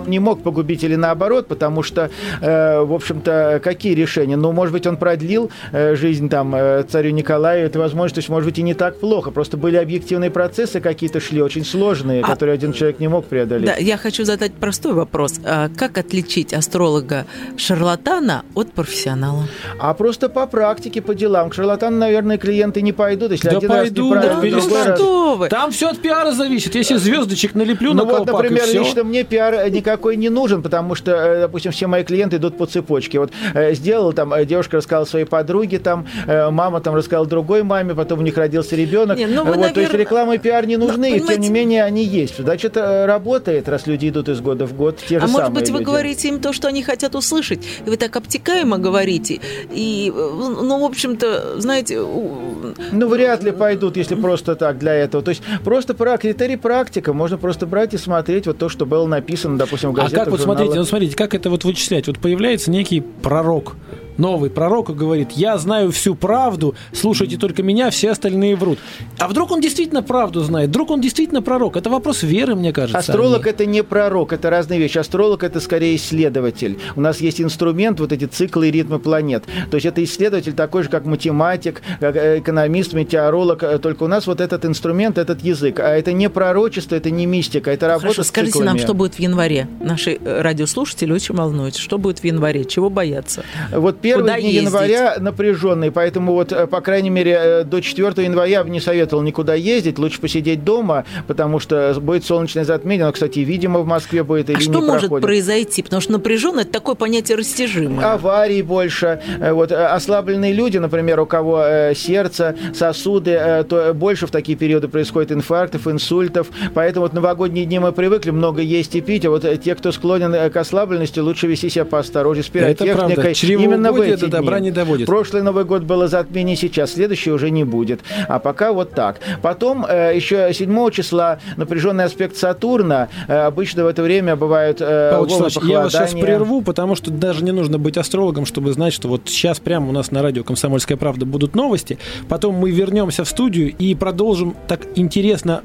он 0.01 0.10
не 0.10 0.19
мог 0.19 0.43
погубить 0.43 0.84
или 0.84 0.95
наоборот, 0.95 1.47
потому 1.47 1.84
что, 1.84 2.10
э, 2.41 2.79
в 2.81 2.93
общем-то, 2.93 3.60
какие 3.63 3.93
решения? 3.93 4.36
Ну, 4.36 4.51
может 4.51 4.73
быть, 4.73 4.88
он 4.88 4.97
продлил 4.97 5.49
э, 5.71 5.95
жизнь 5.95 6.29
там 6.29 6.53
э, 6.55 6.84
царю 6.84 7.12
Николаю, 7.12 7.65
это 7.65 7.79
возможно, 7.79 8.15
то 8.15 8.19
есть, 8.19 8.29
может 8.29 8.49
быть, 8.49 8.60
и 8.60 8.63
не 8.63 8.73
так 8.73 8.99
плохо, 8.99 9.31
просто 9.31 9.58
были 9.58 9.77
объективные 9.77 10.29
процессы 10.31 10.79
какие-то 10.79 11.19
шли, 11.19 11.41
очень 11.41 11.65
сложные, 11.65 12.21
А- 12.21 12.27
которые 12.27 12.53
один 12.55 12.73
человек 12.73 12.99
не 12.99 13.08
мог 13.08 13.25
преодолеть. 13.25 13.65
Да, 13.65 13.75
я 13.75 13.97
хочу 13.97 14.23
задать 14.25 14.53
простой 14.53 14.93
вопрос. 14.93 15.39
А 15.45 15.69
как 15.75 15.97
отличить 15.97 16.53
астролога-шарлатана 16.53 18.43
от 18.53 18.71
профессионала? 18.71 19.47
А 19.79 19.93
просто 19.93 20.29
по 20.29 20.45
практике, 20.47 21.01
по 21.01 21.13
делам. 21.15 21.49
К 21.49 21.53
шарлатану, 21.53 21.97
наверное, 21.97 22.38
клиенты 22.38 22.81
не 22.86 22.93
пойдут, 22.93 23.32
если 23.32 23.50
Да 23.50 23.58
один 23.58 23.69
раз 23.69 23.80
пойду, 23.82 24.06
неправильно, 24.15 24.39
да, 24.39 24.60
другой 24.62 24.84
раз- 24.86 24.98
что 24.98 25.36
вы? 25.36 25.50
Там 25.50 25.71
все 25.71 25.89
от 25.89 26.00
пиара 26.00 26.32
зависит. 26.32 26.74
Если 26.76 26.95
звездочек 26.95 27.54
налеплю 27.56 27.91
Ну 27.93 27.98
на 27.98 28.04
вот, 28.06 28.15
колпак, 28.26 28.43
например, 28.43 28.63
лично 28.71 29.04
мне 29.04 29.24
пиар 29.24 29.69
никакой 29.69 30.15
не 30.15 30.30
нужен, 30.30 30.62
потому 30.63 30.95
что, 30.95 31.12
э, 31.12 31.41
допустим, 31.41 31.71
все 31.74 31.88
мои 31.88 32.04
клиенты 32.04 32.38
идут 32.38 32.58
по 32.58 32.65
цепочке. 32.65 33.19
Вот 33.19 33.32
э, 33.54 33.74
сделал 33.74 34.13
там, 34.13 34.34
э, 34.34 34.45
девушка 34.45 34.78
рассказала 34.78 35.06
своей 35.06 35.26
подруге, 35.26 35.80
там, 35.80 36.06
э, 36.28 36.50
мама 36.50 36.80
там 36.80 36.95
рассказала 36.95 37.26
другой 37.26 37.63
маме, 37.63 37.93
потом 37.95 38.19
у 38.19 38.21
них 38.21 38.38
родился 38.38 38.76
ребенок. 38.76 39.17
Не, 39.17 39.26
ну 39.28 39.43
вы, 39.43 39.54
вот, 39.54 39.56
То 39.56 39.63
есть 39.63 39.76
наверное- 39.76 40.00
реклама 40.00 40.36
и 40.36 40.38
пиар 40.38 40.65
не 40.67 40.78
нужны, 40.78 41.17
и 41.17 41.19
тем 41.19 41.41
не 41.41 41.50
менее 41.50 41.84
они 41.84 42.04
есть. 42.06 42.38
Значит, 42.38 42.78
э, 42.78 43.06
работает, 43.06 43.67
раз 43.67 43.88
люди 43.88 44.10
идут 44.10 44.30
из 44.30 44.39
года 44.41 44.65
в 44.65 44.74
год, 44.76 44.98
те 44.98 45.19
же 45.19 45.26
А 45.26 45.28
самые 45.28 45.32
может 45.50 45.54
быть, 45.54 45.69
вы 45.71 45.80
люди. 45.80 45.86
говорите 45.86 46.28
им 46.30 46.39
то, 46.39 46.54
что 46.54 46.67
они 46.67 46.84
хотят 46.84 47.15
услышать, 47.15 47.60
и 47.86 47.89
вы 47.89 47.98
так 47.98 48.15
обтекаемо 48.15 48.78
говорите, 48.78 49.39
и, 49.71 50.13
э, 50.15 50.30
ну, 50.62 50.80
в 50.80 50.84
общем-то, 50.84 51.60
знаете, 51.60 52.00
у- 52.00 52.74
Ну, 52.92 53.08
вряд 53.08 53.44
ли 53.44 53.52
пойдут, 53.52 53.98
если 53.98 54.16
просто 54.16 54.56
так 54.56 54.78
для 54.78 54.94
этого. 54.94 55.24
То 55.24 55.30
есть 55.30 55.42
просто 55.64 55.94
про 55.94 56.18
критерий 56.18 56.58
практика. 56.58 57.14
Можно 57.14 57.38
просто 57.38 57.66
брать 57.66 57.94
и 57.94 57.98
смотреть 57.98 58.48
вот 58.48 58.58
то, 58.58 58.70
что 58.70 58.86
было 58.86 59.08
написано, 59.08 59.58
допустим, 59.58 59.92
в 59.94 60.00
А 60.00 60.04
газетах, 60.04 60.26
как 60.26 60.32
вот 60.32 60.40
журналах. 60.40 60.60
смотрите, 60.60 60.80
ну 60.80 60.86
смотрите, 60.86 61.16
как 61.16 61.34
это 61.34 61.50
вот 61.50 61.64
вычислять? 61.64 62.08
Вот 62.08 62.20
появляется 62.20 62.72
некий 62.72 63.02
пророк, 63.02 63.76
новый 64.17 64.49
пророк 64.49 64.89
и 64.89 64.93
говорит, 64.93 65.32
я 65.32 65.58
знаю 65.58 65.91
всю 65.91 66.15
правду, 66.15 66.75
слушайте 66.93 67.38
только 67.38 67.63
меня, 67.63 67.89
все 67.89 68.12
остальные 68.12 68.56
врут. 68.56 68.80
А 69.19 69.28
вдруг 69.28 69.51
он 69.51 69.62
действительно 69.62 70.04
правду 70.04 70.41
знает? 70.41 70.69
Вдруг 70.69 70.89
он 70.91 71.01
действительно 71.01 71.41
пророк? 71.41 71.78
Это 71.78 71.89
вопрос 71.89 72.23
веры, 72.23 72.56
мне 72.56 72.71
кажется. 72.73 72.97
Астролог 72.97 73.41
а 73.41 73.45
не- 73.45 73.49
это 73.51 73.65
не 73.65 73.84
пророк, 73.84 74.34
это 74.34 74.49
разные 74.49 74.80
вещи. 74.80 74.97
Астролог 74.97 75.43
это 75.43 75.60
скорее 75.60 75.95
исследователь. 75.95 76.80
У 76.95 77.01
нас 77.01 77.21
есть 77.21 77.41
инструмент, 77.41 77.99
вот 77.99 78.12
эти 78.12 78.25
циклы 78.25 78.69
и 78.69 78.71
ритмы 78.71 78.99
планет. 78.99 79.43
То 79.69 79.75
есть 79.75 79.86
это 79.86 80.04
исследователь 80.04 80.54
такой 80.54 80.84
же, 80.84 80.89
как 80.89 81.06
математик, 81.06 81.82
как 81.99 82.15
э, 82.15 82.39
экономист, 82.39 82.93
метеоролог. 82.93 83.63
Э, 83.63 83.80
Только 83.80 84.04
у 84.04 84.08
нас 84.08 84.28
вот 84.28 84.41
этот 84.41 84.65
инструмент, 84.65 85.17
этот 85.17 85.43
язык. 85.43 85.80
А 85.80 85.89
это 85.95 86.13
не 86.13 86.30
пророчество, 86.30 86.95
это 86.95 87.12
не 87.12 87.25
мистика, 87.25 87.71
это 87.71 87.88
работа 87.88 88.01
Хорошо, 88.08 88.23
с 88.23 88.28
скажите 88.28 88.60
нам, 88.60 88.78
циклами. 88.78 88.80
что 88.86 88.93
будет 88.93 89.13
в 89.15 89.19
январе. 89.19 89.67
Наши 89.82 90.17
э, 90.21 90.41
радиослушатели 90.41 91.12
очень 91.12 91.36
волнуются. 91.36 91.82
Что 91.82 91.97
будет 91.97 92.19
в 92.19 92.23
январе? 92.23 92.65
Чего 92.65 92.89
бояться? 92.89 93.43
Вот 93.71 93.99
первые 94.06 94.24
Куда 94.24 94.39
дни 94.39 94.52
ездить? 94.52 94.63
января 94.72 95.15
напряженные, 95.20 95.91
поэтому 95.91 96.34
вот, 96.34 96.52
э, 96.52 96.68
по 96.68 96.82
крайней 96.82 97.10
мере, 97.10 97.38
э, 97.39 97.63
до 97.63 97.82
4 97.82 98.24
января 98.24 98.52
я 98.52 98.63
бы 98.63 98.70
не 98.70 98.80
советовал 98.80 99.24
никуда 99.24 99.54
ездить, 99.56 99.98
лучше 100.00 100.22
посидеть 100.22 100.63
дома, 100.63 101.06
потому 101.28 101.60
что 101.60 101.96
будет 102.00 102.24
солнечное 102.26 102.63
затмение, 102.63 103.04
оно, 103.06 103.13
кстати, 103.13 103.39
видимо 103.39 103.80
в 103.80 103.86
Москве 103.88 104.24
будет 104.24 104.50
или 104.50 104.58
А 104.58 104.60
не 104.60 104.63
что 104.65 104.82
может 104.82 105.02
проходит. 105.02 105.26
произойти? 105.26 105.82
Потому 105.82 106.02
что 106.02 106.12
напряженно 106.13 106.62
это 106.62 106.72
такое 106.72 106.96
понятие 106.96 107.38
растяжимое. 107.38 108.13
Аварий 108.13 108.62
больше, 108.62 109.22
э, 109.39 109.52
вот 109.52 109.72
ослабленные 109.72 110.54
люди, 110.54 110.78
например, 110.78 111.20
у 111.20 111.26
кого 111.26 111.63
сердце, 111.96 112.56
сосуды, 112.74 113.65
то 113.68 113.94
больше 113.94 114.28
в 114.28 114.32
такие 114.32 114.58
периоды 114.58 114.88
происходит 114.88 115.32
инфарктов, 115.32 115.88
инсультов, 115.88 116.48
поэтому 116.74 117.06
вот 117.06 117.13
новогодние 117.13 117.65
дни 117.65 117.80
мы 117.80 117.91
привыкли 117.91 118.32
много 118.32 118.62
есть 118.62 118.96
и 118.96 119.02
пить, 119.02 119.26
а 119.26 119.30
вот 119.30 119.46
те, 119.63 119.76
кто 119.76 119.91
склонен 119.91 120.52
к 120.52 120.56
ослабленности, 120.58 121.20
лучше 121.20 121.48
вести 121.48 121.70
себя 121.70 121.86
поосторожнее 121.86 122.44
с 122.44 122.48
Это 122.48 122.54
пиротехникой. 122.54 122.96
правда. 122.96 123.34
Чревоугодие 123.34 123.76
Именно 123.76 123.91
в 123.97 124.01
эти 124.01 124.19
до 124.21 124.27
добра 124.27 124.60
дни. 124.60 124.67
не 124.67 124.71
доводит. 124.71 125.05
Прошлый 125.05 125.41
Новый 125.41 125.65
год 125.65 125.84
было 125.84 126.08
затмение, 126.08 126.55
сейчас 126.55 126.93
следующий 126.93 127.31
уже 127.31 127.49
не 127.49 127.63
будет. 127.63 128.01
А 128.27 128.39
пока 128.39 128.73
вот 128.73 128.91
так. 128.91 129.19
Потом 129.41 129.86
э, 129.88 130.13
еще 130.15 130.51
7 130.53 130.91
числа 130.91 131.39
напряженный 131.58 132.05
аспект 132.05 132.38
Сатурна. 132.38 133.10
Э, 133.27 133.45
обычно 133.45 133.84
в 133.84 133.88
это 133.88 134.03
время 134.03 134.36
бывают 134.36 134.81
э, 134.81 135.12
Павел 135.12 135.25
Вячеславович, 135.25 135.58
я 135.69 135.81
вас 135.81 135.93
сейчас 135.93 136.13
прерву, 136.13 136.62
потому 136.62 136.95
что 136.95 137.12
даже 137.12 137.43
не 137.43 137.51
нужно 137.51 137.77
быть 137.77 137.97
астрологом, 137.97 138.45
чтобы 138.45 138.71
знать, 138.73 138.93
что 138.93 139.08
вот 139.08 139.23
сейчас 139.25 139.60
прямо 139.60 139.89
у 139.89 139.91
нас 139.91 140.12
на 140.12 140.21
радио 140.21 140.43
«Комсомольская 140.43 140.97
правда» 140.97 141.25
будут 141.25 141.55
новости. 141.55 141.97
Потом 142.27 142.55
мы 142.55 142.71
вернемся 142.71 143.23
в 143.23 143.29
студию 143.29 143.73
и 143.77 143.95
продолжим 143.95 144.55
так 144.67 144.81
интересно 144.95 145.62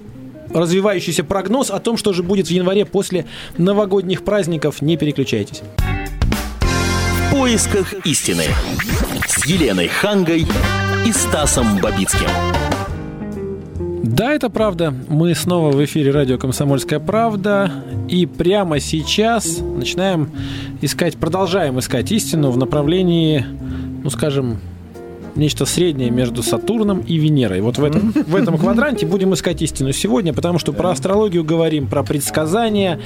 развивающийся 0.52 1.24
прогноз 1.24 1.70
о 1.70 1.78
том, 1.78 1.96
что 1.96 2.12
же 2.12 2.22
будет 2.22 2.48
в 2.48 2.50
январе 2.50 2.84
после 2.84 3.26
новогодних 3.56 4.24
праздников. 4.24 4.82
Не 4.82 4.96
переключайтесь. 4.96 5.62
Поисках 7.40 7.94
истины. 8.05 8.44
С 9.26 9.46
Еленой 9.46 9.88
Хангой 9.88 10.46
и 11.07 11.11
Стасом 11.11 11.79
Бабицким. 11.81 12.29
Да, 14.03 14.35
это 14.35 14.50
правда. 14.50 14.92
Мы 15.09 15.35
снова 15.35 15.72
в 15.72 15.83
эфире 15.83 16.11
радио 16.11 16.37
«Комсомольская 16.37 16.98
правда». 17.00 17.72
И 18.11 18.26
прямо 18.26 18.79
сейчас 18.79 19.59
начинаем 19.59 20.31
искать, 20.83 21.16
продолжаем 21.16 21.79
искать 21.79 22.12
истину 22.12 22.50
в 22.50 22.59
направлении, 22.59 23.42
ну, 24.05 24.11
скажем, 24.11 24.61
нечто 25.36 25.64
среднее 25.66 26.10
между 26.10 26.42
Сатурном 26.42 27.00
и 27.00 27.16
Венерой. 27.16 27.60
Вот 27.60 27.78
в 27.78 27.84
этом, 27.84 28.12
в 28.12 28.36
этом 28.36 28.58
квадранте 28.58 29.06
будем 29.06 29.34
искать 29.34 29.62
истину 29.62 29.92
сегодня, 29.92 30.32
потому 30.32 30.58
что 30.58 30.72
про 30.72 30.90
астрологию 30.90 31.44
говорим, 31.44 31.86
про 31.86 32.02
предсказания. 32.02 33.00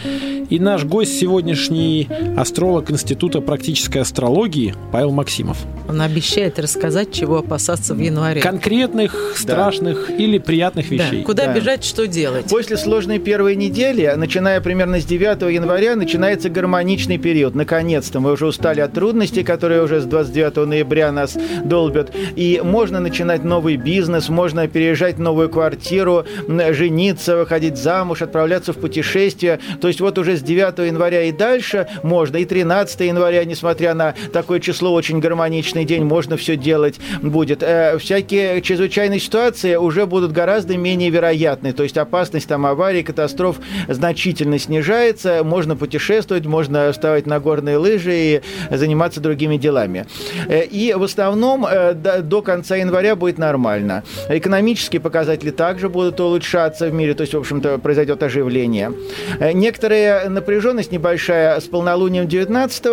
И 0.50 0.58
наш 0.58 0.84
гость 0.84 1.18
сегодняшний 1.18 2.08
астролог 2.36 2.90
Института 2.90 3.40
практической 3.40 3.98
астрологии 3.98 4.74
Павел 4.92 5.10
Максимов. 5.10 5.58
Он 5.88 6.00
обещает 6.00 6.58
рассказать, 6.58 7.12
чего 7.12 7.38
опасаться 7.38 7.94
в 7.94 7.98
январе. 7.98 8.40
Конкретных, 8.40 9.34
страшных 9.36 10.10
или 10.10 10.38
приятных 10.38 10.88
Да. 10.88 10.94
вещей. 10.96 11.22
Куда 11.22 11.46
Да. 11.46 11.54
бежать, 11.54 11.84
что 11.84 12.06
делать? 12.06 12.46
После 12.48 12.76
сложной 12.76 13.18
первой 13.18 13.56
недели, 13.56 14.12
начиная 14.16 14.60
примерно 14.60 15.00
с 15.00 15.04
9 15.04 15.50
января, 15.50 15.96
начинается 15.96 16.48
гармоничный 16.50 17.18
период. 17.18 17.54
Наконец-то 17.54 18.20
мы 18.20 18.32
уже 18.32 18.46
устали 18.46 18.80
от 18.80 18.92
трудностей, 18.92 19.42
которые 19.42 19.82
уже 19.82 20.00
с 20.00 20.04
29 20.04 20.66
ноября 20.66 21.12
нас 21.12 21.36
долбят. 21.64 22.13
И 22.36 22.60
можно 22.62 23.00
начинать 23.00 23.44
новый 23.44 23.76
бизнес, 23.76 24.28
можно 24.28 24.66
переезжать 24.68 25.16
в 25.16 25.20
новую 25.20 25.48
квартиру, 25.48 26.24
жениться, 26.70 27.36
выходить 27.36 27.76
замуж, 27.76 28.22
отправляться 28.22 28.72
в 28.72 28.76
путешествие. 28.76 29.58
То 29.80 29.88
есть 29.88 30.00
вот 30.00 30.18
уже 30.18 30.36
с 30.36 30.42
9 30.42 30.78
января 30.86 31.22
и 31.22 31.32
дальше 31.32 31.86
можно. 32.02 32.36
И 32.38 32.44
13 32.44 33.00
января, 33.00 33.44
несмотря 33.44 33.94
на 33.94 34.14
такое 34.32 34.60
число, 34.60 34.92
очень 34.92 35.20
гармоничный 35.20 35.84
день, 35.84 36.04
можно 36.04 36.36
все 36.36 36.56
делать 36.56 37.00
будет. 37.22 37.62
Э, 37.62 37.98
всякие 37.98 38.60
чрезвычайные 38.62 39.20
ситуации 39.20 39.76
уже 39.76 40.06
будут 40.06 40.32
гораздо 40.32 40.76
менее 40.76 41.10
вероятны. 41.10 41.72
То 41.72 41.82
есть 41.82 41.96
опасность 41.96 42.48
там 42.48 42.66
аварий, 42.66 43.02
катастроф 43.02 43.56
значительно 43.88 44.58
снижается. 44.58 45.42
Можно 45.44 45.76
путешествовать, 45.76 46.46
можно 46.46 46.92
вставать 46.92 47.26
на 47.26 47.40
горные 47.40 47.76
лыжи 47.76 48.14
и 48.14 48.40
заниматься 48.70 49.20
другими 49.20 49.56
делами. 49.56 50.06
Э, 50.48 50.64
И 50.64 50.92
в 50.94 51.02
основном 51.02 51.66
э, 51.66 51.94
до, 52.04 52.22
до 52.22 52.42
конца 52.42 52.76
января 52.76 53.16
будет 53.16 53.38
нормально. 53.38 54.04
Экономические 54.28 55.00
показатели 55.00 55.50
также 55.50 55.88
будут 55.88 56.20
улучшаться 56.20 56.86
в 56.88 56.94
мире, 56.94 57.14
то 57.14 57.22
есть, 57.22 57.34
в 57.34 57.38
общем-то, 57.38 57.78
произойдет 57.78 58.22
оживление. 58.22 58.92
Э, 59.40 59.52
Некоторая 59.52 60.28
напряженность 60.28 60.92
небольшая 60.92 61.58
с 61.58 61.64
полнолунием 61.64 62.28
19 62.28 62.84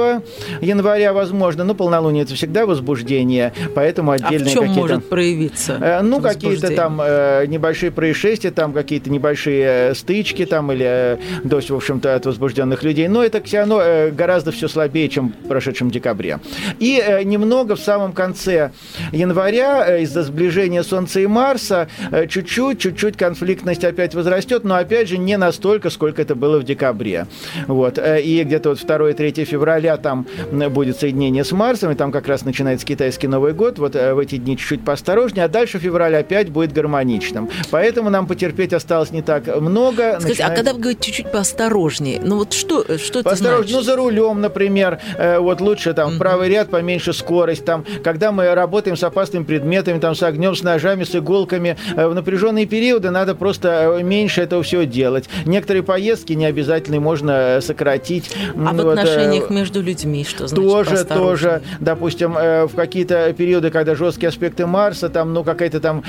января 0.61 1.13
возможно, 1.13 1.63
но 1.63 1.75
полнолуние 1.75 2.23
это 2.23 2.35
всегда 2.35 2.65
возбуждение, 2.65 3.53
поэтому 3.75 4.11
А 4.11 4.17
в 4.17 4.21
отдельные 4.23 4.53
чем 4.53 4.61
какие-то... 4.61 4.81
может 4.81 5.09
проявиться? 5.09 5.77
Э, 5.81 6.01
Ну, 6.01 6.21
какие-то 6.21 6.73
там 6.73 7.01
э, 7.03 7.45
небольшие 7.47 7.91
происшествия, 7.91 8.51
там 8.51 8.71
какие-то 8.73 9.09
небольшие 9.09 9.93
стычки 9.93 10.45
там 10.45 10.71
или 10.71 10.85
э, 10.87 11.17
дождь, 11.43 11.69
в 11.69 11.75
общем-то, 11.75 12.15
от 12.15 12.25
возбужденных 12.25 12.83
людей. 12.83 13.07
Но 13.09 13.23
это 13.23 13.43
все 13.43 13.59
равно 13.59 13.81
э, 13.81 14.11
гораздо 14.11 14.51
все 14.51 14.69
слабее, 14.69 15.09
чем 15.09 15.33
в 15.43 15.47
прошедшем 15.49 15.91
декабре. 15.91 16.39
И 16.79 17.01
э, 17.05 17.23
немного 17.23 17.75
в 17.75 17.79
самом 17.79 18.13
конце 18.13 18.71
января 19.11 19.85
э, 19.87 20.01
из-за 20.03 20.23
сближения 20.23 20.83
Солнца 20.83 21.19
и 21.19 21.27
Марса 21.27 21.87
э, 22.11 22.27
чуть-чуть, 22.27 22.79
чуть-чуть 22.79 23.17
конфликтность 23.17 23.83
опять 23.83 24.15
возрастет, 24.15 24.63
но 24.63 24.75
опять 24.75 25.07
же 25.09 25.17
не 25.17 25.37
настолько, 25.37 25.89
сколько 25.89 26.21
это 26.21 26.35
было 26.35 26.59
в 26.59 26.63
декабре. 26.63 27.27
Вот. 27.67 27.97
Э, 27.97 28.21
И 28.21 28.43
где-то 28.43 28.69
вот 28.69 28.79
2-3 28.79 29.43
февраля 29.45 29.97
там 29.97 30.25
будет 30.51 30.99
соединение 30.99 31.43
с 31.43 31.51
Марсом, 31.51 31.91
и 31.91 31.95
там 31.95 32.11
как 32.11 32.27
раз 32.27 32.45
начинается 32.45 32.85
китайский 32.85 33.27
Новый 33.27 33.53
год. 33.53 33.79
Вот 33.79 33.95
в 33.95 34.19
эти 34.19 34.37
дни 34.37 34.57
чуть-чуть 34.57 34.83
поосторожнее, 34.83 35.45
а 35.45 35.47
дальше 35.47 35.79
февраль 35.79 36.15
опять 36.15 36.49
будет 36.49 36.73
гармоничным. 36.73 37.49
Поэтому 37.71 38.09
нам 38.09 38.27
потерпеть 38.27 38.73
осталось 38.73 39.11
не 39.11 39.21
так 39.21 39.47
много. 39.59 40.17
Скажите, 40.19 40.43
а 40.43 40.47
Начинает- 40.49 40.55
когда 40.57 40.73
вы 40.73 40.79
говорите 40.79 41.01
чуть-чуть 41.11 41.31
поосторожнее, 41.31 42.19
ну 42.23 42.37
вот 42.37 42.53
что, 42.53 42.83
что 42.97 43.19
это 43.19 43.29
Поосторожнее, 43.29 43.75
ну, 43.77 43.81
значит? 43.83 43.85
за 43.85 43.95
рулем, 43.95 44.41
например, 44.41 44.99
вот 45.39 45.61
лучше 45.61 45.93
там 45.93 46.17
правый 46.17 46.49
ряд, 46.49 46.69
поменьше 46.69 47.13
скорость, 47.13 47.65
там, 47.65 47.85
когда 48.03 48.31
мы 48.31 48.53
работаем 48.53 48.90
с 48.95 49.03
опасными 49.03 49.43
предметами, 49.43 49.99
там, 49.99 50.15
с 50.15 50.23
огнем, 50.23 50.55
с 50.55 50.63
ножами, 50.63 51.03
с 51.03 51.15
иголками, 51.15 51.77
э, 51.95 52.07
в 52.07 52.13
напряженные 52.13 52.65
периоды 52.65 53.09
надо 53.09 53.35
просто 53.35 53.97
э, 53.99 54.03
меньше 54.03 54.41
этого 54.41 54.63
всего 54.63 54.83
делать. 54.83 55.29
Некоторые 55.45 55.83
поездки 55.83 56.33
не 56.33 56.45
обязательно 56.45 56.99
можно 56.99 57.31
э, 57.57 57.61
сократить. 57.61 58.35
А 58.55 58.73
в 58.73 58.75
вот, 58.75 58.97
э, 58.97 59.01
отношениях 59.01 59.49
между 59.49 59.81
людьми 59.81 60.23
что 60.23 60.47
значит 60.47 60.65
тоже, 60.65 61.05
тоже, 61.05 61.61
допустим, 61.79 62.33
в 62.33 62.71
какие-то 62.75 63.33
периоды, 63.33 63.69
когда 63.69 63.95
жесткие 63.95 64.29
аспекты 64.29 64.65
Марса, 64.65 65.09
там, 65.09 65.33
ну, 65.33 65.43
какая-то 65.43 65.79
там 65.79 66.03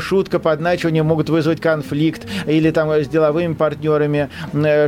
шутка, 0.00 0.38
подначивание 0.38 1.02
могут 1.02 1.30
вызвать 1.30 1.60
конфликт, 1.60 2.26
или 2.46 2.70
там 2.70 2.90
с 2.90 3.08
деловыми 3.08 3.54
партнерами 3.54 4.28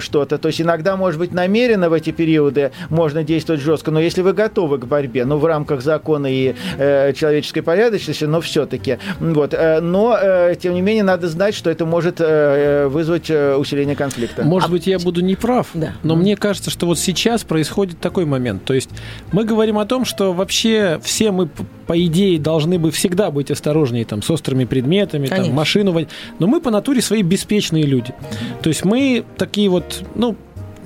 что-то. 0.00 0.38
То 0.38 0.48
есть 0.48 0.60
иногда, 0.60 0.96
может 0.96 1.18
быть, 1.18 1.32
намеренно 1.32 1.88
в 1.88 1.92
эти 1.92 2.10
периоды 2.10 2.72
можно 2.90 3.22
действовать 3.22 3.60
жестко, 3.60 3.90
но 3.90 4.00
если 4.00 4.22
вы 4.22 4.32
готовы 4.32 4.78
к 4.78 4.84
борьбе, 4.84 5.24
ну, 5.24 5.38
в 5.38 5.44
рамках 5.44 5.82
закона 5.82 6.26
и 6.26 6.54
э, 6.78 7.12
человеческой 7.26 7.62
порядочности, 7.62 8.24
но 8.24 8.40
все-таки. 8.40 8.98
Вот. 9.18 9.52
э, 9.52 9.80
но, 9.80 10.16
э, 10.20 10.54
тем 10.60 10.74
не 10.74 10.80
менее, 10.80 11.04
надо 11.04 11.28
знать, 11.28 11.54
что 11.54 11.70
это 11.70 11.84
может 11.84 12.16
э, 12.20 12.86
вызвать 12.88 13.30
усиление 13.30 13.96
конфликта. 13.96 14.44
Может 14.44 14.70
быть, 14.70 14.86
я 14.86 14.98
буду 14.98 15.20
неправ, 15.20 15.68
Да. 15.74 15.92
но 16.02 16.16
мне 16.16 16.36
кажется, 16.36 16.70
что 16.70 16.86
вот 16.86 16.98
сейчас 16.98 17.44
происходит 17.44 17.98
такой 18.00 18.24
момент. 18.24 18.64
То 18.64 18.74
есть 18.74 18.90
мы 19.32 19.44
говорим 19.44 19.78
о 19.78 19.86
том, 19.86 20.04
что 20.04 20.32
вообще 20.32 21.00
все 21.02 21.30
мы, 21.32 21.48
по 21.86 22.02
идее, 22.04 22.38
должны 22.38 22.78
бы 22.78 22.90
всегда 22.90 23.30
быть 23.30 23.50
осторожнее 23.50 24.04
там, 24.04 24.22
с 24.22 24.30
острыми 24.30 24.64
предметами, 24.64 25.26
там, 25.26 25.52
машину 25.52 25.92
водить. 25.92 26.10
Но 26.38 26.46
мы 26.46 26.60
по 26.60 26.70
натуре 26.70 27.00
свои 27.02 27.22
беспечные 27.22 27.84
люди. 27.84 28.14
То 28.62 28.68
есть 28.68 28.84
мы 28.84 29.24
такие 29.36 29.68
вот, 29.68 30.02
ну, 30.14 30.36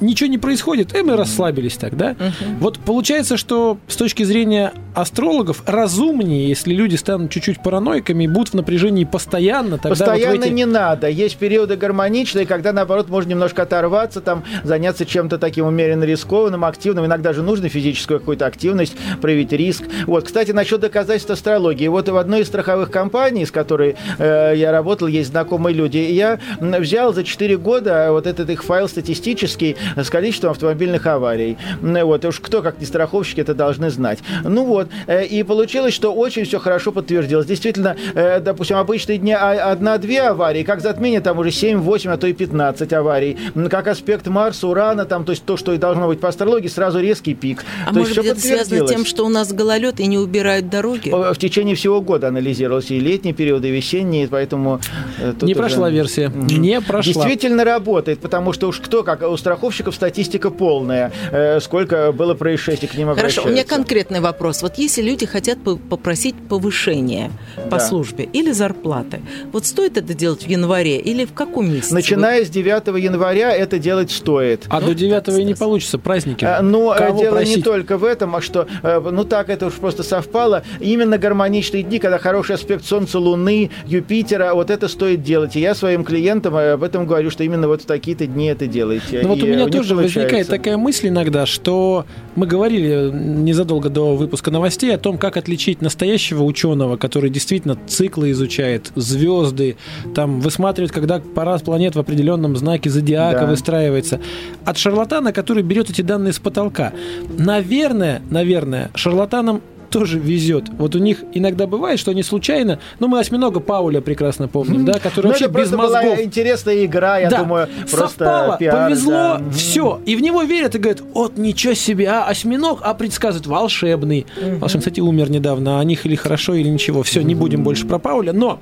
ничего 0.00 0.28
не 0.30 0.38
происходит, 0.38 0.94
и 0.96 1.02
мы 1.02 1.16
расслабились 1.16 1.76
так, 1.76 1.96
да? 1.96 2.16
Вот 2.60 2.78
получается, 2.78 3.36
что 3.36 3.78
с 3.88 3.96
точки 3.96 4.22
зрения 4.22 4.72
астрологов 4.94 5.62
разумнее, 5.66 6.48
если 6.48 6.74
люди 6.74 6.96
станут 6.96 7.30
чуть-чуть 7.30 7.62
параноиками 7.62 8.24
и 8.24 8.26
будут 8.28 8.50
в 8.50 8.54
напряжении 8.54 9.04
постоянно, 9.04 9.76
тогда 9.78 9.88
вот 9.90 9.98
Постоянно 9.98 10.44
эти- 10.44 10.52
не 10.52 10.64
надо. 10.66 11.08
Есть 11.08 11.36
периоды 11.36 11.76
гармоничные, 11.76 12.46
когда, 12.46 12.72
наоборот, 12.72 13.08
можно 13.08 13.30
немножко 13.30 13.62
оторваться, 13.62 14.20
там, 14.20 14.42
заняться 14.64 15.06
чем-то 15.06 15.38
таким 15.38 15.66
умеренно 15.66 16.04
рискованным, 16.04 16.64
активным. 16.64 17.06
Иногда 17.06 17.32
же 17.32 17.42
нужно 17.42 17.68
физическую 17.68 18.18
какую-то 18.20 18.46
активность, 18.46 18.96
проявить 19.20 19.52
риск. 19.52 19.84
Вот, 20.06 20.24
кстати, 20.24 20.50
насчет 20.50 20.80
доказательств 20.80 21.30
астрологии. 21.30 21.86
Вот 21.88 22.08
в 22.08 22.16
одной 22.16 22.40
из 22.42 22.46
страховых 22.48 22.90
компаний, 22.90 23.46
с 23.46 23.50
которой 23.50 23.96
э, 24.18 24.54
я 24.56 24.72
работал, 24.72 25.06
есть 25.06 25.30
знакомые 25.30 25.74
люди, 25.74 25.98
и 25.98 26.12
я 26.14 26.38
взял 26.60 27.12
за 27.14 27.22
4 27.24 27.56
года 27.58 28.08
вот 28.10 28.26
этот 28.26 28.50
их 28.50 28.64
файл 28.64 28.88
статистический, 28.88 29.76
с 29.96 30.10
количеством 30.10 30.50
автомобильных 30.50 31.06
аварий. 31.06 31.56
Вот, 31.80 32.24
уж 32.24 32.40
кто, 32.40 32.62
как 32.62 32.80
не 32.80 32.86
страховщики, 32.86 33.40
это 33.40 33.54
должны 33.54 33.90
знать. 33.90 34.18
Ну 34.44 34.64
вот, 34.64 34.88
и 35.08 35.42
получилось, 35.42 35.94
что 35.94 36.12
очень 36.12 36.44
все 36.44 36.58
хорошо 36.58 36.92
подтвердилось. 36.92 37.46
Действительно, 37.46 37.96
допустим, 38.40 38.76
обычные 38.76 39.18
дни 39.18 39.32
а, 39.32 39.72
одна-две 39.72 40.22
аварии, 40.22 40.62
как 40.62 40.80
затмение, 40.80 41.20
там 41.20 41.38
уже 41.38 41.50
7, 41.50 41.78
8, 41.78 42.10
а 42.10 42.16
то 42.16 42.26
и 42.26 42.32
15 42.32 42.92
аварий. 42.92 43.36
Как 43.68 43.88
аспект 43.88 44.26
Марса, 44.26 44.66
Урана, 44.68 45.04
там, 45.04 45.24
то 45.24 45.32
есть 45.32 45.44
то, 45.44 45.56
что 45.56 45.72
и 45.72 45.78
должно 45.78 46.08
быть 46.08 46.20
по 46.20 46.28
астрологии, 46.28 46.68
сразу 46.68 47.00
резкий 47.00 47.34
пик. 47.34 47.64
А 47.86 47.92
то 47.92 48.00
может 48.00 48.16
быть, 48.16 48.26
это 48.26 48.40
связано 48.40 48.86
с 48.86 48.90
тем, 48.90 49.04
что 49.04 49.24
у 49.24 49.28
нас 49.28 49.52
гололед 49.52 50.00
и 50.00 50.06
не 50.06 50.18
убирают 50.18 50.68
дороги? 50.68 51.10
В 51.10 51.36
течение 51.36 51.74
всего 51.74 52.00
года 52.00 52.28
анализировалось 52.28 52.90
и 52.90 52.98
летние 52.98 53.34
периоды, 53.34 53.68
и 53.68 53.72
весенние, 53.72 54.28
поэтому... 54.28 54.80
Э, 55.18 55.32
не 55.42 55.52
уже... 55.52 55.60
прошла 55.60 55.90
версия. 55.90 56.32
Не 56.34 56.80
прошла. 56.80 57.12
Действительно 57.12 57.64
работает, 57.64 58.20
потому 58.20 58.52
что 58.52 58.68
уж 58.68 58.80
кто, 58.80 59.02
как 59.02 59.22
у 59.22 59.36
страховщиков 59.80 59.94
статистика 59.94 60.50
полная. 60.50 61.12
Э, 61.32 61.60
сколько 61.60 62.12
было 62.12 62.34
происшествий 62.34 62.88
к 62.88 62.94
ним 62.94 63.14
Хорошо, 63.14 63.42
у 63.44 63.48
меня 63.48 63.64
конкретный 63.64 64.20
вопрос. 64.20 64.62
Вот 64.62 64.78
если 64.78 65.02
люди 65.02 65.26
хотят 65.26 65.58
попросить 65.88 66.34
повышения 66.48 67.30
по 67.70 67.78
да. 67.78 67.80
службе 67.80 68.24
или 68.24 68.52
зарплаты, 68.52 69.20
вот 69.52 69.66
стоит 69.66 69.96
это 69.96 70.14
делать 70.14 70.44
в 70.44 70.48
январе 70.48 70.98
или 70.98 71.24
в 71.24 71.32
каком 71.32 71.72
месяце? 71.72 71.94
Начиная 71.94 72.44
с 72.44 72.50
9 72.50 73.02
января 73.02 73.52
это 73.52 73.78
делать 73.78 74.10
стоит. 74.10 74.66
А 74.68 74.80
ну, 74.80 74.88
до 74.88 74.94
9 74.94 75.28
и 75.28 75.44
не 75.44 75.54
получится, 75.54 75.98
праздники. 75.98 76.44
А, 76.44 76.62
но 76.62 76.94
Кого 76.96 77.20
дело 77.20 77.36
просить? 77.36 77.56
не 77.56 77.62
только 77.62 77.96
в 77.96 78.04
этом, 78.04 78.36
а 78.36 78.40
что, 78.40 78.66
э, 78.82 79.00
ну 79.00 79.24
так 79.24 79.48
это 79.48 79.66
уж 79.66 79.74
просто 79.74 80.02
совпало. 80.02 80.62
Именно 80.80 81.18
гармоничные 81.18 81.82
дни, 81.82 81.98
когда 81.98 82.18
хороший 82.18 82.54
аспект 82.54 82.84
Солнца, 82.84 83.18
Луны, 83.18 83.70
Юпитера, 83.86 84.54
вот 84.54 84.70
это 84.70 84.88
стоит 84.88 85.22
делать. 85.22 85.56
И 85.56 85.60
я 85.60 85.74
своим 85.74 86.04
клиентам 86.04 86.56
э, 86.56 86.72
об 86.72 86.82
этом 86.82 87.06
говорю, 87.06 87.30
что 87.30 87.44
именно 87.44 87.68
вот 87.68 87.82
в 87.82 87.86
такие-то 87.86 88.26
дни 88.26 88.46
это 88.46 88.66
делаете. 88.66 89.20
Ну 89.22 89.30
вот 89.30 89.42
у 89.42 89.46
меня 89.46 89.69
тоже 89.70 89.94
возникает 89.94 90.48
такая 90.48 90.76
мысль 90.76 91.08
иногда, 91.08 91.46
что 91.46 92.06
мы 92.36 92.46
говорили 92.46 93.10
незадолго 93.12 93.88
до 93.88 94.16
выпуска 94.16 94.50
новостей 94.50 94.94
о 94.94 94.98
том, 94.98 95.18
как 95.18 95.36
отличить 95.36 95.80
настоящего 95.82 96.42
ученого, 96.42 96.96
который 96.96 97.30
действительно 97.30 97.76
циклы 97.86 98.30
изучает, 98.30 98.92
звезды, 98.94 99.76
там 100.14 100.40
высматривает, 100.40 100.92
когда 100.92 101.20
пора 101.20 101.58
планет 101.58 101.96
в 101.96 101.98
определенном 101.98 102.56
знаке 102.56 102.90
зодиака 102.90 103.40
да. 103.40 103.46
выстраивается, 103.46 104.20
от 104.64 104.78
шарлатана, 104.78 105.32
который 105.32 105.62
берет 105.62 105.90
эти 105.90 106.02
данные 106.02 106.32
с 106.32 106.38
потолка. 106.38 106.92
Наверное, 107.38 108.22
наверное, 108.30 108.90
шарлатанам 108.94 109.62
тоже 109.90 110.18
везет. 110.18 110.68
Вот 110.70 110.94
у 110.94 110.98
них 110.98 111.24
иногда 111.34 111.66
бывает, 111.66 111.98
что 111.98 112.10
они 112.10 112.22
случайно, 112.22 112.78
ну 112.98 113.08
мы 113.08 113.20
осьминога 113.20 113.60
Пауля 113.60 114.00
прекрасно 114.00 114.48
помним, 114.48 114.84
да, 114.84 114.98
который 114.98 115.26
ну, 115.26 115.30
вообще 115.30 115.48
без 115.48 115.70
мозгов. 115.72 116.02
Была 116.04 116.22
интересная 116.22 116.84
игра, 116.84 117.18
я 117.18 117.28
да. 117.28 117.38
думаю, 117.38 117.68
просто 117.90 118.24
Совпало, 118.24 118.56
пиар, 118.58 118.86
повезло, 118.86 119.12
да. 119.12 119.44
все. 119.52 120.00
И 120.06 120.16
в 120.16 120.22
него 120.22 120.42
верят 120.42 120.74
и 120.74 120.78
говорят, 120.78 121.02
вот 121.14 121.36
ничего 121.36 121.74
себе, 121.74 122.08
а 122.08 122.24
осьминог, 122.24 122.80
а 122.82 122.94
предсказывает 122.94 123.46
волшебный. 123.46 124.26
Mm-hmm. 124.36 124.58
Волшебный, 124.58 124.80
кстати, 124.80 125.00
умер 125.00 125.30
недавно, 125.30 125.80
о 125.80 125.84
них 125.84 126.06
или 126.06 126.14
хорошо, 126.14 126.54
или 126.54 126.68
ничего. 126.68 127.02
Все, 127.02 127.22
не 127.22 127.34
будем 127.34 127.62
больше 127.62 127.86
про 127.86 127.98
Пауля, 127.98 128.32
но 128.32 128.60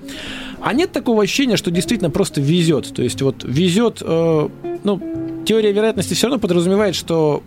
а 0.60 0.72
нет 0.72 0.92
такого 0.92 1.22
ощущения, 1.22 1.56
что 1.56 1.70
действительно 1.70 2.10
просто 2.10 2.40
везет. 2.40 2.92
То 2.92 3.02
есть 3.02 3.22
вот 3.22 3.44
везет, 3.44 4.02
э, 4.04 4.48
ну, 4.84 5.02
теория 5.44 5.72
вероятности 5.72 6.14
все 6.14 6.26
равно 6.26 6.40
подразумевает, 6.40 6.94
что 6.94 7.42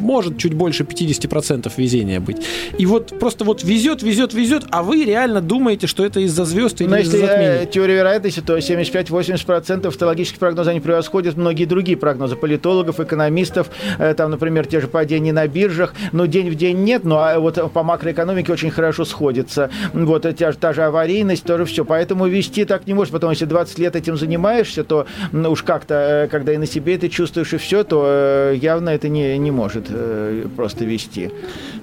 может 0.00 0.38
чуть 0.38 0.54
больше 0.54 0.84
50% 0.84 1.70
везения 1.76 2.20
быть. 2.20 2.38
И 2.78 2.86
вот 2.86 3.18
просто 3.18 3.44
вот 3.44 3.64
везет, 3.64 4.02
везет, 4.02 4.34
везет, 4.34 4.64
а 4.70 4.82
вы 4.82 5.04
реально 5.04 5.40
думаете, 5.40 5.86
что 5.86 6.04
это 6.04 6.20
из-за 6.20 6.44
звезд 6.44 6.80
или 6.80 7.00
из-за 7.00 7.18
затмения. 7.18 7.62
Э, 7.62 7.66
теория 7.66 7.96
вероятности, 7.96 8.40
то 8.40 8.56
75-80% 8.56 9.86
автологических 9.86 10.38
прогнозов 10.38 10.70
они 10.70 10.80
превосходят 10.80 11.36
многие 11.36 11.64
другие 11.64 11.96
прогнозы 11.96 12.36
политологов, 12.36 13.00
экономистов, 13.00 13.70
э, 13.98 14.14
там, 14.14 14.30
например, 14.30 14.66
те 14.66 14.80
же 14.80 14.88
падения 14.88 15.32
на 15.32 15.46
биржах, 15.46 15.94
но 16.12 16.26
день 16.26 16.50
в 16.50 16.54
день 16.54 16.78
нет, 16.78 17.04
но 17.04 17.18
а 17.18 17.38
вот 17.38 17.72
по 17.72 17.82
макроэкономике 17.82 18.52
очень 18.52 18.70
хорошо 18.70 19.04
сходится. 19.04 19.70
Вот 19.92 20.22
та, 20.22 20.52
та 20.52 20.72
же 20.72 20.82
аварийность, 20.82 21.44
тоже 21.44 21.64
все. 21.64 21.84
Поэтому 21.84 22.26
вести 22.26 22.64
так 22.64 22.86
не 22.86 22.94
может, 22.94 23.12
потому 23.12 23.34
что 23.34 23.44
если 23.44 23.54
20 23.54 23.78
лет 23.78 23.96
этим 23.96 24.16
занимаешься, 24.16 24.84
то 24.84 25.06
ну, 25.32 25.50
уж 25.50 25.62
как-то, 25.62 26.24
э, 26.24 26.28
когда 26.28 26.52
и 26.52 26.56
на 26.56 26.66
себе 26.66 26.96
это 26.96 27.08
чувствуешь 27.08 27.52
и 27.52 27.56
все, 27.56 27.84
то 27.84 28.52
явно 28.54 28.90
это 28.90 29.08
не, 29.08 29.36
не 29.38 29.50
может 29.50 29.85
э, 29.88 30.46
просто 30.56 30.84
вести. 30.84 31.30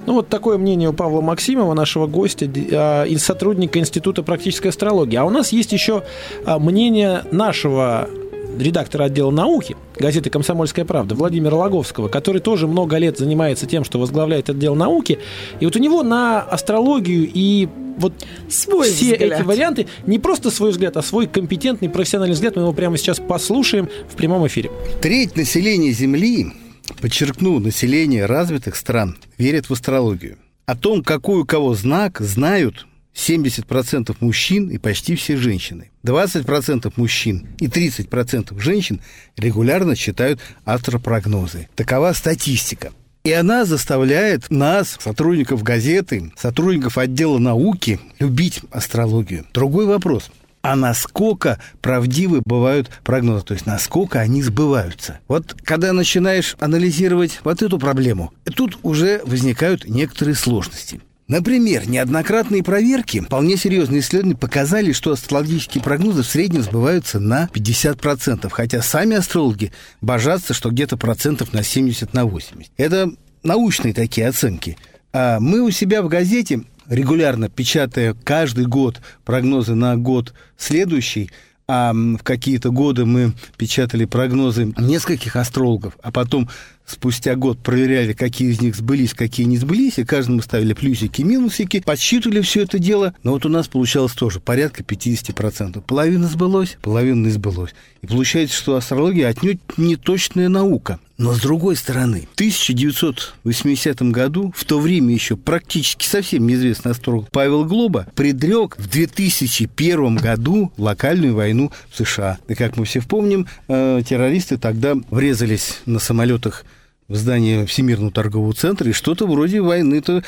Ну 0.06 0.14
вот 0.14 0.30
такое 0.30 0.58
мнение 0.58 0.90
у 0.90 0.94
Павла 0.94 1.22
Максимова, 1.22 1.74
нашего 1.74 2.08
гостя, 2.08 2.46
э, 2.46 3.18
сотрудника 3.18 3.80
Института 3.80 4.24
практической 4.24 4.68
астрологии. 4.68 5.18
А 5.18 5.26
у 5.26 5.30
нас 5.30 5.52
есть 5.52 5.72
еще 5.72 6.04
э, 6.46 6.58
мнение 6.58 7.24
нашего 7.32 8.10
редактора 8.58 9.06
отдела 9.06 9.32
науки 9.32 9.76
газеты 9.98 10.30
«Комсомольская 10.30 10.86
правда» 10.86 11.16
Владимира 11.16 11.56
Логовского, 11.56 12.08
который 12.08 12.42
тоже 12.42 12.68
много 12.68 12.98
лет 12.98 13.18
занимается 13.18 13.66
тем, 13.66 13.84
что 13.84 14.00
возглавляет 14.00 14.50
отдел 14.50 14.76
науки. 14.76 15.20
И 15.60 15.66
вот 15.66 15.76
у 15.76 15.80
него 15.80 16.04
на 16.04 16.42
астрологию 16.42 17.30
и 17.34 17.68
вот 17.98 18.14
свой 18.50 18.90
все 18.90 19.14
взгляд. 19.14 19.40
эти 19.40 19.42
варианты, 19.44 19.88
не 20.06 20.20
просто 20.20 20.50
свой 20.50 20.72
взгляд, 20.72 20.98
а 20.98 21.02
свой 21.02 21.28
компетентный 21.28 21.90
профессиональный 21.90 22.34
взгляд, 22.34 22.56
мы 22.56 22.64
его 22.64 22.74
прямо 22.74 22.98
сейчас 22.98 23.20
послушаем 23.20 23.88
в 24.10 24.16
прямом 24.16 24.48
эфире. 24.48 24.72
Треть 25.02 25.36
населения 25.36 25.92
Земли 25.92 26.54
Подчеркну, 27.02 27.60
население 27.60 28.26
развитых 28.26 28.76
стран 28.76 29.18
верит 29.38 29.70
в 29.70 29.74
астрологию. 29.74 30.38
О 30.66 30.76
том, 30.76 31.04
какой 31.04 31.42
у 31.42 31.46
кого 31.46 31.76
знак, 31.76 32.20
знают 32.20 32.88
70% 33.16 34.16
мужчин 34.20 34.70
и 34.70 34.78
почти 34.78 35.16
все 35.16 35.38
женщины. 35.38 35.92
20% 36.06 36.94
мужчин 36.96 37.48
и 37.60 37.68
30% 37.68 38.60
женщин 38.60 39.02
регулярно 39.38 39.96
читают 39.96 40.40
астропрогнозы. 40.66 41.68
Такова 41.76 42.14
статистика. 42.14 42.92
И 43.24 43.32
она 43.32 43.64
заставляет 43.64 44.50
нас, 44.50 44.98
сотрудников 45.00 45.64
газеты, 45.64 46.34
сотрудников 46.36 46.98
отдела 46.98 47.38
науки, 47.38 48.00
любить 48.20 48.62
астрологию. 48.72 49.46
Другой 49.54 49.86
вопрос– 49.86 50.30
а 50.64 50.78
насколько 50.78 51.60
правдивы 51.82 52.42
бывают 52.44 52.90
прогнозы, 53.04 53.44
то 53.44 53.54
есть 53.54 53.66
насколько 53.66 54.20
они 54.20 54.42
сбываются. 54.42 55.20
Вот 55.28 55.56
когда 55.64 55.92
начинаешь 55.92 56.56
анализировать 56.60 57.42
вот 57.44 57.62
эту 57.62 57.78
проблему, 57.78 58.34
тут 58.56 58.80
уже 58.82 59.22
возникают 59.26 59.88
некоторые 59.88 60.36
сложности. 60.36 61.02
Например, 61.28 61.88
неоднократные 61.88 62.64
проверки, 62.64 63.20
вполне 63.20 63.58
серьезные 63.58 64.02
исследования 64.02 64.36
показали, 64.36 64.94
что 64.94 65.12
астрологические 65.12 65.84
прогнозы 65.84 66.22
в 66.22 66.28
среднем 66.28 66.64
сбываются 66.64 67.20
на 67.20 67.50
50%, 67.54 68.50
хотя 68.50 68.82
сами 68.82 69.18
астрологи 69.18 69.72
божатся, 70.02 70.54
что 70.54 70.70
где-то 70.70 70.96
процентов 70.98 71.54
на 71.54 71.64
70 71.64 72.14
на 72.14 72.26
80. 72.26 72.72
Это 72.78 73.12
научные 73.42 73.94
такие 73.94 74.28
оценки. 74.28 74.78
А 75.14 75.40
мы 75.40 75.62
у 75.62 75.72
себя 75.72 76.02
в 76.02 76.08
газете 76.08 76.64
регулярно 76.88 77.50
печатая 77.50 78.16
каждый 78.24 78.66
год 78.66 79.02
прогнозы 79.26 79.76
на 79.76 79.98
год 79.98 80.34
следующий, 80.58 81.30
а 81.68 81.94
в 81.94 82.24
какие-то 82.24 82.72
годы 82.72 83.06
мы 83.06 83.34
печатали 83.58 84.06
прогнозы 84.06 84.74
нескольких 84.78 85.36
астрологов, 85.36 85.98
а 86.04 86.12
потом 86.12 86.50
спустя 86.86 87.36
год 87.36 87.60
проверяли, 87.60 88.14
какие 88.14 88.52
из 88.52 88.62
них 88.62 88.76
сбылись, 88.76 89.14
какие 89.14 89.46
не 89.46 89.58
сбылись, 89.58 89.98
и 89.98 90.04
каждому 90.04 90.42
ставили 90.42 90.74
плюсики 90.74 91.22
и 91.22 91.24
минусики, 91.24 91.80
подсчитывали 91.80 92.42
все 92.42 92.64
это 92.64 92.80
дело, 92.80 93.14
но 93.24 93.32
вот 93.32 93.46
у 93.46 93.50
нас 93.50 93.68
получалось 93.68 94.12
тоже 94.14 94.40
порядка 94.40 94.84
50%. 94.84 95.82
Половина 95.82 96.28
сбылось, 96.28 96.78
половина 96.82 97.26
не 97.26 97.32
сбылось. 97.32 97.74
И 98.02 98.08
получается, 98.08 98.58
что 98.58 98.76
астрология 98.76 99.30
отнюдь 99.30 99.60
не 99.78 99.96
точная 99.96 100.50
наука. 100.50 101.00
Но 101.24 101.34
с 101.34 101.40
другой 101.40 101.78
стороны, 101.78 102.28
в 102.30 102.34
1980 102.34 104.02
году, 104.12 104.54
в 104.54 104.66
то 104.66 104.78
время 104.78 105.14
еще 105.14 105.38
практически 105.38 106.06
совсем 106.06 106.46
неизвестный 106.46 106.92
астролог 106.92 107.32
Павел 107.32 107.64
Глоба 107.64 108.08
предрек 108.14 108.76
в 108.78 108.90
2001 108.90 110.18
году 110.18 110.74
локальную 110.76 111.34
войну 111.34 111.72
в 111.90 111.98
США. 111.98 112.40
И 112.50 112.56
как 112.56 112.76
мы 112.76 112.84
все 112.84 113.02
помним, 113.02 113.48
э, 113.70 114.02
террористы 114.06 114.58
тогда 114.58 114.96
врезались 115.12 115.80
на 115.86 116.00
самолетах 116.00 116.66
в 117.08 117.16
здание 117.16 117.66
Всемирного 117.66 118.12
торгового 118.12 118.54
центра, 118.54 118.90
и 118.90 118.94
что-то 118.94 119.26
вроде 119.26 119.62
войны-то 119.62 120.24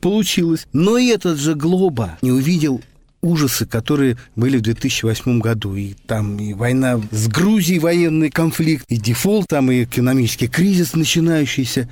получилось. 0.00 0.66
Но 0.72 0.98
этот 0.98 1.38
же 1.38 1.54
Глоба 1.56 2.16
не 2.22 2.30
увидел 2.30 2.80
ужасы, 3.20 3.66
которые 3.66 4.16
были 4.36 4.58
в 4.58 4.62
2008 4.62 5.40
году. 5.40 5.74
И 5.74 5.94
там 6.06 6.38
и 6.38 6.54
война 6.54 7.00
с 7.10 7.28
Грузией, 7.28 7.78
военный 7.78 8.30
конфликт, 8.30 8.84
и 8.88 8.96
дефолт, 8.96 9.46
там 9.48 9.70
и 9.70 9.84
экономический 9.84 10.48
кризис 10.48 10.94
начинающийся. 10.94 11.88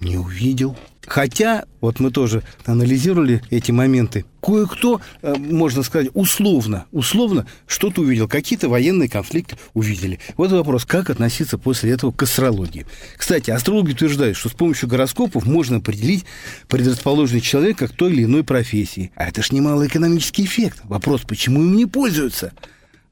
Не 0.00 0.16
увидел. 0.16 0.76
Хотя, 1.08 1.64
вот 1.80 2.00
мы 2.00 2.10
тоже 2.10 2.42
анализировали 2.66 3.42
эти 3.48 3.72
моменты, 3.72 4.26
кое-кто, 4.42 5.00
э, 5.22 5.34
можно 5.36 5.82
сказать, 5.82 6.10
условно, 6.12 6.84
условно 6.92 7.46
что-то 7.66 8.02
увидел, 8.02 8.28
какие-то 8.28 8.68
военные 8.68 9.08
конфликты 9.08 9.56
увидели. 9.72 10.20
Вот 10.36 10.52
вопрос, 10.52 10.84
как 10.84 11.08
относиться 11.08 11.56
после 11.56 11.92
этого 11.92 12.12
к 12.12 12.22
астрологии. 12.22 12.84
Кстати, 13.16 13.50
астрологи 13.50 13.92
утверждают, 13.92 14.36
что 14.36 14.50
с 14.50 14.52
помощью 14.52 14.88
гороскопов 14.88 15.46
можно 15.46 15.78
определить 15.78 16.26
предрасположенность 16.68 17.46
человека 17.46 17.88
к 17.88 17.92
той 17.92 18.12
или 18.12 18.24
иной 18.24 18.44
профессии. 18.44 19.10
А 19.14 19.26
это 19.28 19.42
ж 19.42 19.50
немалый 19.52 19.88
экономический 19.88 20.44
эффект. 20.44 20.80
Вопрос, 20.84 21.22
почему 21.22 21.62
им 21.62 21.74
не 21.74 21.86
пользуются? 21.86 22.52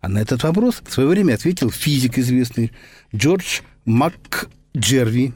А 0.03 0.09
на 0.09 0.19
этот 0.19 0.43
вопрос 0.43 0.83
в 0.87 0.93
свое 0.93 1.09
время 1.09 1.33
ответил 1.35 1.71
физик 1.71 2.19
известный 2.19 2.73
Джордж 3.15 3.61
Мак 3.87 4.51
Джерви, 4.77 5.33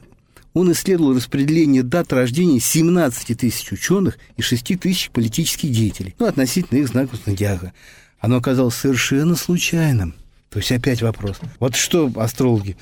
он 0.54 0.72
исследовал 0.72 1.14
распределение 1.14 1.82
дат 1.82 2.12
рождения 2.12 2.60
17 2.60 3.38
тысяч 3.38 3.72
ученых 3.72 4.18
и 4.36 4.42
6 4.42 4.80
тысяч 4.80 5.10
политических 5.10 5.70
деятелей, 5.70 6.14
ну, 6.18 6.26
относительно 6.26 6.78
их 6.78 6.88
знаков 6.88 7.20
зодиака. 7.24 7.72
Оно 8.18 8.36
оказалось 8.36 8.74
совершенно 8.74 9.34
случайным. 9.36 10.14
То 10.50 10.58
есть 10.58 10.72
опять 10.72 11.00
вопрос. 11.00 11.38
Вот 11.60 11.76
что 11.76 12.10
астрологи 12.16 12.76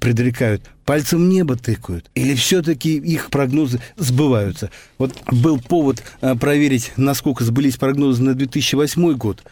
предрекают? 0.00 0.62
Пальцем 0.84 1.28
небо 1.28 1.54
тыкают? 1.54 2.10
Или 2.16 2.34
все-таки 2.34 2.96
их 2.96 3.30
прогнозы 3.30 3.80
сбываются? 3.96 4.70
Вот 4.98 5.14
был 5.30 5.60
повод 5.60 6.02
а, 6.20 6.34
проверить, 6.34 6.92
насколько 6.96 7.44
сбылись 7.44 7.76
прогнозы 7.76 8.20
на 8.20 8.34
2008 8.34 9.12
год, 9.12 9.44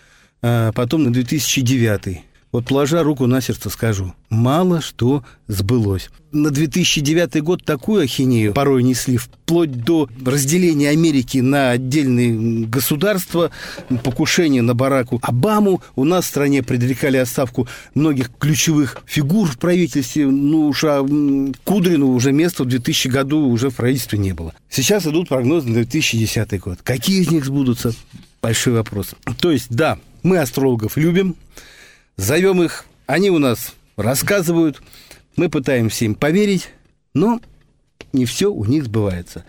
а 0.43 0.73
потом 0.73 1.05
на 1.05 1.13
2009. 1.13 2.23
Вот 2.53 2.67
положа 2.67 3.03
руку 3.03 3.27
на 3.27 3.41
сердце 3.41 3.71
скажу, 3.71 4.13
мало 4.29 4.83
что 4.83 5.25
сбылось. 5.49 6.11
На 6.33 6.51
2009 6.51 7.43
год 7.43 7.65
такую 7.65 8.03
ахинею 8.03 8.53
порой 8.53 8.83
несли, 8.83 9.17
вплоть 9.17 9.73
до 9.73 10.07
разделения 10.23 10.91
Америки 10.91 11.39
на 11.39 11.71
отдельные 11.71 12.67
государства, 12.67 13.51
покушения 14.05 14.61
на 14.61 14.75
Бараку 14.75 15.19
Обаму. 15.23 15.83
У 15.97 16.05
нас 16.05 16.27
в 16.27 16.29
стране 16.29 16.63
предрекали 16.63 17.17
отставку 17.17 17.69
многих 17.95 18.31
ключевых 18.39 18.99
фигур 19.07 19.49
в 19.49 19.59
правительстве. 19.59 20.27
Ну 20.27 20.69
уж 20.69 20.85
а 20.85 21.03
Кудрину 21.65 22.09
уже 22.09 22.33
места 22.33 22.65
в 22.65 22.67
2000 22.67 23.09
году 23.09 23.49
уже 23.49 23.71
в 23.71 23.77
правительстве 23.77 24.19
не 24.19 24.35
было. 24.35 24.53
Сейчас 24.69 25.07
идут 25.07 25.31
прогнозы 25.31 25.69
на 25.69 25.75
2010 25.75 26.61
год. 26.61 26.81
Какие 26.83 27.23
из 27.23 27.31
них 27.31 27.47
сбудутся? 27.47 27.95
Большой 28.43 28.75
вопрос. 28.75 29.15
То 29.39 29.51
есть, 29.51 29.69
да, 29.71 29.99
мы 30.23 30.39
астрологов 30.39 30.99
любим, 30.99 31.37
зовем 32.17 32.63
их, 32.63 32.85
они 33.07 33.31
у 33.31 33.39
нас 33.39 33.75
рассказывают, 33.97 34.83
мы 35.37 35.49
пытаемся 35.49 36.05
им 36.05 36.15
поверить, 36.15 36.71
но 37.15 37.41
не 38.13 38.27
все 38.27 38.53
у 38.53 38.65
них 38.65 38.85
сбывается. 38.85 39.45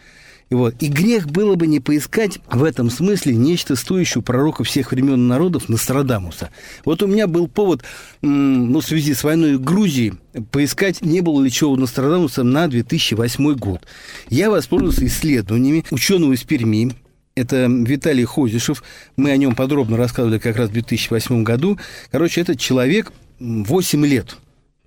И, 0.49 0.55
вот. 0.55 0.75
и 0.81 0.87
грех 0.87 1.27
было 1.27 1.55
бы 1.55 1.65
не 1.65 1.79
поискать 1.79 2.37
в 2.47 2.63
этом 2.63 2.91
смысле 2.91 3.35
нечто 3.35 3.75
стоящее 3.75 4.19
у 4.19 4.21
пророка 4.23 4.63
всех 4.63 4.91
времен 4.91 5.15
и 5.15 5.27
народов 5.27 5.67
Нострадамуса. 5.67 6.51
Вот 6.85 7.01
у 7.01 7.07
меня 7.07 7.25
был 7.25 7.47
повод, 7.47 7.83
ну, 8.21 8.79
в 8.79 8.85
связи 8.85 9.15
с 9.15 9.23
войной 9.23 9.55
в 9.55 9.63
Грузии, 9.63 10.13
поискать, 10.51 11.01
не 11.01 11.21
было 11.21 11.41
ли 11.41 11.49
чего 11.49 11.71
у 11.71 11.75
Нострадамуса 11.75 12.43
на 12.43 12.67
2008 12.67 13.55
год. 13.55 13.81
Я 14.29 14.51
воспользовался 14.51 15.07
исследованиями 15.07 15.85
ученого 15.89 16.33
из 16.33 16.43
Перми, 16.43 16.93
это 17.35 17.65
Виталий 17.65 18.25
Хозишев. 18.25 18.83
Мы 19.15 19.31
о 19.31 19.37
нем 19.37 19.55
подробно 19.55 19.97
рассказывали 19.97 20.39
как 20.39 20.57
раз 20.57 20.69
в 20.69 20.73
2008 20.73 21.43
году. 21.43 21.79
Короче, 22.11 22.41
этот 22.41 22.59
человек 22.59 23.11
8 23.39 24.05
лет 24.05 24.37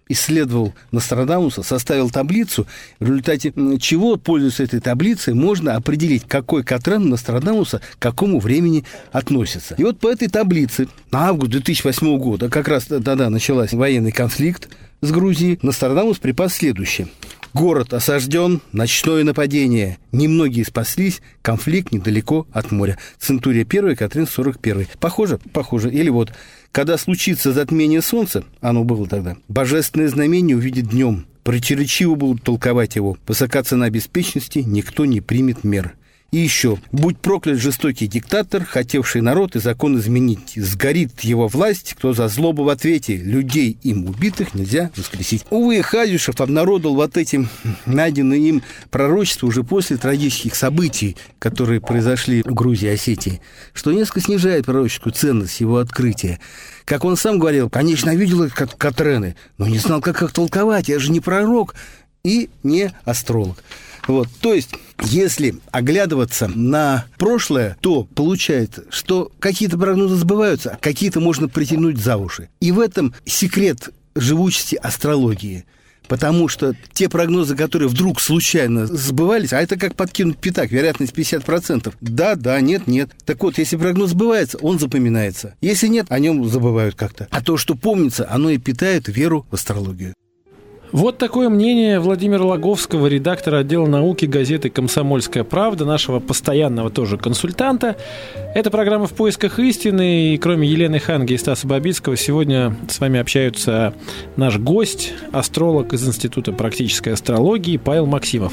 исследовал 0.08 0.72
Нострадамуса, 0.92 1.62
составил 1.62 2.10
таблицу, 2.10 2.66
в 3.00 3.06
результате 3.06 3.52
чего, 3.80 4.16
пользуясь 4.16 4.60
этой 4.60 4.80
таблицей, 4.80 5.34
можно 5.34 5.74
определить, 5.74 6.24
какой 6.28 6.62
Катрен 6.62 7.08
Нострадамуса 7.08 7.80
к 7.80 7.98
какому 7.98 8.38
времени 8.38 8.84
относится. 9.10 9.74
И 9.76 9.82
вот 9.82 9.98
по 9.98 10.08
этой 10.08 10.28
таблице 10.28 10.88
на 11.10 11.28
август 11.28 11.50
2008 11.50 12.18
года, 12.18 12.48
как 12.48 12.68
раз 12.68 12.84
тогда 12.84 13.28
началась 13.28 13.72
военный 13.72 14.12
конфликт 14.12 14.68
с 15.00 15.10
Грузией, 15.10 15.58
Нострадамус 15.62 16.18
припас 16.18 16.54
следующее. 16.54 17.08
Город 17.56 17.94
осажден, 17.94 18.60
ночное 18.72 19.24
нападение. 19.24 19.96
Немногие 20.12 20.66
спаслись, 20.66 21.22
конфликт 21.40 21.90
недалеко 21.90 22.46
от 22.52 22.70
моря. 22.70 22.98
Центурия 23.18 23.64
1, 23.64 23.96
Катрин 23.96 24.26
41. 24.26 24.88
Похоже? 25.00 25.40
Похоже. 25.54 25.90
Или 25.90 26.10
вот, 26.10 26.34
когда 26.70 26.98
случится 26.98 27.54
затмение 27.54 28.02
солнца, 28.02 28.44
оно 28.60 28.84
было 28.84 29.08
тогда, 29.08 29.38
божественное 29.48 30.08
знамение 30.08 30.54
увидит 30.54 30.90
днем. 30.90 31.24
Противоречиво 31.44 32.14
будут 32.14 32.42
толковать 32.42 32.94
его. 32.94 33.16
Высока 33.26 33.62
цена 33.62 33.88
беспечности, 33.88 34.58
никто 34.58 35.06
не 35.06 35.22
примет 35.22 35.64
мер. 35.64 35.94
И 36.32 36.38
еще, 36.38 36.78
будь 36.90 37.18
проклят 37.18 37.58
жестокий 37.58 38.08
диктатор, 38.08 38.64
хотевший 38.64 39.20
народ 39.20 39.54
и 39.54 39.60
закон 39.60 39.98
изменить. 39.98 40.54
Сгорит 40.56 41.20
его 41.20 41.46
власть, 41.46 41.94
кто 41.96 42.12
за 42.12 42.26
злобу 42.28 42.64
в 42.64 42.68
ответе. 42.68 43.16
Людей 43.16 43.78
им 43.82 44.06
убитых 44.06 44.52
нельзя 44.54 44.90
воскресить. 44.96 45.44
Увы, 45.50 45.80
Хазюшев 45.82 46.40
обнародовал 46.40 46.96
вот 46.96 47.16
этим 47.16 47.48
найденное 47.86 48.38
им 48.38 48.62
пророчество 48.90 49.46
уже 49.46 49.62
после 49.62 49.98
трагических 49.98 50.56
событий, 50.56 51.16
которые 51.38 51.80
произошли 51.80 52.42
в 52.42 52.52
Грузии 52.52 52.86
и 52.86 52.94
Осетии, 52.94 53.40
что 53.72 53.92
несколько 53.92 54.20
снижает 54.20 54.66
пророческую 54.66 55.12
ценность 55.12 55.60
его 55.60 55.78
открытия. 55.78 56.40
Как 56.84 57.04
он 57.04 57.16
сам 57.16 57.38
говорил, 57.38 57.70
конечно, 57.70 58.14
видел 58.14 58.42
их 58.42 58.54
как 58.54 58.76
Катрены, 58.76 59.36
но 59.58 59.68
не 59.68 59.78
знал, 59.78 60.00
как 60.00 60.22
их 60.22 60.32
толковать. 60.32 60.88
Я 60.88 60.98
же 60.98 61.12
не 61.12 61.20
пророк 61.20 61.76
и 62.24 62.50
не 62.64 62.92
астролог. 63.04 63.62
Вот, 64.08 64.28
то 64.40 64.54
есть, 64.54 64.70
если 65.02 65.56
оглядываться 65.70 66.48
на 66.48 67.06
прошлое, 67.18 67.76
то 67.80 68.04
получается, 68.04 68.84
что 68.90 69.30
какие-то 69.38 69.78
прогнозы 69.78 70.16
сбываются, 70.16 70.70
а 70.70 70.76
какие-то 70.76 71.20
можно 71.20 71.48
притянуть 71.48 71.98
за 71.98 72.16
уши. 72.16 72.48
И 72.60 72.72
в 72.72 72.80
этом 72.80 73.14
секрет 73.24 73.90
живучести 74.14 74.76
астрологии. 74.76 75.64
Потому 76.08 76.46
что 76.46 76.74
те 76.92 77.08
прогнозы, 77.08 77.56
которые 77.56 77.88
вдруг 77.88 78.20
случайно 78.20 78.86
сбывались, 78.86 79.52
а 79.52 79.60
это 79.60 79.76
как 79.76 79.96
подкинуть 79.96 80.38
пятак, 80.38 80.70
вероятность 80.70 81.12
50%. 81.12 81.92
Да, 82.00 82.36
да, 82.36 82.60
нет, 82.60 82.86
нет. 82.86 83.10
Так 83.24 83.42
вот, 83.42 83.58
если 83.58 83.76
прогноз 83.76 84.10
сбывается, 84.10 84.58
он 84.58 84.78
запоминается. 84.78 85.56
Если 85.60 85.88
нет, 85.88 86.06
о 86.08 86.18
нем 86.18 86.48
забывают 86.48 86.94
как-то. 86.94 87.26
А 87.30 87.42
то, 87.42 87.56
что 87.56 87.74
помнится, 87.74 88.28
оно 88.30 88.50
и 88.50 88.58
питает 88.58 89.08
веру 89.08 89.46
в 89.50 89.54
астрологию. 89.54 90.14
Вот 90.92 91.18
такое 91.18 91.48
мнение 91.48 91.98
Владимира 91.98 92.44
Логовского, 92.44 93.06
редактора 93.08 93.58
отдела 93.58 93.86
науки 93.86 94.24
газеты 94.24 94.70
«Комсомольская 94.70 95.44
правда», 95.44 95.84
нашего 95.84 96.20
постоянного 96.20 96.90
тоже 96.90 97.18
консультанта. 97.18 97.96
Это 98.54 98.70
программа 98.70 99.06
«В 99.06 99.12
поисках 99.12 99.58
истины», 99.58 100.34
и 100.34 100.38
кроме 100.38 100.68
Елены 100.68 100.98
Ханги 100.98 101.34
и 101.34 101.38
Стаса 101.38 101.66
Бабицкого, 101.66 102.16
сегодня 102.16 102.76
с 102.88 103.00
вами 103.00 103.20
общаются 103.20 103.94
наш 104.36 104.58
гость, 104.58 105.12
астролог 105.32 105.92
из 105.92 106.06
Института 106.06 106.52
практической 106.52 107.10
астрологии 107.10 107.76
Павел 107.76 108.06
Максимов. 108.06 108.52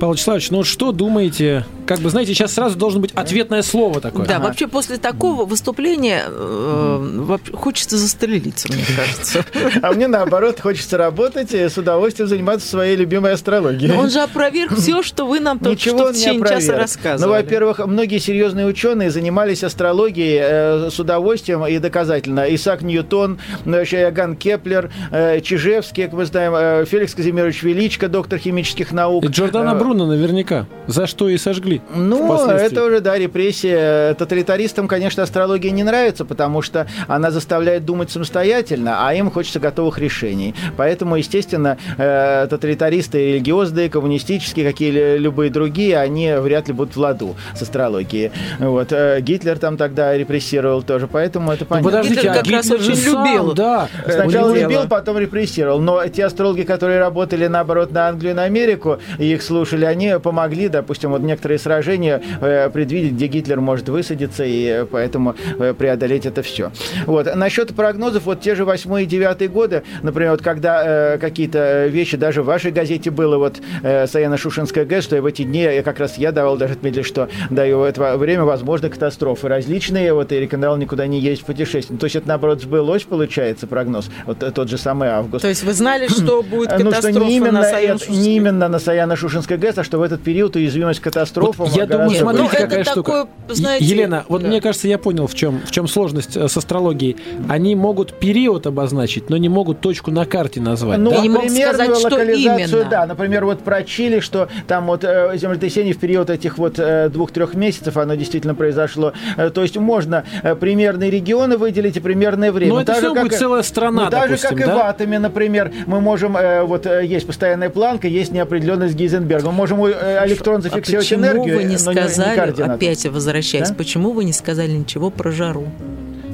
Павел 0.00 0.14
Вячеславович, 0.14 0.50
ну 0.50 0.64
что 0.64 0.92
думаете? 0.92 1.64
Как 1.92 2.00
бы, 2.00 2.10
знаете, 2.10 2.34
сейчас 2.34 2.52
сразу 2.52 2.76
должно 2.76 3.00
быть 3.00 3.12
ответное 3.12 3.62
слово 3.62 4.00
такое. 4.00 4.26
Да, 4.26 4.36
ага. 4.36 4.46
вообще 4.46 4.66
после 4.66 4.98
такого 4.98 5.44
выступления 5.44 6.24
э, 6.26 7.38
хочется 7.54 7.96
застрелиться, 7.96 8.68
мне 8.72 8.84
кажется. 8.96 9.44
А 9.82 9.92
мне 9.92 10.08
наоборот 10.08 10.60
хочется 10.60 10.96
работать 10.96 11.54
и 11.54 11.68
с 11.68 11.78
удовольствием 11.78 12.28
заниматься 12.28 12.68
своей 12.68 12.96
любимой 12.96 13.32
астрологией. 13.32 13.92
Но 13.92 14.00
он 14.00 14.10
же 14.10 14.20
опроверг 14.20 14.76
все, 14.76 15.02
что 15.02 15.26
вы 15.26 15.40
нам 15.40 15.58
только 15.58 15.80
что 15.80 16.08
в 16.08 16.14
течение 16.14 16.46
часа 16.46 16.76
рассказывали. 16.76 17.30
Ну, 17.30 17.36
во-первых, 17.36 17.78
многие 17.86 18.18
серьезные 18.18 18.66
ученые 18.66 19.10
занимались 19.10 19.64
астрологией 19.64 20.38
э, 20.42 20.90
с 20.90 20.98
удовольствием 20.98 21.66
и 21.66 21.78
доказательно. 21.78 22.52
Исаак 22.54 22.82
Ньютон, 22.82 23.38
ну, 23.64 23.78
Иоганн 23.78 24.36
Кеплер, 24.36 24.90
э, 25.10 25.40
Чижевский, 25.40 26.04
как 26.04 26.12
мы 26.14 26.24
знаем, 26.24 26.54
э, 26.54 26.84
Феликс 26.86 27.14
Казимирович 27.14 27.62
Величко, 27.62 28.08
доктор 28.08 28.38
химических 28.38 28.92
наук. 28.92 29.24
И 29.24 29.28
Джордано 29.28 29.74
Бруно 29.74 29.92
Бруно 29.92 30.06
наверняка. 30.06 30.66
За 30.86 31.06
что 31.06 31.28
и 31.28 31.36
сожгли. 31.36 31.81
Ну, 31.94 32.48
это 32.48 32.84
уже, 32.84 33.00
да, 33.00 33.18
репрессия. 33.18 34.14
Тоталитаристам, 34.14 34.88
конечно, 34.88 35.22
астрология 35.22 35.70
не 35.70 35.82
нравится, 35.82 36.24
потому 36.24 36.62
что 36.62 36.86
она 37.08 37.30
заставляет 37.30 37.84
думать 37.84 38.10
самостоятельно, 38.10 39.06
а 39.06 39.14
им 39.14 39.30
хочется 39.30 39.60
готовых 39.60 39.98
решений. 39.98 40.54
Поэтому, 40.76 41.16
естественно, 41.16 41.78
э, 41.98 42.46
тоталитаристы 42.48 43.32
религиозные, 43.32 43.90
коммунистические, 43.90 44.70
какие 44.70 45.16
любые 45.16 45.50
другие, 45.50 45.98
они 45.98 46.32
вряд 46.34 46.68
ли 46.68 46.74
будут 46.74 46.96
в 46.96 47.00
ладу 47.00 47.36
с 47.54 47.62
астрологией. 47.62 48.32
Вот. 48.58 48.92
Э, 48.92 49.20
Гитлер 49.20 49.58
там 49.58 49.76
тогда 49.76 50.16
репрессировал 50.16 50.82
тоже, 50.82 51.06
поэтому 51.06 51.52
это 51.52 51.64
ну, 51.64 51.68
понятно. 51.68 51.90
Ну, 51.90 51.96
подождите, 51.96 52.22
Гитлер 52.22 52.34
как 52.34 52.48
а 52.48 52.50
раз 52.52 52.70
очень 52.70 52.96
сам, 52.96 53.26
любил. 53.26 53.52
Да. 53.54 53.88
Сначала 54.06 54.52
любил, 54.52 54.88
потом 54.88 55.18
репрессировал. 55.18 55.80
Но 55.80 56.06
те 56.08 56.24
астрологи, 56.24 56.62
которые 56.62 56.98
работали, 56.98 57.46
наоборот, 57.46 57.92
на 57.92 58.08
Англию 58.08 58.32
и 58.32 58.36
на 58.36 58.44
Америку, 58.44 58.98
и 59.18 59.32
их 59.32 59.42
слушали 59.42 59.84
они 59.84 60.18
помогли, 60.22 60.68
допустим, 60.68 61.10
вот 61.10 61.22
некоторые 61.22 61.58
сражения 61.62 62.22
э, 62.40 62.70
предвидеть, 62.70 63.12
где 63.12 63.26
Гитлер 63.26 63.60
может 63.60 63.88
высадиться, 63.88 64.44
и 64.44 64.84
поэтому 64.90 65.34
э, 65.58 65.74
преодолеть 65.74 66.26
это 66.26 66.42
все. 66.42 66.72
Вот. 67.06 67.34
Насчет 67.34 67.74
прогнозов, 67.74 68.24
вот 68.24 68.40
те 68.40 68.54
же 68.54 68.64
8 68.64 69.02
и 69.02 69.06
9 69.06 69.50
годы, 69.50 69.82
например, 70.02 70.32
вот 70.32 70.42
когда 70.42 71.14
э, 71.14 71.18
какие-то 71.18 71.86
вещи, 71.86 72.16
даже 72.16 72.42
в 72.42 72.46
вашей 72.46 72.72
газете 72.72 73.10
было, 73.10 73.38
вот 73.38 73.60
э, 73.82 74.04
Саяно-Шушинская 74.04 74.84
ГЭС, 74.84 75.04
что 75.04 75.20
в 75.22 75.26
эти 75.26 75.42
дни, 75.42 75.62
я 75.62 75.82
как 75.82 75.98
раз 76.00 76.18
я 76.18 76.32
давал 76.32 76.56
даже 76.56 76.74
отметили, 76.74 77.02
что 77.02 77.28
даю 77.50 77.80
в 77.80 77.82
это 77.82 78.16
время 78.16 78.44
возможны 78.44 78.88
катастрофы 78.88 79.48
различные, 79.48 80.12
вот 80.12 80.32
и 80.32 80.40
рекомендовал 80.40 80.76
никуда 80.76 81.06
не 81.06 81.20
ездить 81.20 81.44
в 81.44 81.46
путешествие. 81.46 81.98
То 81.98 82.06
есть 82.06 82.16
это, 82.16 82.28
наоборот, 82.28 82.62
сбылось, 82.62 83.04
получается, 83.04 83.66
прогноз, 83.66 84.10
вот 84.26 84.38
тот 84.54 84.68
же 84.68 84.78
самый 84.78 85.08
август. 85.08 85.42
То 85.42 85.48
есть 85.48 85.62
вы 85.62 85.72
знали, 85.72 86.08
что 86.08 86.42
будет 86.42 86.70
катастрофа 86.70 87.08
ну, 87.08 87.10
что 87.10 87.24
не 87.24 87.36
именно, 87.36 87.60
на 87.60 87.70
Саяно-Шушинской 87.70 88.16
Не 88.16 88.36
именно 88.36 88.68
на 88.68 88.76
Саяно-Шушинской 88.76 89.56
ГЭС, 89.56 89.78
а 89.78 89.84
что 89.84 89.98
в 89.98 90.02
этот 90.02 90.22
период 90.22 90.56
уязвимость 90.56 91.00
катастрофы 91.00 91.51
катастрофам. 91.56 91.80
Я 91.80 91.86
думаю, 91.86 92.10
смотрите, 92.18 92.42
ну, 92.42 92.48
выше. 92.48 92.56
это 92.56 92.68
какая 92.68 92.84
такое, 92.84 93.22
штука. 93.22 93.28
знаете, 93.54 93.84
Елена, 93.84 94.24
вот 94.28 94.42
да. 94.42 94.48
мне 94.48 94.60
кажется, 94.60 94.88
я 94.88 94.98
понял, 94.98 95.26
в 95.26 95.34
чем, 95.34 95.60
в 95.64 95.70
чем 95.70 95.88
сложность 95.88 96.36
э, 96.36 96.48
с 96.48 96.56
астрологией. 96.56 97.16
Они 97.48 97.74
могут 97.74 98.18
период 98.18 98.66
обозначить, 98.66 99.30
но 99.30 99.36
не 99.36 99.48
могут 99.48 99.80
точку 99.80 100.10
на 100.10 100.24
карте 100.24 100.60
назвать. 100.60 100.98
Ну, 100.98 101.10
да? 101.10 101.20
Не 101.20 101.48
сказать, 101.48 101.96
что 101.96 102.08
локализацию, 102.08 102.78
именно. 102.80 102.90
да. 102.90 103.06
Например, 103.06 103.44
вот 103.44 103.60
про 103.60 103.82
Чили, 103.82 104.20
что 104.20 104.48
там 104.66 104.86
вот 104.86 105.04
э, 105.04 105.32
землетрясение 105.36 105.94
в 105.94 105.98
период 105.98 106.30
этих 106.30 106.58
вот 106.58 106.78
э, 106.78 107.08
двух-трех 107.08 107.54
месяцев, 107.54 107.96
оно 107.96 108.14
действительно 108.14 108.54
произошло. 108.54 109.12
Э, 109.36 109.50
то 109.50 109.62
есть 109.62 109.76
можно 109.76 110.24
э, 110.42 110.54
примерные 110.54 111.10
регионы 111.10 111.56
выделить 111.56 111.96
и 111.96 112.00
примерное 112.00 112.52
время. 112.52 112.72
Но 112.74 112.80
это 112.80 112.92
Так 112.92 113.00
же, 113.00 113.06
всё 113.06 113.14
как 113.14 113.22
будет 113.24 113.32
и- 113.34 113.38
целая 113.38 113.62
страна, 113.62 114.04
ну, 114.04 114.10
так 114.10 114.22
же, 114.22 114.28
допустим, 114.36 114.50
как 114.50 114.60
и 114.60 114.64
да? 114.64 114.76
в 114.76 114.80
атоме, 114.80 115.18
например, 115.18 115.72
мы 115.86 116.00
можем, 116.00 116.36
э, 116.36 116.62
вот 116.62 116.86
э, 116.86 117.04
есть 117.04 117.26
постоянная 117.26 117.70
планка, 117.70 118.08
есть 118.08 118.32
неопределенность 118.32 118.94
Гейзенберга. 118.94 119.46
Мы 119.46 119.52
можем 119.52 119.84
э, 119.84 119.92
электрон 120.26 120.58
А 120.58 120.60
зафиксировать 120.62 121.06
почему 121.42 121.56
вы 121.56 121.64
не 121.64 121.78
сказали, 121.78 122.62
опять 122.62 123.06
возвращаясь, 123.06 123.68
Да? 123.70 123.74
почему 123.74 124.12
вы 124.12 124.24
не 124.24 124.32
сказали 124.32 124.72
ничего 124.72 125.10
про 125.10 125.30
жару? 125.30 125.66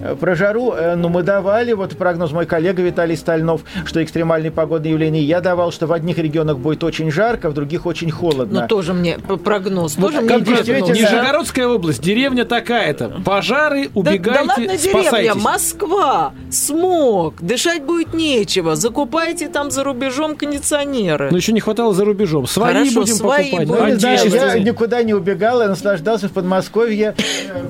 Э, 0.02 0.14
Про 0.18 0.34
жару, 0.34 0.72
э, 0.72 0.94
ну, 0.96 1.08
мы 1.08 1.22
давали, 1.22 1.72
вот 1.72 1.96
прогноз 1.96 2.32
мой 2.32 2.46
коллега 2.46 2.82
Виталий 2.82 3.16
Стальнов, 3.16 3.62
что 3.84 4.02
экстремальные 4.02 4.50
погодные 4.50 4.92
явления, 4.92 5.22
я 5.22 5.40
давал, 5.40 5.72
что 5.72 5.86
в 5.86 5.92
одних 5.92 6.18
регионах 6.18 6.58
будет 6.58 6.84
очень 6.84 7.10
жарко, 7.10 7.50
в 7.50 7.54
других 7.54 7.86
очень 7.86 8.10
холодно. 8.10 8.62
Ну, 8.62 8.68
тоже 8.68 8.92
мне 8.94 9.18
прогноз, 9.18 9.96
Вот 9.96 10.12
тоже 10.12 10.20
мне 10.22 10.40
действительно- 10.40 10.94
Нижегородская 10.94 11.66
область, 11.66 12.00
деревня 12.02 12.44
такая-то. 12.44 13.20
Пожары, 13.24 13.84
Да, 13.84 13.90
да 13.94 14.00
убегайте, 14.10 14.40
ладно, 14.48 14.76
деревня, 14.76 14.78
спасайтесь. 15.02 15.42
Москва, 15.42 16.32
смог, 16.50 17.34
дышать 17.40 17.82
будет 17.82 18.14
нечего, 18.14 18.76
закупайте 18.76 19.48
там 19.48 19.70
за 19.70 19.84
рубежом 19.84 20.36
кондиционеры. 20.36 21.28
Но 21.30 21.36
еще 21.36 21.52
не 21.52 21.60
хватало 21.60 21.92
за 21.94 22.04
рубежом. 22.04 22.46
Свои 22.46 22.72
Хорошо, 22.72 23.00
будем 23.00 23.14
свои 23.14 23.50
покупать. 23.50 23.68
будем 23.68 23.98
да, 23.98 24.08
Ну, 24.18 24.24
не 24.24 24.30
знаю, 24.30 24.58
я 24.58 24.62
никуда 24.64 25.02
не 25.02 25.14
убегал, 25.14 25.60
я 25.60 25.68
наслаждался 25.68 26.28
в 26.28 26.32
Подмосковье, 26.32 27.14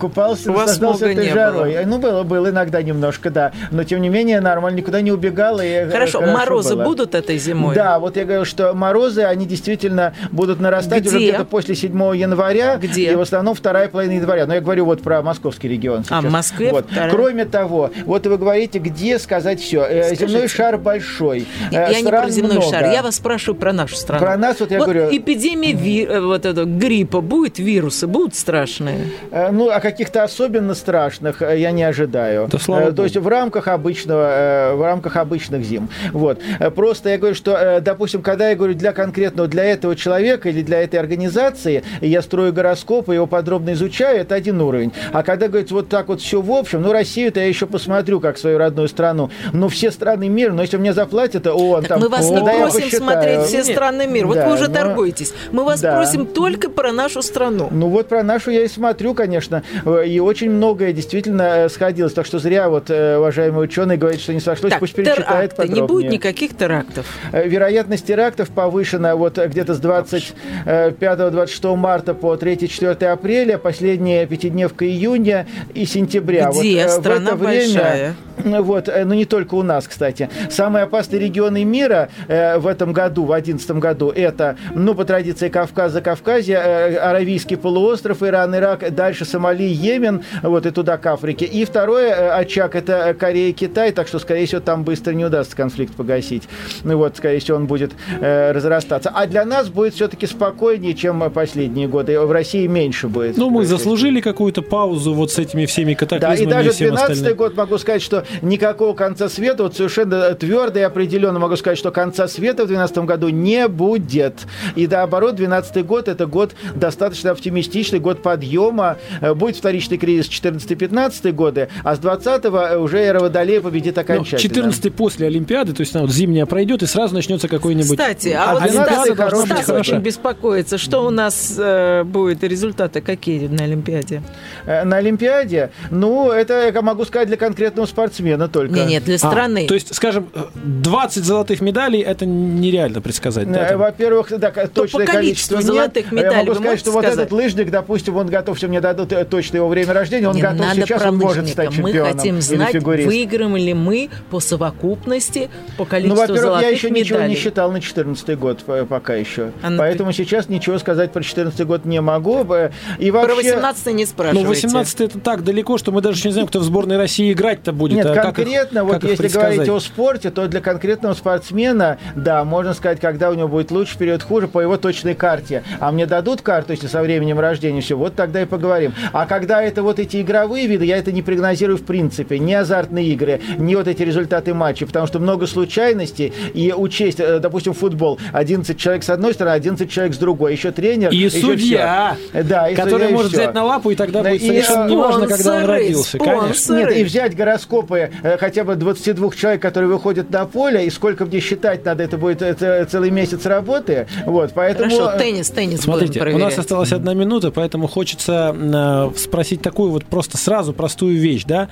купался, 0.01 0.51
наслаждался 0.51 1.07
этой 1.09 1.31
жарой. 1.31 1.85
Ну, 1.87 1.99
было, 1.99 2.18
было 2.25 2.51
иногда 2.51 2.83
немножко, 2.83 3.31
да. 3.31 3.53
Но, 3.71 3.85
тем 3.85 4.01
не 4.01 4.09
менее, 4.09 4.41
нормально, 4.41 4.79
никуда 4.79 5.01
не 5.01 5.13
убегал. 5.13 5.61
И 5.61 5.67
э, 5.67 5.91
Хорошо, 5.91 6.21
морозы 6.21 6.75
было. 6.77 6.85
будут 6.85 7.15
этой 7.15 7.39
зимой? 7.39 7.75
Да, 7.75 7.99
вот 7.99 8.17
я 8.17 8.25
говорил, 8.25 8.45
что 8.45 8.73
морозы, 8.75 9.23
они 9.23 9.47
действительно 9.47 10.15
будут 10.31 10.61
нарастать 10.61 11.07
уже 11.07 11.17
Где? 11.19 11.29
где-то 11.31 11.45
после 11.45 11.75
7 11.75 11.93
января. 12.17 12.77
Где? 12.77 13.13
И 13.13 13.15
в 13.15 13.21
основном 13.21 13.55
вторая 13.55 13.89
половина 13.89 14.13
января. 14.21 14.47
Но 14.47 14.55
я 14.55 14.61
говорю 14.61 14.85
вот 14.85 15.03
про 15.03 15.23
московский 15.23 15.69
регион 15.69 16.01
А, 16.01 16.05
сейчас. 16.05 16.25
в 16.25 16.31
Москве 16.31 16.71
Вот. 16.73 16.87
вторая. 16.91 17.11
Кроме 17.11 17.45
того, 17.45 17.91
вот 18.05 18.27
вы 18.27 18.39
говорите, 18.39 18.79
где 18.79 19.19
сказать 19.19 19.61
все. 19.61 19.85
Скажите. 19.85 20.27
Земной 20.27 20.49
шар 20.49 20.79
большой. 20.79 21.47
Я 21.71 21.89
э, 21.91 21.95
не 21.95 22.01
стран 22.03 22.23
про 22.25 22.31
земной 22.31 22.57
много. 22.57 22.71
шар, 22.71 22.85
я 22.93 23.03
вас 23.03 23.17
спрашиваю 23.17 23.59
про 23.59 23.73
нашу 23.73 23.97
страну. 23.97 24.25
Про 24.25 24.37
нас, 24.37 24.61
вот 24.61 24.71
я 24.71 24.79
говорю- 24.79 25.09
Эпидемия 25.11 25.73
ви- 25.73 26.05
э, 26.07 26.21
вот 26.21 26.45
это, 26.47 26.65
гриппа 26.65 27.21
будет, 27.21 27.59
вирусы 27.59 28.07
будут 28.07 28.35
страшные? 28.35 28.99
Э, 29.31 29.51
Ну, 29.51 29.71
а 29.71 29.81
каких-то 29.81 30.23
особенно 30.25 30.75
страшных 30.75 31.43
э, 31.43 31.59
я 31.59 31.71
не 31.71 31.83
ожидаю. 31.83 32.08
Да 32.09 32.59
слава 32.59 32.89
Э. 32.89 32.93
То 32.93 33.05
есть 33.05 33.17
в 33.17 33.27
рамках 33.29 33.69
обычного, 33.69 34.29
э, 34.31 34.75
в 34.75 34.83
рамках 34.83 35.17
обычных 35.17 35.63
зим. 35.65 35.89
Вот. 36.13 36.39
Э, 36.59 36.71
Просто 36.71 37.11
я 37.11 37.19
говорю, 37.19 37.35
что, 37.35 37.53
э, 37.57 37.81
допустим, 37.81 38.23
когда 38.23 38.51
я 38.51 38.57
говорю 38.57 38.75
для 38.75 38.93
конкретного, 38.93 39.49
для 39.49 39.65
этого 39.65 39.97
человека 39.97 40.49
или 40.49 40.63
для 40.63 40.83
этой 40.83 40.97
организации, 41.01 41.83
я 42.01 42.23
строю 42.23 42.53
гороскоп, 42.53 43.09
и 43.11 43.15
его 43.15 43.27
подробно 43.27 43.73
изучаю, 43.73 44.21
это 44.21 44.35
один 44.35 44.61
уровень. 44.61 44.93
А 45.13 45.23
когда 45.23 45.49
говорится 45.49 45.75
вот 45.75 45.89
так 45.89 46.09
вот 46.09 46.21
все 46.21 46.41
в 46.41 46.51
общем, 46.53 46.83
ну, 46.83 46.93
Россию-то 46.93 47.41
я 47.41 47.47
еще 47.47 47.67
посмотрю, 47.67 48.21
как 48.21 48.39
свою 48.39 48.59
родную 48.59 48.89
страну. 48.89 49.31
Ну, 49.53 49.69
все 49.69 49.91
страны 49.91 50.29
мира, 50.29 50.53
но 50.53 50.63
если 50.63 50.77
мне 50.77 50.93
заплатят, 50.93 51.43
то 51.45 51.55
он 51.55 51.81
Так 51.83 51.89
там... 51.89 52.01
мы 52.01 52.09
вас 52.09 52.31
не 52.31 52.37
да 52.41 52.53
просим 52.69 52.91
смотреть 52.91 53.41
все 53.43 53.59
Нет. 53.59 53.67
страны 53.67 54.07
мира. 54.07 54.27
Вот 54.27 54.37
Да, 54.37 54.47
вы 54.49 54.55
уже 54.55 54.69
но- 54.69 54.75
торгуетесь. 54.75 55.33
Мы 55.53 55.65
вас 55.65 55.81
да. 55.81 55.97
просим 55.97 56.27
только 56.27 56.71
про 56.71 56.93
нашу 56.93 57.23
страну. 57.23 57.69
Ну 57.71 57.89
вот 57.89 58.09
про 58.09 58.23
нашу 58.23 58.51
я 58.51 58.63
и 58.63 58.69
смотрю, 58.69 59.15
конечно, 59.15 59.63
и 60.07 60.21
очень 60.21 60.51
многое 60.51 60.93
действительно 60.93 61.43
э, 61.65 61.69
сходилось. 61.99 62.13
Так 62.15 62.27
что 62.27 62.39
зря 62.39 62.69
вот 62.69 62.91
э, 62.91 63.19
уважаемый 63.19 63.65
ученый 63.65 63.97
говорит, 63.97 64.21
что 64.21 64.33
не 64.33 64.41
сошлось, 64.41 64.71
Так, 64.71 64.81
пусть 64.81 64.95
перечитает 64.95 65.57
подробнее. 65.57 65.83
Не 65.83 65.89
будет 65.89 66.11
никаких 66.13 66.57
терактов. 66.57 67.07
Э, 67.33 67.47
Вероятность 67.49 68.07
терактов 68.07 68.51
повышена 68.51 69.17
вот 69.17 69.39
э, 69.39 69.49
где-то 69.49 69.75
с 69.75 69.81
25-26 69.81 71.77
марта 71.77 72.15
по 72.15 72.35
3-4 72.35 73.05
апреля, 73.07 73.59
последняя 73.59 74.27
пятидневка 74.27 74.87
июня 74.87 75.47
и 75.75 75.85
сентября. 75.85 76.51
Где? 76.51 76.85
Вот, 76.85 76.93
Страна 76.93 77.33
в 77.33 77.43
это 77.43 77.51
время, 77.51 77.75
большая. 77.75 78.15
Вот, 78.49 78.89
э, 78.89 79.05
но 79.05 79.15
не 79.15 79.25
только 79.25 79.55
у 79.55 79.63
нас, 79.63 79.87
кстати. 79.87 80.29
Самые 80.51 80.85
опасные 80.85 81.21
регионы 81.21 81.65
мира 81.65 82.09
э, 82.27 82.59
в 82.59 82.67
этом 82.67 82.93
году, 82.93 83.25
в 83.25 83.29
2011 83.29 83.71
году, 83.73 84.11
это, 84.11 84.57
ну, 84.75 84.95
по 84.95 85.05
традиции 85.05 85.49
Кавказ, 85.49 85.93
Закавказье, 85.93 86.57
э, 86.57 86.97
Аравийский 86.97 87.57
полуостров, 87.57 88.23
Иран, 88.23 88.55
Ирак, 88.57 88.95
дальше 88.95 89.25
Сомали, 89.25 89.65
Йемен, 89.65 90.23
вот, 90.43 90.67
и 90.67 90.71
туда 90.71 90.97
к 90.97 91.07
Африке. 91.07 91.45
И 91.45 91.65
второе 91.65 92.37
очаг– 92.37 92.75
это 92.75 93.15
Корея, 93.15 93.53
Китай, 93.53 93.93
так 93.93 94.09
что, 94.09 94.19
скорее 94.19 94.47
всего, 94.47 94.61
там 94.61 94.85
быстро 94.85 95.13
не 95.13 95.25
удастся 95.25 95.57
конфликт 95.57 95.95
погасить. 95.95 96.49
Ну, 96.85 96.97
вот, 96.99 97.17
скорее 97.17 97.41
всего, 97.41 97.57
он 97.57 97.67
будет 97.67 97.93
э, 98.21 98.53
разрастаться. 98.53 99.11
А 99.15 99.27
для 99.27 99.45
нас 99.45 99.69
будет 99.69 99.95
все-таки 99.95 100.27
спокойнее, 100.27 100.95
чем 100.95 101.31
последние 101.31 101.89
годы. 101.89 102.19
В 102.21 102.33
России 102.33 102.67
меньше 102.67 103.09
будет. 103.09 103.37
Ну, 103.37 103.51
мы 103.51 103.65
заслужили 103.65 104.21
какую-то 104.21 104.63
паузу 104.63 105.15
вот 105.15 105.31
с 105.31 105.39
этими 105.39 105.67
всеми 105.67 105.89
Да, 105.89 105.93
и 105.93 105.95
катаклизмами 105.97 106.51
даже 106.51 106.69
и 106.69 106.73
всем 106.73 106.89
12 106.89 107.11
остальным. 107.11 107.37
год 107.37 107.57
могу 107.57 107.79
сказать, 107.79 108.03
что 108.03 108.25
никакого 108.43 108.95
конца 108.95 109.29
света, 109.29 109.63
вот 109.65 109.77
совершенно 109.77 110.35
твердо 110.35 110.79
и 110.79 110.83
определенно 110.83 111.39
могу 111.39 111.57
сказать, 111.57 111.79
что 111.79 111.91
конца 111.91 112.29
света 112.29 112.65
в 112.65 112.69
2012 112.69 112.99
году 112.99 113.29
не 113.29 113.69
будет. 113.69 114.35
И 114.77 114.87
наоборот, 114.87 115.37
2012 115.37 115.87
год– 115.87 116.09
это 116.09 116.27
год 116.27 116.55
достаточно 116.75 117.31
оптимистичный, 117.31 117.99
год 118.01 118.23
подъема. 118.23 118.97
Э, 119.21 119.35
Будет 119.35 119.57
вторичный 119.57 119.99
кризис 119.99 120.29
14-15 120.29 121.33
годы, 121.33 121.69
а 121.85 121.95
с 121.95 121.99
20 121.99 122.45
уже 122.81 122.99
эра 122.99 123.21
Водолея 123.21 123.61
победит 123.61 123.97
Ну, 123.97 124.03
окончательно. 124.03 124.39
14 124.55 124.95
после 124.95 125.27
Олимпиады, 125.27 125.73
то 125.73 125.81
есть 125.81 125.95
она 125.95 126.05
вот 126.05 126.13
зимняя 126.13 126.47
пройдет, 126.47 126.83
и 126.83 126.87
сразу 126.87 127.15
начнется 127.15 127.49
какой-нибудь... 127.49 127.99
Кстати, 127.99 128.29
а 128.29 128.51
А 128.51 128.55
вот 128.55 128.63
12 128.71 129.15
Стас, 129.15 129.45
Стас 129.45 129.69
очень 129.71 129.99
беспокоится. 129.99 130.79
Что 130.79 131.05
у 131.07 131.11
нас 131.11 131.55
э, 131.59 132.05
будет, 132.05 132.43
результаты 132.45 133.01
какие 133.01 133.47
на 133.47 133.65
Олимпиаде? 133.65 134.23
Э, 134.67 134.85
На 134.85 134.97
Олимпиаде, 134.97 135.71
ну, 135.91 136.31
это 136.31 136.69
я 136.69 136.83
могу 136.83 137.05
сказать 137.05 137.29
для 137.29 137.37
конкретного 137.37 137.87
спортсмена 137.87 138.18
только. 138.49 138.75
Не, 138.75 138.85
нет, 138.87 139.05
для 139.05 139.17
А, 139.17 139.19
страны. 139.19 139.67
то 139.67 139.75
есть, 139.75 139.95
скажем, 139.95 140.29
20 140.55 141.25
золотых 141.25 141.61
медалей 141.61 142.01
это 142.01 142.27
нереально 142.27 143.01
предсказать. 143.01 143.51
да, 143.51 143.65
Э, 143.67 143.69
там? 143.71 143.79
Во-первых, 143.81 144.33
да, 144.39 144.51
точное 144.51 145.07
по 145.07 145.13
количеству 145.13 145.57
количество 145.57 145.57
нет. 145.57 145.65
золотых 145.65 146.13
Я 146.13 146.19
медалей 146.19 146.37
могу 146.39 146.49
вы 146.51 146.55
сказать, 146.57 146.81
что 146.81 146.93
вот 146.93 147.05
сказать? 147.05 147.19
этот 147.21 147.33
лыжник, 147.33 147.71
допустим, 147.71 148.17
он 148.17 148.27
готов, 148.27 148.57
если 148.57 148.67
мне 148.67 148.81
дадут 148.81 149.13
э, 149.13 149.25
точно 149.25 149.57
его 149.57 149.69
время 149.69 149.93
рождения, 149.93 150.29
он 150.29 150.37
Не 150.37 150.43
готов 150.43 150.59
надо 150.61 150.81
сейчас, 150.83 151.03
про 151.03 151.09
он 151.11 151.17
может 151.19 151.49
стать 151.49 151.69
Мы 151.71 151.75
чемпионом 151.91 152.17
хотим 152.17 152.35
или 152.37 152.41
знать, 152.41 152.73
фигурист. 152.73 153.07
выиграем 153.07 153.57
ли 153.57 153.75
мы 153.75 154.11
по 154.31 154.41
совокупности, 154.41 155.51
по 155.77 155.85
Ну, 155.85 155.87
количеству 155.87 156.17
во-первых, 156.21 156.43
золотых 156.43 156.63
я 156.63 156.69
еще 156.75 156.91
ничего 156.91 157.19
медалей. 157.19 157.35
не 157.35 157.41
считал 157.41 157.71
на 157.73 157.81
14 157.81 158.39
год 158.39 158.61
э, 158.67 158.87
пока 158.89 159.15
еще. 159.15 159.53
А 159.63 159.71
Поэтому 159.77 160.13
сейчас 160.13 160.49
ничего 160.49 160.79
сказать 160.79 161.13
про 161.13 161.23
14 161.23 161.67
год 161.67 161.85
не 161.85 162.01
могу. 162.01 162.45
Э, 162.53 162.71
И 162.99 163.11
Про 163.11 163.21
вообще... 163.27 163.53
18 163.55 163.95
не 163.95 164.07
спрашивайте. 164.07 164.43
Ну, 164.45 164.49
18 164.49 165.01
это 165.01 165.19
так 165.21 165.45
далеко, 165.45 165.79
что 165.79 165.93
мы 165.93 166.01
даже 166.01 166.27
не 166.27 166.33
знаем, 166.33 166.49
кто 166.49 166.61
в 166.61 166.63
сборной 166.65 166.97
России 166.97 167.33
играть-то 167.33 167.73
будет. 167.73 167.97
Нет, 167.97 168.07
как 168.15 168.27
их- 168.31 168.35
конкретно, 168.45 168.85
вот 168.85 168.93
как 168.95 169.05
если 169.05 169.29
говорить 169.29 169.69
о 169.69 169.81
спорте, 169.81 170.31
то 170.31 170.47
для 170.47 170.61
конкретного 170.61 171.15
спортсмена, 171.15 171.99
да, 172.15 172.45
можно 172.45 172.75
сказать, 172.75 173.01
когда 173.01 173.31
у 173.31 173.35
него 173.35 173.49
будет 173.49 173.71
лучше, 173.71 173.97
период 173.99 174.23
хуже, 174.23 174.49
по 174.49 174.61
его 174.61 174.77
точной 174.77 175.15
карте. 175.15 175.63
А 175.81 175.91
мне 175.93 176.07
дадут 176.07 176.43
карту, 176.43 176.73
если 176.73 176.87
со 176.87 177.03
временем 177.03 177.39
рождения 177.41 177.81
все, 177.81 177.97
вот 177.97 178.15
тогда 178.15 178.43
и 178.43 178.45
поговорим. 178.45 178.95
А 179.13 179.27
когда 179.27 179.63
это 179.63 179.83
вот 179.83 179.99
эти 179.99 180.21
игровые 180.21 180.67
виды, 180.67 180.85
я 180.85 180.97
это 180.97 181.13
не 181.13 181.23
прогнозирую 181.23 181.79
в 181.79 181.83
принципе. 181.85 182.39
Не 182.39 182.55
азартные 182.55 183.07
игры, 183.09 183.41
не 183.59 183.77
вот 183.77 183.89
эти 183.89 184.03
результаты 184.03 184.55
матчей, 184.55 184.87
потому 184.87 185.07
что 185.07 185.19
много 185.19 185.47
случайностей. 185.47 186.33
И 186.55 186.73
учесть, 186.77 187.21
э, 187.21 187.39
допустим, 187.39 187.73
футбол, 187.75 188.19
11 188.33 188.79
человек 188.79 189.03
с 189.05 189.11
одной 189.11 189.35
стороны, 189.35 189.55
11 189.55 189.91
человек 189.91 190.15
с 190.15 190.19
другой, 190.19 190.53
еще 190.53 190.71
тренер, 190.73 191.11
И 191.11 191.17
еще 191.17 191.41
судья. 191.41 192.17
Да, 192.33 192.69
и 192.69 192.75
который 192.75 192.93
судья, 192.93 193.09
и 193.09 193.13
может 193.13 193.33
всё. 193.33 193.41
взять 193.43 193.55
на 193.55 193.65
лапу, 193.65 193.91
и 193.91 193.95
тогда 193.95 194.23
Да, 194.23 194.31
будет 194.31 194.43
и 194.43 194.47
совершенно 194.47 194.89
неважно, 194.89 195.27
когда 195.27 195.55
он 195.57 195.65
родился. 195.65 196.17
спонсоры. 196.19 196.41
Конечно. 196.41 196.75
Нет, 196.79 196.97
и 196.97 197.05
взять 197.05 197.37
гороскопы 197.37 197.98
э, 198.23 198.39
хотя 198.39 198.65
бы 198.65 198.77
22 198.77 199.31
человек, 199.33 199.63
которые 199.63 199.89
выходят 199.89 200.31
на 200.31 200.45
поле, 200.47 200.87
и 200.87 200.91
сколько 200.91 201.25
мне 201.27 201.41
считать 201.41 201.85
надо, 201.85 202.03
это 202.03 202.19
будет 202.19 202.43
э, 202.43 202.87
целый 202.87 203.11
месяц 203.11 203.47
работы. 203.47 204.07
Вот, 204.27 204.53
поэтому... 204.55 204.91
Хорошо, 204.91 205.19
теннис, 205.19 205.51
теннис 205.51 205.81
Смотрите, 205.81 206.21
будем 206.21 206.37
у 206.37 206.39
нас 206.39 206.59
осталась 206.59 206.93
одна 206.93 207.15
минута, 207.15 207.51
поэтому 207.51 207.87
хочется 207.87 208.55
э, 208.57 209.19
спросить 209.19 209.63
такую 209.63 209.91
вот 209.91 210.05
просто 210.05 210.37
сразу 210.37 210.73
простую 210.73 211.19
вещь, 211.19 211.45
да? 211.45 211.69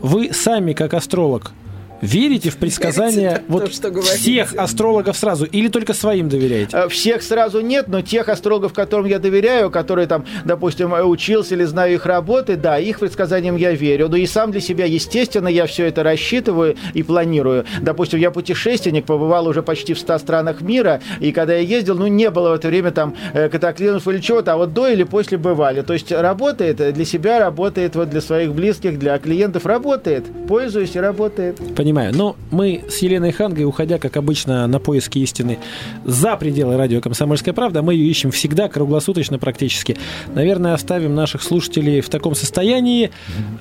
Вы 0.00 0.32
сами, 0.32 0.72
как 0.72 0.94
астролог, 0.94 1.52
верите 2.00 2.50
в 2.50 2.56
предсказания 2.56 3.30
Верите, 3.30 3.44
вот 3.48 3.64
то, 3.66 3.70
что 3.70 3.90
говорите. 3.90 4.16
всех 4.18 4.54
астрологов 4.54 5.16
сразу 5.16 5.44
или 5.44 5.68
только 5.68 5.94
своим 5.94 6.28
доверяете? 6.28 6.76
Э, 6.76 6.88
Всех 6.88 7.22
сразу 7.22 7.60
нет, 7.60 7.88
но 7.88 8.02
тех 8.02 8.28
астрологов, 8.28 8.72
которым 8.72 9.06
я 9.06 9.18
доверяю, 9.18 9.70
которые 9.70 10.06
там, 10.06 10.24
допустим, 10.44 10.94
э, 10.94 11.02
учился 11.02 11.54
или 11.54 11.64
знаю 11.64 11.94
их 11.94 12.06
работы, 12.06 12.56
да, 12.56 12.78
их 12.78 13.00
предсказаниям 13.00 13.56
я 13.56 13.72
верю. 13.72 14.08
Но 14.08 14.16
и 14.16 14.26
сам 14.26 14.50
для 14.50 14.60
себя, 14.60 14.84
естественно, 14.84 15.48
я 15.48 15.66
все 15.66 15.86
это 15.86 16.02
рассчитываю 16.02 16.76
и 16.94 17.02
планирую. 17.02 17.64
Допустим, 17.80 18.18
я 18.18 18.30
путешественник, 18.30 19.04
побывал 19.06 19.46
уже 19.46 19.62
почти 19.62 19.94
в 19.94 19.98
100 19.98 20.18
странах 20.18 20.60
мира, 20.60 21.00
и 21.20 21.32
когда 21.32 21.54
я 21.54 21.60
ездил, 21.60 21.96
ну, 21.96 22.06
не 22.06 22.30
было 22.30 22.50
в 22.50 22.54
это 22.54 22.68
время 22.68 22.90
там 22.90 23.14
э, 23.32 23.48
катаклизмов 23.48 24.06
или 24.08 24.18
чего-то, 24.18 24.54
а 24.54 24.56
вот 24.56 24.72
до 24.72 24.88
или 24.88 25.04
после 25.04 25.38
бывали. 25.38 25.82
То 25.82 25.92
есть 25.92 26.12
работает 26.12 26.94
для 26.94 27.04
себя, 27.04 27.38
работает 27.38 27.96
вот 27.96 28.10
для 28.10 28.20
своих 28.20 28.52
близких, 28.54 28.98
для 28.98 29.18
клиентов, 29.18 29.66
работает. 29.66 30.24
Пользуюсь 30.48 30.94
и 30.96 30.98
работает. 31.00 31.56
Понимаю. 31.76 31.89
Но 31.92 32.36
мы 32.50 32.82
с 32.88 32.98
Еленой 32.98 33.32
Хангой, 33.32 33.64
уходя, 33.64 33.98
как 33.98 34.16
обычно, 34.16 34.66
на 34.66 34.78
поиски 34.78 35.18
истины 35.18 35.58
за 36.04 36.36
пределы 36.36 36.76
радио 36.76 37.00
«Комсомольская 37.00 37.54
правда», 37.54 37.82
мы 37.82 37.94
ее 37.94 38.10
ищем 38.10 38.30
всегда, 38.30 38.68
круглосуточно 38.68 39.38
практически. 39.38 39.96
Наверное, 40.34 40.74
оставим 40.74 41.14
наших 41.14 41.42
слушателей 41.42 42.00
в 42.00 42.08
таком 42.08 42.34
состоянии. 42.34 43.10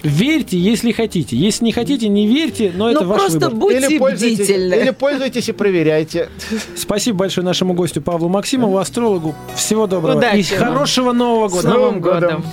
Верьте, 0.03 0.57
если 0.57 0.91
хотите. 0.91 1.35
Если 1.35 1.65
не 1.65 1.71
хотите, 1.71 2.07
не 2.07 2.27
верьте, 2.27 2.71
но 2.75 2.89
это 2.89 3.01
ну, 3.01 3.09
ваш 3.09 3.19
просто 3.19 3.49
выбор. 3.49 3.55
будьте 3.55 3.99
пользуйтесь, 3.99 4.45
бдительны. 4.45 4.73
или 4.75 4.91
пользуйтесь 4.91 5.49
и 5.49 5.51
проверяйте. 5.51 6.29
Спасибо 6.75 7.19
большое 7.19 7.45
нашему 7.45 7.73
гостю 7.73 8.01
Павлу 8.01 8.29
Максимову, 8.29 8.77
астрологу. 8.77 9.35
Всего 9.55 9.85
доброго. 9.85 10.17
Удачи 10.17 10.39
И 10.39 10.43
хорошего 10.55 11.11
Нового 11.11 11.49
С 11.49 11.51
года. 11.51 11.69
Новым 11.69 11.89
Новым 11.89 12.01
годом. 12.01 12.45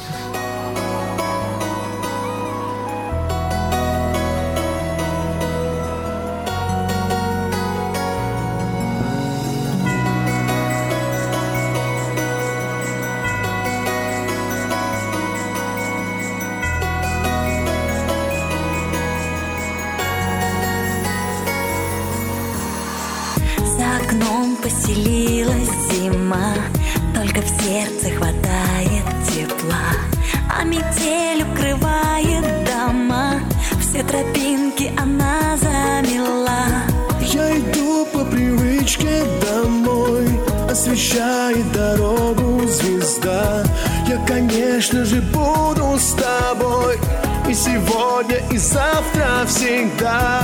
Сегодня, 47.57 48.37
и 48.51 48.59
завтра 48.59 49.47
всегда. 49.47 50.43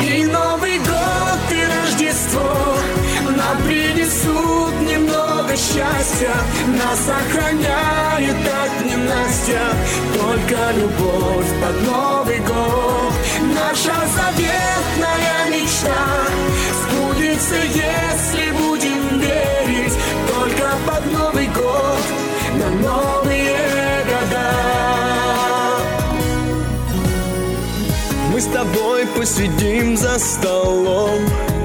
И 0.00 0.24
Новый 0.24 0.78
год, 0.78 1.40
и 1.50 1.62
Рождество 1.74 2.76
Нам 3.36 3.62
принесут 3.66 4.74
немного 4.82 5.56
счастья. 5.56 6.34
Нас 6.68 7.08
охраняет 7.08 8.36
так 8.44 8.70
ненастья 8.84 9.62
Только 10.14 10.56
любовь 10.76 11.50
под 11.60 11.76
Новый 11.86 12.38
год. 12.40 13.12
Наша 13.54 13.96
заветная 14.16 15.50
мечта 15.50 16.04
Сбудется, 16.82 17.56
если 17.56 18.52
будем 18.52 18.71
Мы 28.32 28.40
с 28.40 28.46
тобой 28.46 29.06
посидим 29.08 29.94
за 29.94 30.18
столом 30.18 31.20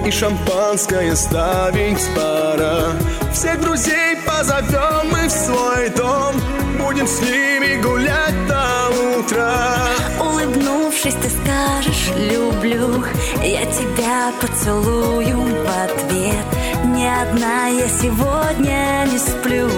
И 0.05 0.11
шампанское 0.11 1.15
ставить 1.15 2.05
пора 2.13 2.91
Всех 3.31 3.61
друзей 3.61 4.17
позовем 4.25 5.09
мы 5.09 5.29
в 5.29 5.31
свой 5.31 5.89
дом 5.95 6.35
Будем 6.77 7.07
с 7.07 7.21
ними 7.21 7.81
гулять 7.81 8.47
до 8.47 9.17
утра 9.17 9.77
Улыбнувшись, 10.19 11.15
ты 11.15 11.29
скажешь 11.29 12.11
«люблю», 12.17 13.05
я 13.43 13.65
тебя 13.65 14.31
поцелую 14.41 15.37
в 15.37 15.69
ответ. 15.69 16.45
Ни 16.85 17.05
одна 17.05 17.67
я 17.67 17.87
сегодня 17.87 19.07
не 19.09 19.17
сплю, 19.17 19.69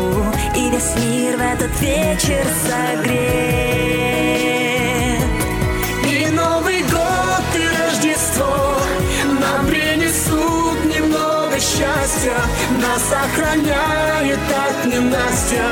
и 0.55 0.69
весь 0.71 0.95
мир 1.05 1.37
в 1.37 1.41
этот 1.41 1.81
вечер 1.81 2.45
согрет. 2.65 4.48
Немного 11.59 11.61
счастья. 11.61 12.37
Нас 12.81 13.11
охраняет 13.11 14.39
так 14.49 14.85
ненастья. 14.85 15.65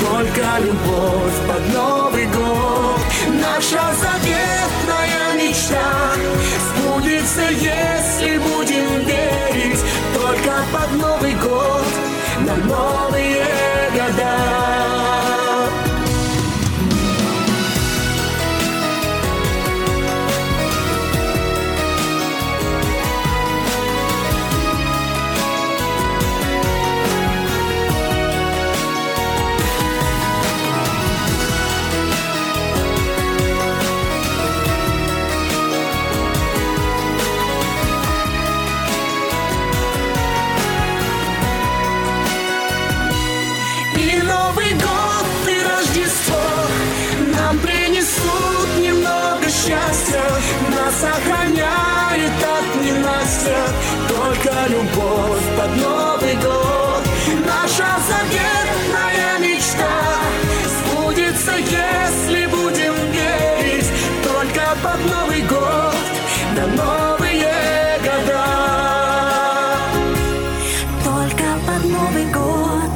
Только 0.00 0.42
любовь 0.60 1.38
под 1.48 1.74
Новый 1.74 2.26
год. 2.26 3.00
Наша 3.40 3.82
заветная 4.00 5.34
мечта. 5.36 6.14
Сбудется, 6.68 7.42
если 7.50 8.38
будем 8.38 9.04
верить. 9.04 9.80
Только 10.14 10.52
под 10.72 10.92
Новый 10.92 11.34
год. 11.34 11.86
На 12.40 12.56
новые 12.56 13.21
Только 54.62 54.74
любовь 54.74 55.42
под 55.56 55.76
Новый 55.76 56.34
год. 56.34 57.02
Наша 57.44 57.98
заветная 58.06 59.38
мечта 59.40 59.88
Сбудется, 60.68 61.52
если 61.56 62.46
будем 62.46 62.94
верить 63.10 63.90
Только 64.22 64.76
под 64.82 65.00
Новый 65.10 65.42
год. 65.42 65.94
На 66.54 66.66
новые 66.66 67.98
года. 68.04 68.44
Только 71.04 71.44
под 71.66 71.84
Новый 71.90 72.26
год 72.26 72.92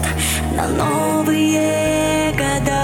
на 0.54 0.68
новые 0.68 2.32
года. 2.32 2.82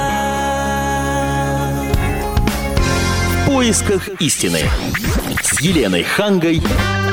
В 3.31 3.47
поисках 3.47 4.09
истины 4.21 4.61
с 5.41 5.61
Еленой 5.61 6.03
Хангой 6.03 6.63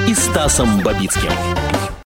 и 0.10 0.16
Стасом 0.16 0.82
Бабицким. 0.82 1.79